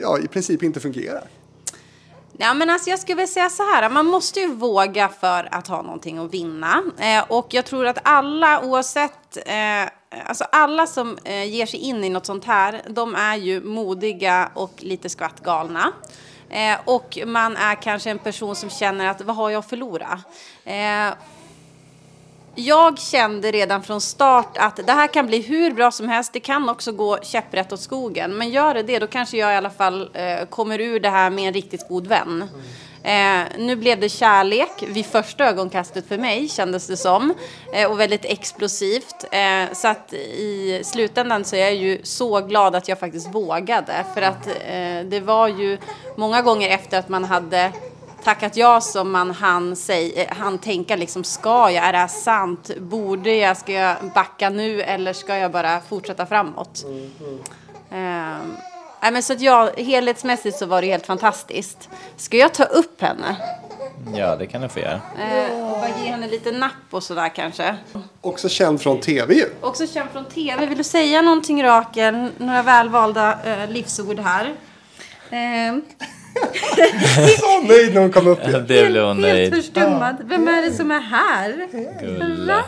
[0.00, 1.24] ja, i princip inte fungerar.
[2.40, 5.66] Ja, men alltså jag skulle vilja säga så här, man måste ju våga för att
[5.68, 6.82] ha någonting att vinna.
[6.98, 9.88] Eh, och jag tror att alla, oavsett, eh,
[10.24, 14.50] alltså alla som eh, ger sig in i något sånt här, de är ju modiga
[14.54, 15.92] och lite skvattgalna.
[16.50, 20.22] Eh, och man är kanske en person som känner att vad har jag att förlora?
[20.64, 21.14] Eh,
[22.60, 26.32] jag kände redan från start att det här kan bli hur bra som helst.
[26.32, 28.36] Det kan också gå käpprätt åt skogen.
[28.36, 31.30] Men gör det det, då kanske jag i alla fall eh, kommer ur det här
[31.30, 32.48] med en riktigt god vän.
[33.02, 37.34] Eh, nu blev det kärlek vid första ögonkastet för mig, kändes det som.
[37.72, 39.24] Eh, och väldigt explosivt.
[39.30, 44.04] Eh, så att i slutändan så är jag ju så glad att jag faktiskt vågade.
[44.14, 45.78] För att eh, det var ju
[46.16, 47.72] många gånger efter att man hade
[48.24, 52.08] tackat ja som man han, säg, eh, han tänka liksom, ska jag, är det här
[52.08, 56.84] sant, borde jag, ska jag backa nu eller ska jag bara fortsätta framåt?
[57.90, 58.56] Ehm,
[59.02, 61.88] nej, men så att jag, helhetsmässigt så var det helt fantastiskt.
[62.16, 63.36] Ska jag ta upp henne
[64.14, 65.00] Ja, det kan du få göra.
[65.18, 67.76] eh, och bara ge henne lite napp och sådär kanske?
[68.20, 69.44] Också känd från tv ju.
[69.60, 70.66] Också känd från tv.
[70.66, 72.28] Vill du säga någonting Rakel?
[72.38, 74.54] Några välvalda eh, livsord här?
[75.30, 75.82] Ehm,
[77.40, 78.64] Så nöjd när hon kom upp igen.
[78.68, 79.54] Det blev hon helt nöjd.
[79.54, 80.16] förstummad.
[80.24, 81.68] Vem är det som är här?
[82.00, 82.52] Gulle.
[82.54, 82.62] Va?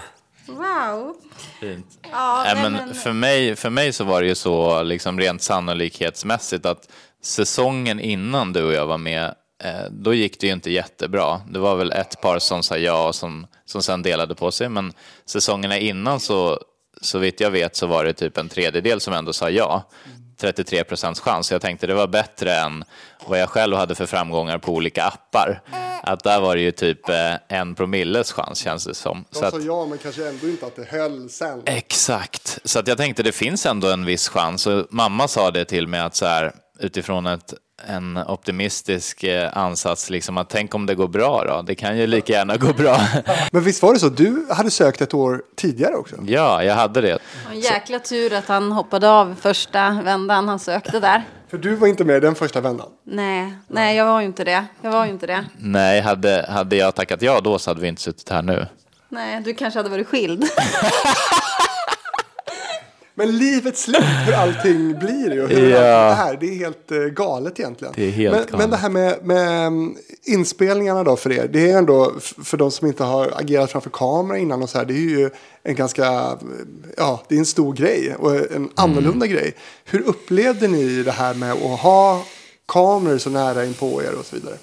[0.46, 1.14] Wow.
[1.60, 1.86] Fint.
[2.12, 6.88] Ja, men- för, mig, för mig så var det ju så liksom rent sannolikhetsmässigt att
[7.22, 9.24] säsongen innan du och jag var med,
[9.64, 11.40] eh, då gick det ju inte jättebra.
[11.50, 14.68] Det var väl ett par som sa ja och som, som sen delade på sig,
[14.68, 14.92] men
[15.26, 16.58] säsongerna innan så,
[17.00, 19.88] så vitt jag vet så var det typ en tredjedel som ändå sa ja.
[20.40, 21.52] 33 procents chans.
[21.52, 22.84] Jag tänkte det var bättre än
[23.26, 25.62] vad jag själv hade för framgångar på olika appar.
[26.02, 29.24] Att där var det ju typ eh, en promilles chans känns det som.
[29.30, 31.62] De sa ja, men kanske ändå inte att det höll sen.
[31.66, 34.66] Exakt, så att jag tänkte det finns ändå en viss chans.
[34.66, 37.54] Och mamma sa det till mig att så här, utifrån ett,
[37.86, 41.62] en optimistisk eh, ansats, liksom att tänk om det går bra då?
[41.62, 43.00] Det kan ju lika gärna gå bra.
[43.52, 44.08] Men visst var det så?
[44.08, 46.16] Du hade sökt ett år tidigare också?
[46.26, 47.14] ja, jag hade det.
[47.14, 51.24] Och en jäkla tur att han hoppade av första vändan han sökte där.
[51.50, 52.88] För du var inte med i den första vändan.
[53.04, 54.64] Nej, nej, jag var ju inte det.
[54.82, 55.44] Jag var ju inte det.
[55.58, 58.66] Nej, hade, hade jag tackat ja då så hade vi inte suttit här nu.
[59.08, 60.44] Nej, du kanske hade varit skild.
[63.20, 65.46] Men livets slut, hur allting blir ju.
[65.46, 67.94] Hur det här, det är helt eh, galet egentligen.
[67.96, 68.58] Det är helt men, galet.
[68.58, 71.48] men det här med, med mm, inspelningarna då för er.
[71.52, 74.84] Det är ändå, för de som inte har agerat framför kamera innan och så här.
[74.84, 75.30] Det är ju
[75.62, 76.38] en ganska,
[76.96, 79.38] ja, det är en stor grej och en annorlunda Mm.
[79.38, 79.54] grej.
[79.84, 82.22] Hur upplevde ni det här med att ha
[82.68, 84.54] kameror så nära in på er och så vidare?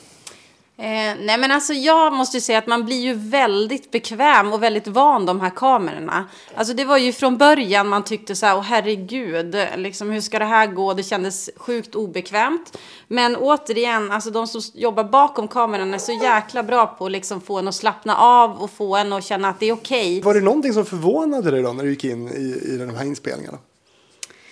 [0.79, 4.63] Eh, nej men alltså jag måste ju säga att man blir ju väldigt bekväm och
[4.63, 6.27] väldigt van de här kamerorna.
[6.55, 10.39] Alltså det var ju från början man tyckte så här, åh herregud, liksom hur ska
[10.39, 10.93] det här gå?
[10.93, 12.77] Det kändes sjukt obekvämt.
[13.07, 17.41] Men återigen, alltså de som jobbar bakom kameran är så jäkla bra på att liksom
[17.41, 20.21] få en att slappna av och få en att känna att det är okej.
[20.21, 23.05] Var det någonting som förvånade dig då när du gick in i, i de här
[23.05, 23.57] inspelningarna?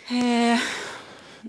[0.10, 0.60] Eh,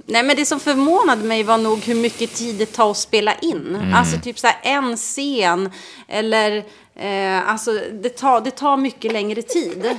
[0.06, 3.34] nej men det som förvånade mig var nog hur mycket tid det tar att spela
[3.34, 3.92] in.
[3.94, 5.70] Alltså typ så här en scen
[6.08, 6.56] eller
[6.94, 7.70] eh, alltså
[8.02, 9.96] det tar, det tar mycket längre tid.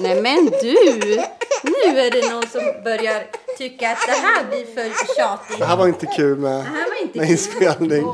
[0.00, 0.74] Nej men du,
[1.62, 3.26] nu är det någon som börjar
[3.58, 5.58] tycka att det här blir för tjatigt.
[5.58, 7.32] Det här var inte kul med, här var inte med kul.
[7.32, 8.06] inspelning.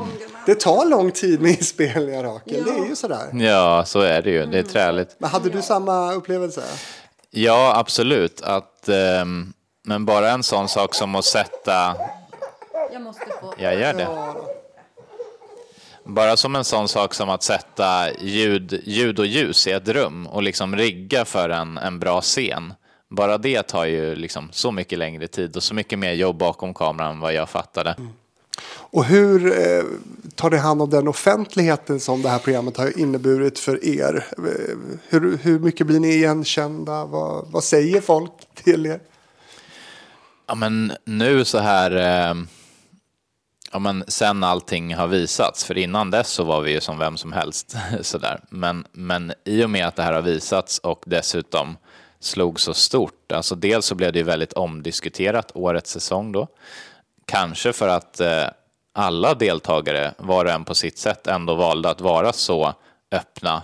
[0.45, 2.63] Det tar lång tid med inspelningar, Rakel.
[2.63, 3.29] Det är ju sådär.
[3.33, 4.45] Ja, så är det ju.
[4.45, 5.15] Det är träligt.
[5.17, 6.63] Men hade du samma upplevelse?
[7.31, 8.41] Ja, absolut.
[8.41, 9.53] Att, ehm,
[9.83, 11.95] men bara en sån sak som att sätta...
[12.91, 13.53] Jag måste få.
[13.57, 14.07] Jag gör det.
[16.05, 20.27] Bara som en sån sak som att sätta ljud, ljud och ljus i ett rum
[20.27, 22.73] och liksom rigga för en, en bra scen.
[23.09, 26.73] Bara det tar ju liksom så mycket längre tid och så mycket mer jobb bakom
[26.73, 27.95] kameran än vad jag fattade.
[28.65, 29.83] Och hur eh,
[30.35, 34.25] tar det hand om den offentligheten som det här programmet har inneburit för er?
[34.37, 34.77] Eh,
[35.07, 37.05] Hur, hur mycket blir ni igenkända?
[37.05, 38.31] Vad, vad säger folk
[38.63, 38.99] till er?
[40.47, 41.91] Ja, men nu så här...
[41.91, 42.47] Ehm,
[43.71, 47.17] ja, men sen allting har visats, för innan dess så var vi ju som vem
[47.17, 47.75] som helst.
[48.01, 48.39] sådär.
[48.49, 51.77] Men, men i och med att det här har visats och dessutom
[52.19, 56.47] slog så stort, alltså dels så blev det ju väldigt omdiskuterat årets säsong då.
[57.25, 58.45] Kanske för att, eh,
[58.93, 62.73] alla deltagare, var och en på sitt sätt, ändå valde att vara så
[63.11, 63.61] öppna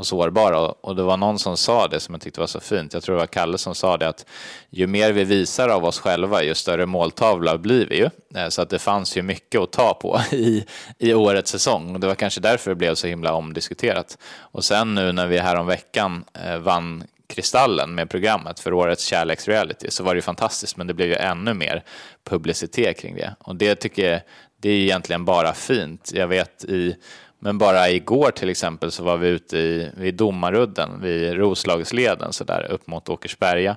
[0.00, 0.58] och sårbara.
[0.58, 2.94] Och det var någon som sa det som jag tyckte var så fint.
[2.94, 4.26] Jag tror det var Kalle som sa det att
[4.70, 8.10] ju mer vi visar av oss själva, ju större måltavla blir vi ju.
[8.34, 10.64] Eh, så att det fanns ju mycket att ta på i,
[10.98, 11.94] i årets säsong.
[11.94, 14.18] Och det var kanske därför det blev så himla omdiskuterat.
[14.38, 20.04] Och sen nu när vi häromveckan eh, vann Kristallen med programmet för årets kärleksreality så
[20.04, 21.84] var det ju fantastiskt men det blev ju ännu mer
[22.24, 23.34] publicitet kring det.
[23.38, 24.20] Och det tycker jag,
[24.56, 26.10] det är egentligen bara fint.
[26.14, 26.96] Jag vet i
[27.40, 32.44] men bara igår till exempel så var vi ute i, vid Domarudden, vid Roslagsleden så
[32.44, 33.76] där upp mot Åkersberga.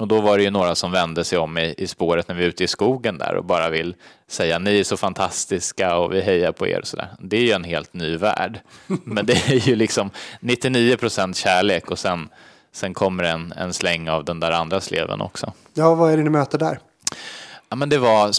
[0.00, 2.44] Och då var det ju några som vände sig om i, i spåret när vi
[2.44, 3.94] är ute i skogen där och bara vill
[4.28, 7.08] säga ni är så fantastiska och vi hejar på er och sådär.
[7.20, 8.60] Det är ju en helt ny värld.
[8.86, 10.10] Men det är ju liksom
[10.40, 12.28] 99 procent kärlek och sen,
[12.72, 15.52] sen kommer en, en släng av den där andra sleven också.
[15.74, 16.78] Ja, vad är det ni möter där?
[17.68, 18.32] Ja, men det var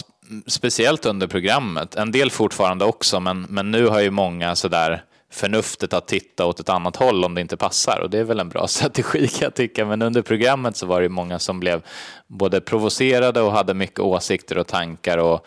[0.46, 1.94] speciellt under programmet.
[1.94, 6.60] En del fortfarande också, men, men nu har ju många sådär förnuftet att titta åt
[6.60, 9.40] ett annat håll om det inte passar och det är väl en bra strategi kan
[9.40, 9.84] jag tycka.
[9.84, 11.82] Men under programmet så var det många som blev
[12.26, 15.46] både provocerade och hade mycket åsikter och tankar och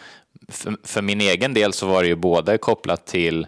[0.49, 3.47] för, för min egen del så var det ju både kopplat till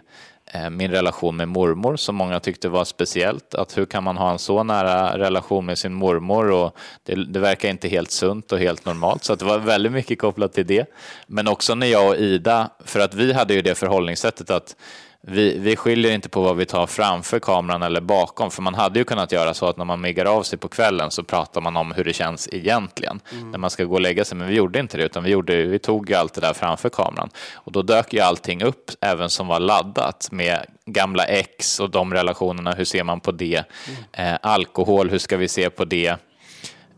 [0.52, 3.54] Eh, min relation med mormor som många tyckte var speciellt.
[3.54, 7.38] Att hur kan man ha en så nära relation med sin mormor och det, det
[7.38, 9.24] verkar inte helt sunt och helt normalt.
[9.24, 10.86] Så det var väldigt mycket kopplat till det.
[11.26, 14.76] Men också när jag och Ida, för att vi hade ju det förhållningssättet att
[15.28, 18.50] vi, vi skiljer inte på vad vi tar framför kameran eller bakom.
[18.50, 21.10] För man hade ju kunnat göra så att när man miggar av sig på kvällen
[21.10, 23.20] så pratar man om hur det känns egentligen.
[23.32, 23.50] Mm.
[23.50, 24.38] När man ska gå och lägga sig.
[24.38, 27.30] Men vi gjorde inte det utan vi, gjorde, vi tog allt det där framför kameran.
[27.54, 32.14] Och då dök ju allting upp även som var laddat med gamla ex och de
[32.14, 32.72] relationerna.
[32.72, 33.64] Hur ser man på det?
[34.12, 34.34] Mm.
[34.34, 36.16] Eh, alkohol, hur ska vi se på det?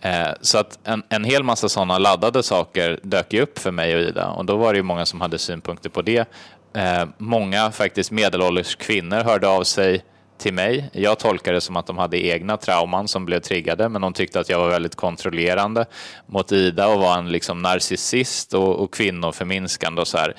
[0.01, 3.97] Eh, så att en, en hel massa sådana laddade saker dök ju upp för mig
[3.97, 6.29] och Ida och då var det ju många som hade synpunkter på det
[6.75, 10.05] Eh, många faktiskt medelålders kvinnor hörde av sig
[10.39, 10.91] till mig.
[10.93, 14.41] Jag tolkade det som att de hade egna trauman som blev triggade, men de tyckte
[14.41, 15.87] att jag var väldigt kontrollerande
[16.27, 20.35] mot Ida och var en liksom narcissist och, och kvinnoförminskande och så här.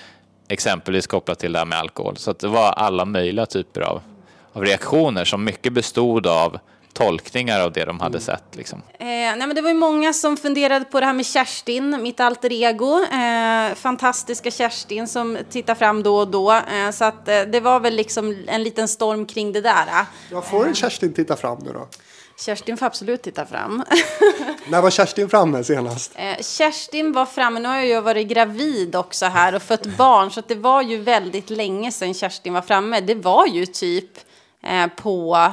[0.47, 2.17] Exempelvis kopplat till det här med alkohol.
[2.17, 4.01] Så det var alla möjliga typer av,
[4.53, 6.59] av reaktioner som mycket bestod av
[6.99, 8.55] tolkningar av det de hade sett?
[8.55, 8.81] Liksom?
[8.99, 12.19] Eh, nej, men det var ju många som funderade på det här med Kerstin, mitt
[12.19, 13.03] alter ego.
[13.03, 16.51] Eh, fantastiska Kerstin som tittar fram då och då.
[16.51, 19.85] Eh, så att, eh, det var väl liksom en liten storm kring det där.
[20.31, 21.87] Ja, får en Kerstin titta fram nu då?
[22.45, 23.83] Kerstin får absolut titta fram.
[24.67, 26.11] När var Kerstin framme senast?
[26.15, 30.41] Eh, Kerstin var framme, nu har jag varit gravid också här och fött barn så
[30.47, 33.01] det var ju väldigt länge sedan Kerstin var framme.
[33.01, 34.11] Det var ju typ
[34.63, 35.51] eh, på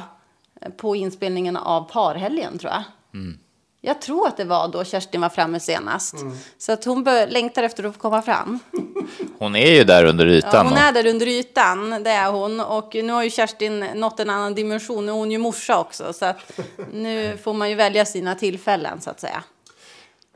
[0.77, 2.83] på inspelningen av parhelgen tror jag.
[3.13, 3.39] Mm.
[3.81, 6.13] Jag tror att det var då Kerstin var framme senast.
[6.13, 6.37] Mm.
[6.57, 8.59] Så att hon längtar efter att få komma fram.
[9.39, 10.51] Hon är ju där under ytan.
[10.53, 12.59] Ja, hon är där under ytan, det är hon.
[12.59, 15.05] Och nu har ju Kerstin nått en annan dimension.
[15.05, 16.13] Nu är hon ju morsa också.
[16.13, 16.59] Så att
[16.93, 19.43] nu får man ju välja sina tillfällen så att säga.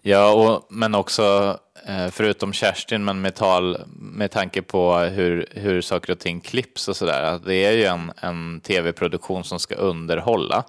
[0.02, 1.57] Ja, och, men också
[2.11, 6.95] förutom Kerstin, men med, tal, med tanke på hur, hur saker och ting klipps och
[6.95, 7.39] sådär.
[7.45, 10.63] Det är ju en, en tv-produktion som ska underhålla.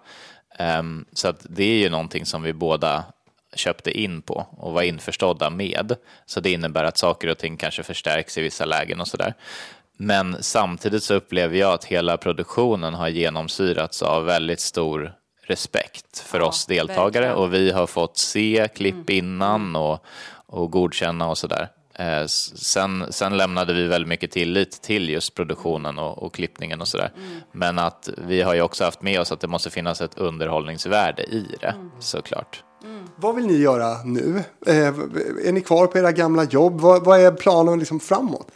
[0.58, 3.04] Um, så att det är ju någonting som vi båda
[3.54, 5.96] köpte in på och var införstådda med.
[6.26, 9.34] Så det innebär att saker och ting kanske förstärks i vissa lägen och sådär.
[9.96, 15.12] Men samtidigt så upplever jag att hela produktionen har genomsyrats av väldigt stor
[15.46, 17.44] respekt för ja, oss deltagare verkligen.
[17.44, 19.18] och vi har fått se klipp mm.
[19.18, 20.04] innan och,
[20.52, 21.68] och godkänna och sådär.
[21.94, 26.88] Eh, sen, sen lämnade vi väldigt mycket tillit till just produktionen och, och klippningen och
[26.88, 27.12] sådär.
[27.16, 27.40] Mm.
[27.52, 31.22] Men att vi har ju också haft med oss att det måste finnas ett underhållningsvärde
[31.22, 31.90] i det, mm.
[31.98, 32.64] såklart.
[32.84, 33.08] Mm.
[33.16, 34.42] Vad vill ni göra nu?
[34.66, 34.86] Eh,
[35.46, 36.80] är ni kvar på era gamla jobb?
[36.80, 38.46] Vad, vad är planen liksom framåt?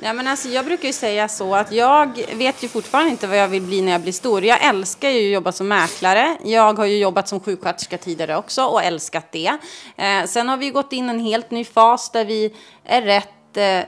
[0.00, 3.38] Ja, men alltså, jag brukar ju säga så att jag vet ju fortfarande inte vad
[3.38, 4.44] jag vill bli när jag blir stor.
[4.44, 6.36] Jag älskar ju att jobba som mäklare.
[6.44, 9.58] Jag har ju jobbat som sjuksköterska tidigare också och älskat det.
[9.96, 12.54] Eh, sen har vi gått in en helt ny fas där vi
[12.84, 13.56] är rätt...
[13.56, 13.84] Eh,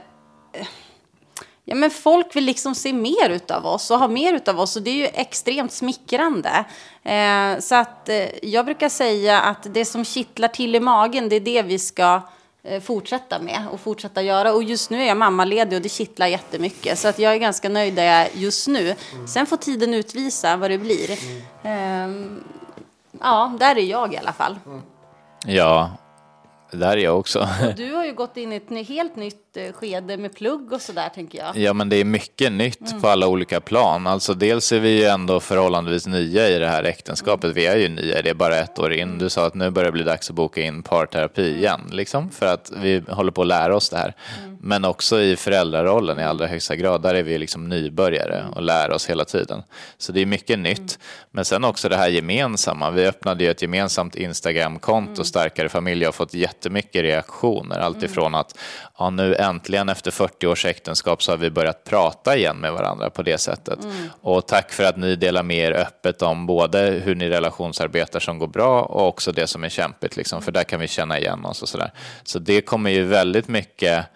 [1.64, 4.82] ja, men folk vill liksom se mer utav oss och ha mer utav oss och
[4.82, 6.64] det är ju extremt smickrande.
[7.02, 11.36] Eh, så att eh, jag brukar säga att det som kittlar till i magen, det
[11.36, 12.20] är det vi ska
[12.82, 14.52] fortsätta med och fortsätta göra.
[14.52, 16.98] Och just nu är jag mammaledig och det kittlar jättemycket.
[16.98, 18.94] Så att jag är ganska nöjd där jag är just nu.
[19.12, 19.28] Mm.
[19.28, 21.10] Sen får tiden utvisa vad det blir.
[21.10, 21.42] Mm.
[21.62, 22.44] Ehm,
[23.20, 24.58] ja, där är jag i alla fall.
[24.66, 24.82] Mm.
[25.46, 25.90] Ja,
[26.72, 27.48] där är jag också.
[27.68, 30.72] Och du har ju gått in i ett helt nytt nytt eh, skede med plugg
[30.72, 31.56] och sådär tänker jag.
[31.56, 34.06] Ja, men det är mycket nytt på alla olika plan.
[34.06, 37.56] Alltså dels är vi ju ändå förhållandevis nya i det här äktenskapet.
[37.56, 39.18] Vi är ju nya, det är bara ett år in.
[39.18, 42.46] Du sa att nu börjar det bli dags att boka in parterapi igen, liksom, för
[42.46, 44.14] att vi håller på att lära oss det här.
[44.62, 48.90] Men också i föräldrarollen i allra högsta grad, där är vi liksom nybörjare och lär
[48.90, 49.62] oss hela tiden.
[49.98, 50.98] Så det är mycket nytt.
[51.30, 52.90] Men sen också det här gemensamma.
[52.90, 57.78] Vi öppnade ju ett gemensamt Instagram-konto, Starkare familj, och har fått jättemycket reaktioner.
[57.78, 58.58] Alltifrån att
[58.98, 63.10] ja, nu äntligen efter 40 års äktenskap så har vi börjat prata igen med varandra
[63.10, 63.78] på det sättet.
[64.20, 68.38] Och tack för att ni delar med er öppet om både hur ni relationsarbetar som
[68.38, 71.44] går bra och också det som är kämpigt, liksom, för där kan vi känna igen
[71.44, 71.92] oss och sådär.
[72.22, 74.06] Så det kommer ju väldigt mycket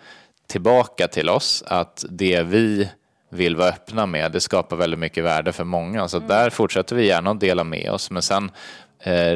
[0.46, 2.88] tillbaka till oss, att det vi
[3.34, 6.08] vill vara öppna med, det skapar väldigt mycket värde för många.
[6.08, 8.10] Så där fortsätter vi gärna att dela med oss.
[8.10, 8.50] Men sen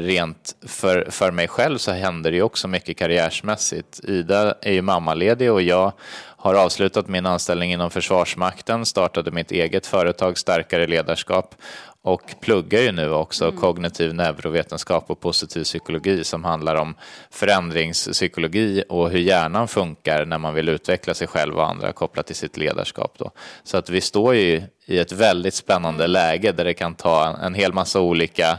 [0.01, 4.01] rent för, för mig själv så händer det ju också mycket karriärsmässigt.
[4.05, 5.93] Ida är ju mammaledig och jag
[6.41, 11.55] har avslutat min anställning inom Försvarsmakten, startade mitt eget företag Starkare ledarskap
[12.03, 16.95] och pluggar ju nu också kognitiv neurovetenskap och positiv psykologi som handlar om
[17.31, 22.37] förändringspsykologi och hur hjärnan funkar när man vill utveckla sig själv och andra kopplat till
[22.37, 23.15] sitt ledarskap.
[23.19, 23.31] Då.
[23.65, 27.35] Så att vi står ju i ett väldigt spännande läge där det kan ta en,
[27.35, 28.59] en hel massa olika eh,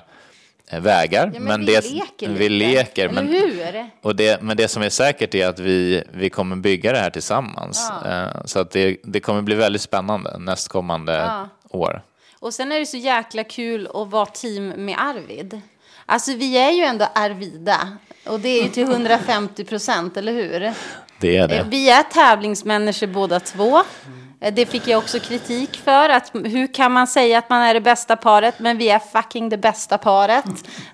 [0.71, 1.31] vägar.
[1.33, 3.35] Ja, men vi det, leker vi lite, leker, men,
[4.01, 7.09] och det, men det som är säkert är att vi, vi kommer bygga det här
[7.09, 7.91] tillsammans.
[8.05, 11.47] Eh, Så att det, det kommer bli väldigt spännande nästkommande Ja.
[11.69, 12.01] år.
[12.39, 15.61] Och sen är det så jäkla kul att vara team med Arvid.
[16.05, 17.97] Alltså vi är ju ändå Arvida.
[18.25, 20.73] Och det är ju till 150 procent, eller hur?
[21.19, 21.55] Det är det.
[21.57, 23.81] Eh, Vi är tävlingsmänniskor båda två.
[24.41, 26.10] Eh, Det fick jag också kritik för.
[26.10, 29.49] Att hur kan man säga att man är det bästa paret, men vi är fucking
[29.49, 30.45] det bästa paret.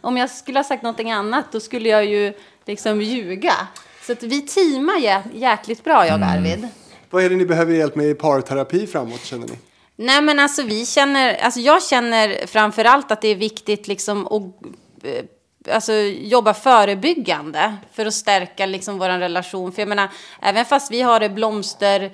[0.01, 2.33] Om jag skulle ha sagt någonting annat, då skulle jag ju
[2.65, 3.53] liksom ljuga.
[4.01, 6.67] Så att vi teamar jä- jäkligt bra, jag och Arvid.
[7.09, 9.53] Vad är det ni behöver hjälp med i parterapi framåt känner ni?
[9.97, 14.27] Nej men alltså vi känner, alltså jag känner framför allt att det är viktigt liksom
[14.27, 14.41] att
[15.05, 15.23] eh,
[15.75, 19.71] alltså, jobba förebyggande för att stärka liksom vår relation.
[19.71, 20.09] För jag menar,
[20.41, 22.11] även fast vi har det blomster,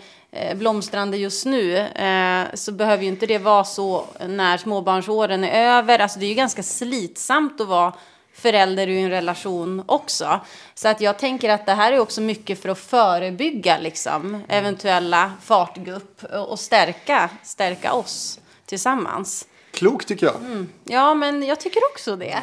[0.55, 5.99] blomstrande just nu eh, så behöver ju inte det vara så när småbarnsåren är över.
[5.99, 7.93] Alltså det är ju ganska slitsamt att vara
[8.33, 10.39] förälder i en relation också.
[10.73, 15.31] Så att jag tänker att det här är också mycket för att förebygga liksom, eventuella
[15.41, 19.47] fartgupp och stärka, stärka oss tillsammans.
[19.71, 20.65] Klokt tycker jag.
[20.83, 22.41] Ja, men jag tycker också det.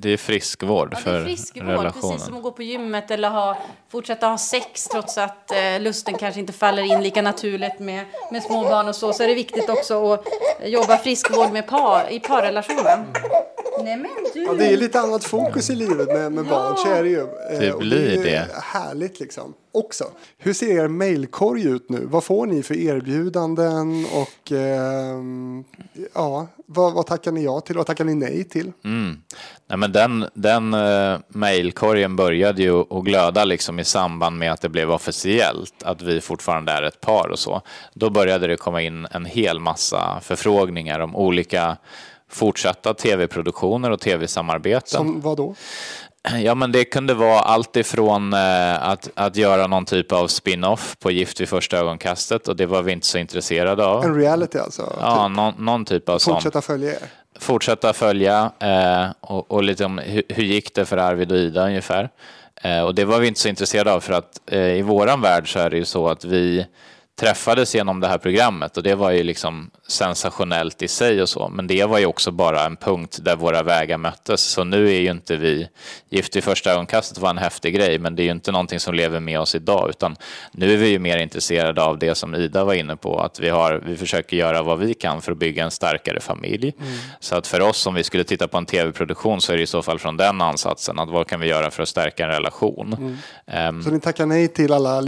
[0.00, 2.10] Det är friskvård Ja, det för är friskvård, relationen.
[2.12, 3.56] precis som att gå på gymmet eller ha,
[3.88, 8.42] fortsätta ha sex trots att eh, lusten kanske inte faller in lika naturligt med, med
[8.42, 9.12] små barn och så.
[9.12, 10.24] Så är det viktigt också att
[10.64, 13.06] jobba friskvård med par, i parrelationen.
[13.84, 14.42] Nej men du!
[14.42, 17.20] Ja, det är lite annat fokus i livet med, med barn, så är det ju.
[17.20, 18.48] Eh, Det blir är det.
[18.62, 19.54] Härligt liksom.
[19.72, 20.04] Också.
[20.38, 22.00] Hur ser er mailkorg ut nu?
[22.04, 25.64] Vad får ni för erbjudanden och ehm,
[26.14, 28.72] ja, vad, vad tackar ni ja till och vad tackar ni nej till?
[28.84, 29.22] Mm.
[29.70, 34.60] Nej, men den den uh, mejlkorgen började ju att glöda liksom i samband med att
[34.60, 37.62] det blev officiellt att vi fortfarande är ett par och så.
[37.94, 41.76] Då började det komma in en hel massa förfrågningar om olika
[42.30, 44.98] fortsatta tv-produktioner och tv-samarbeten.
[44.98, 45.54] Som vad då?
[46.42, 50.96] Ja, men det kunde vara allt ifrån eh, att, att göra någon typ av spin-off
[50.98, 54.04] på Gift vid första ögonkastet och det var vi inte så intresserade av.
[54.04, 54.96] En reality alltså?
[55.00, 55.36] Ja, typ.
[55.36, 56.34] någon, någon typ av sån.
[56.34, 57.08] Fortsätta följa er?
[57.40, 61.66] Fortsätta följa eh, och, och lite om hur, hur gick det för Arvid och Ida
[61.66, 62.10] ungefär.
[62.62, 65.52] Eh, och det var vi inte så intresserade av för att eh, i våran värld
[65.52, 66.66] så är det ju så att vi
[67.20, 71.48] träffades genom det här programmet och det var ju liksom sensationellt i sig och så.
[71.48, 74.40] Men det var ju också bara en punkt där våra vägar möttes.
[74.40, 75.68] Så nu är ju inte vi,
[76.10, 78.94] Gift i första ögonkastet var en häftig grej, men det är ju inte någonting som
[78.94, 80.16] lever med oss idag, utan
[80.52, 83.48] nu är vi ju mer intresserade av det som Ida var inne på, att vi,
[83.48, 86.72] har, vi försöker göra vad vi kan för att bygga en starkare familj.
[87.20, 89.66] Så att för oss, om vi skulle titta på en tv-produktion, så är det i
[89.66, 93.18] så fall från den ansatsen, att vad kan vi göra för att stärka en relation?
[93.46, 95.00] Ehm, Så ni tackar nej till alla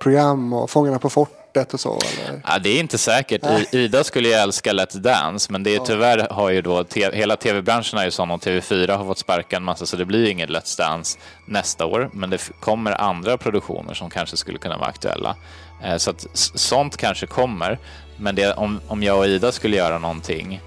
[0.00, 1.98] lekprogram och Fångarna på fortet och så?
[1.98, 2.42] Eller?
[2.46, 3.42] Ja, det är inte säkert.
[3.72, 7.36] I, Ida skulle ju älska Let's Dance, men det är, tyvärr har ju då hela
[7.36, 10.50] tv-branschen är ju sån och TV4 har fått sparka en massa så det blir inget
[10.50, 12.10] Let's Dance nästa år.
[12.12, 15.36] Men det kommer andra produktioner som kanske skulle kunna vara aktuella.
[15.84, 17.78] Eh, så att sånt kanske kommer.
[18.16, 20.60] Men det, om, om jag och Ida skulle göra någonting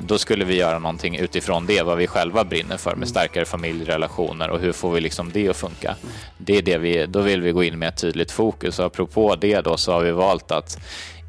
[0.00, 4.50] då skulle vi göra någonting utifrån det, vad vi själva brinner för med starkare familjerelationer
[4.50, 5.96] och hur får vi liksom det att funka.
[6.38, 9.36] Det är det vi, då vill vi gå in med ett tydligt fokus och apropå
[9.36, 10.78] det då så har vi valt att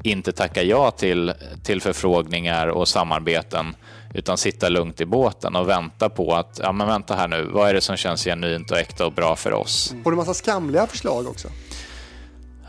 [0.02, 1.32] inte tacka ja till,
[1.62, 3.76] till förfrågningar och samarbeten
[4.14, 7.68] utan sitta lugnt i båten och vänta på att, ja men vänta här nu, vad
[7.68, 9.94] är det som känns genuint och äkta och bra för oss?
[10.04, 11.48] Får du massa skamliga förslag också?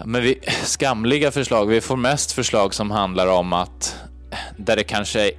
[0.06, 1.66] Men vi, skamliga förslag.
[1.66, 3.96] Vi får mest förslag som handlar om att
[4.58, 5.32] där det kanske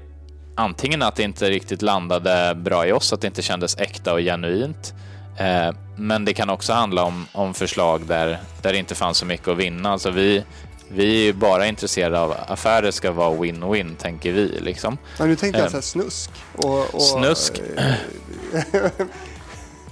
[0.54, 4.20] antingen att det inte riktigt landade bra i oss, att det inte kändes äkta och
[4.20, 4.94] genuint.
[5.38, 9.26] Eh, men det kan också handla om, om förslag där, där det inte fanns så
[9.26, 9.90] mycket att vinna.
[9.90, 10.44] Alltså vi,
[10.88, 14.58] vi är bara intresserade av affärer ska vara win-win, tänker vi.
[14.60, 14.98] Liksom.
[15.18, 16.30] Men nu tänkte jag Eh, så här snusk.
[16.56, 17.60] Och, och, Snusk.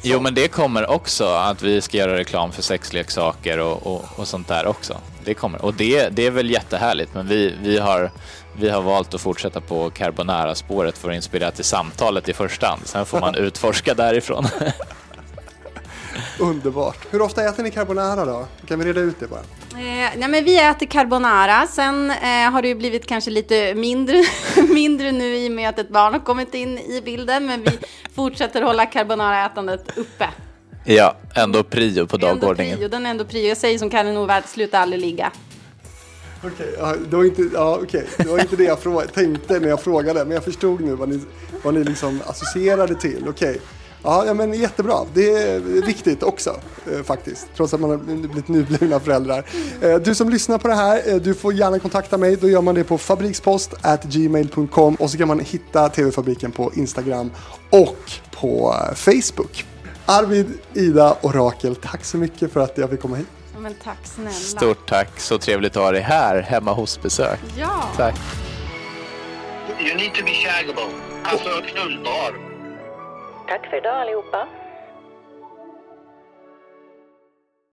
[0.05, 4.29] Jo, men det kommer också att vi ska göra reklam för sexleksaker och, och, och
[4.29, 4.97] sånt där också.
[5.25, 5.65] Det kommer.
[5.65, 8.11] Och det, det är väl jättehärligt, men vi, vi, har,
[8.57, 12.83] vi har valt att fortsätta på carbonara-spåret för att inspirera till samtalet i första hand.
[12.85, 14.47] Sen får man utforska därifrån.
[16.41, 16.99] Underbart.
[17.11, 18.47] Hur ofta äter ni carbonara då?
[18.69, 19.41] Kan vi reda ut det bara?
[19.73, 24.25] Eh, nej men vi äter carbonara, sen eh, har det ju blivit kanske lite mindre,
[24.69, 27.79] mindre nu i och med att ett barn har kommit in i bilden, men vi
[28.15, 30.29] fortsätter hålla carbonara-ätandet uppe.
[30.85, 32.79] ja, ändå prio på är ändå dagordningen.
[32.79, 33.49] prio, den är ändå prio.
[33.49, 35.33] Jag säger som Karin Norvärd, sluta aldrig ligga.
[36.45, 36.75] Okej,
[37.11, 38.07] det, var inte, ja, okej.
[38.19, 41.09] det var inte det jag frå- tänkte när jag frågade, men jag förstod nu vad
[41.09, 41.21] ni,
[41.63, 43.25] vad ni liksom associerade till.
[43.29, 43.61] Okej.
[44.05, 44.95] Ja, ja, men jättebra.
[45.15, 46.57] Det är viktigt också
[46.93, 49.45] eh, faktiskt, trots att man har blivit nyblivna föräldrar.
[49.81, 52.37] Eh, du som lyssnar på det här, eh, du får gärna kontakta mig.
[52.37, 57.31] Då gör man det på fabrikspost@gmail.com och så kan man hitta TV-fabriken på Instagram
[57.71, 57.97] och
[58.41, 59.65] på eh, Facebook.
[60.07, 63.27] Arvid, Ida och Rakel, tack så mycket för att jag fick komma hit.
[63.63, 64.31] Men tack snälla.
[64.31, 67.41] Stort tack, så trevligt att ha dig här hemma hos besök.
[67.59, 67.83] Ja.
[67.97, 68.15] Tack.
[69.81, 70.89] You need to be shaggable.
[71.25, 72.35] Alltså knullbar.
[73.49, 74.49] Tack för idag allihopa.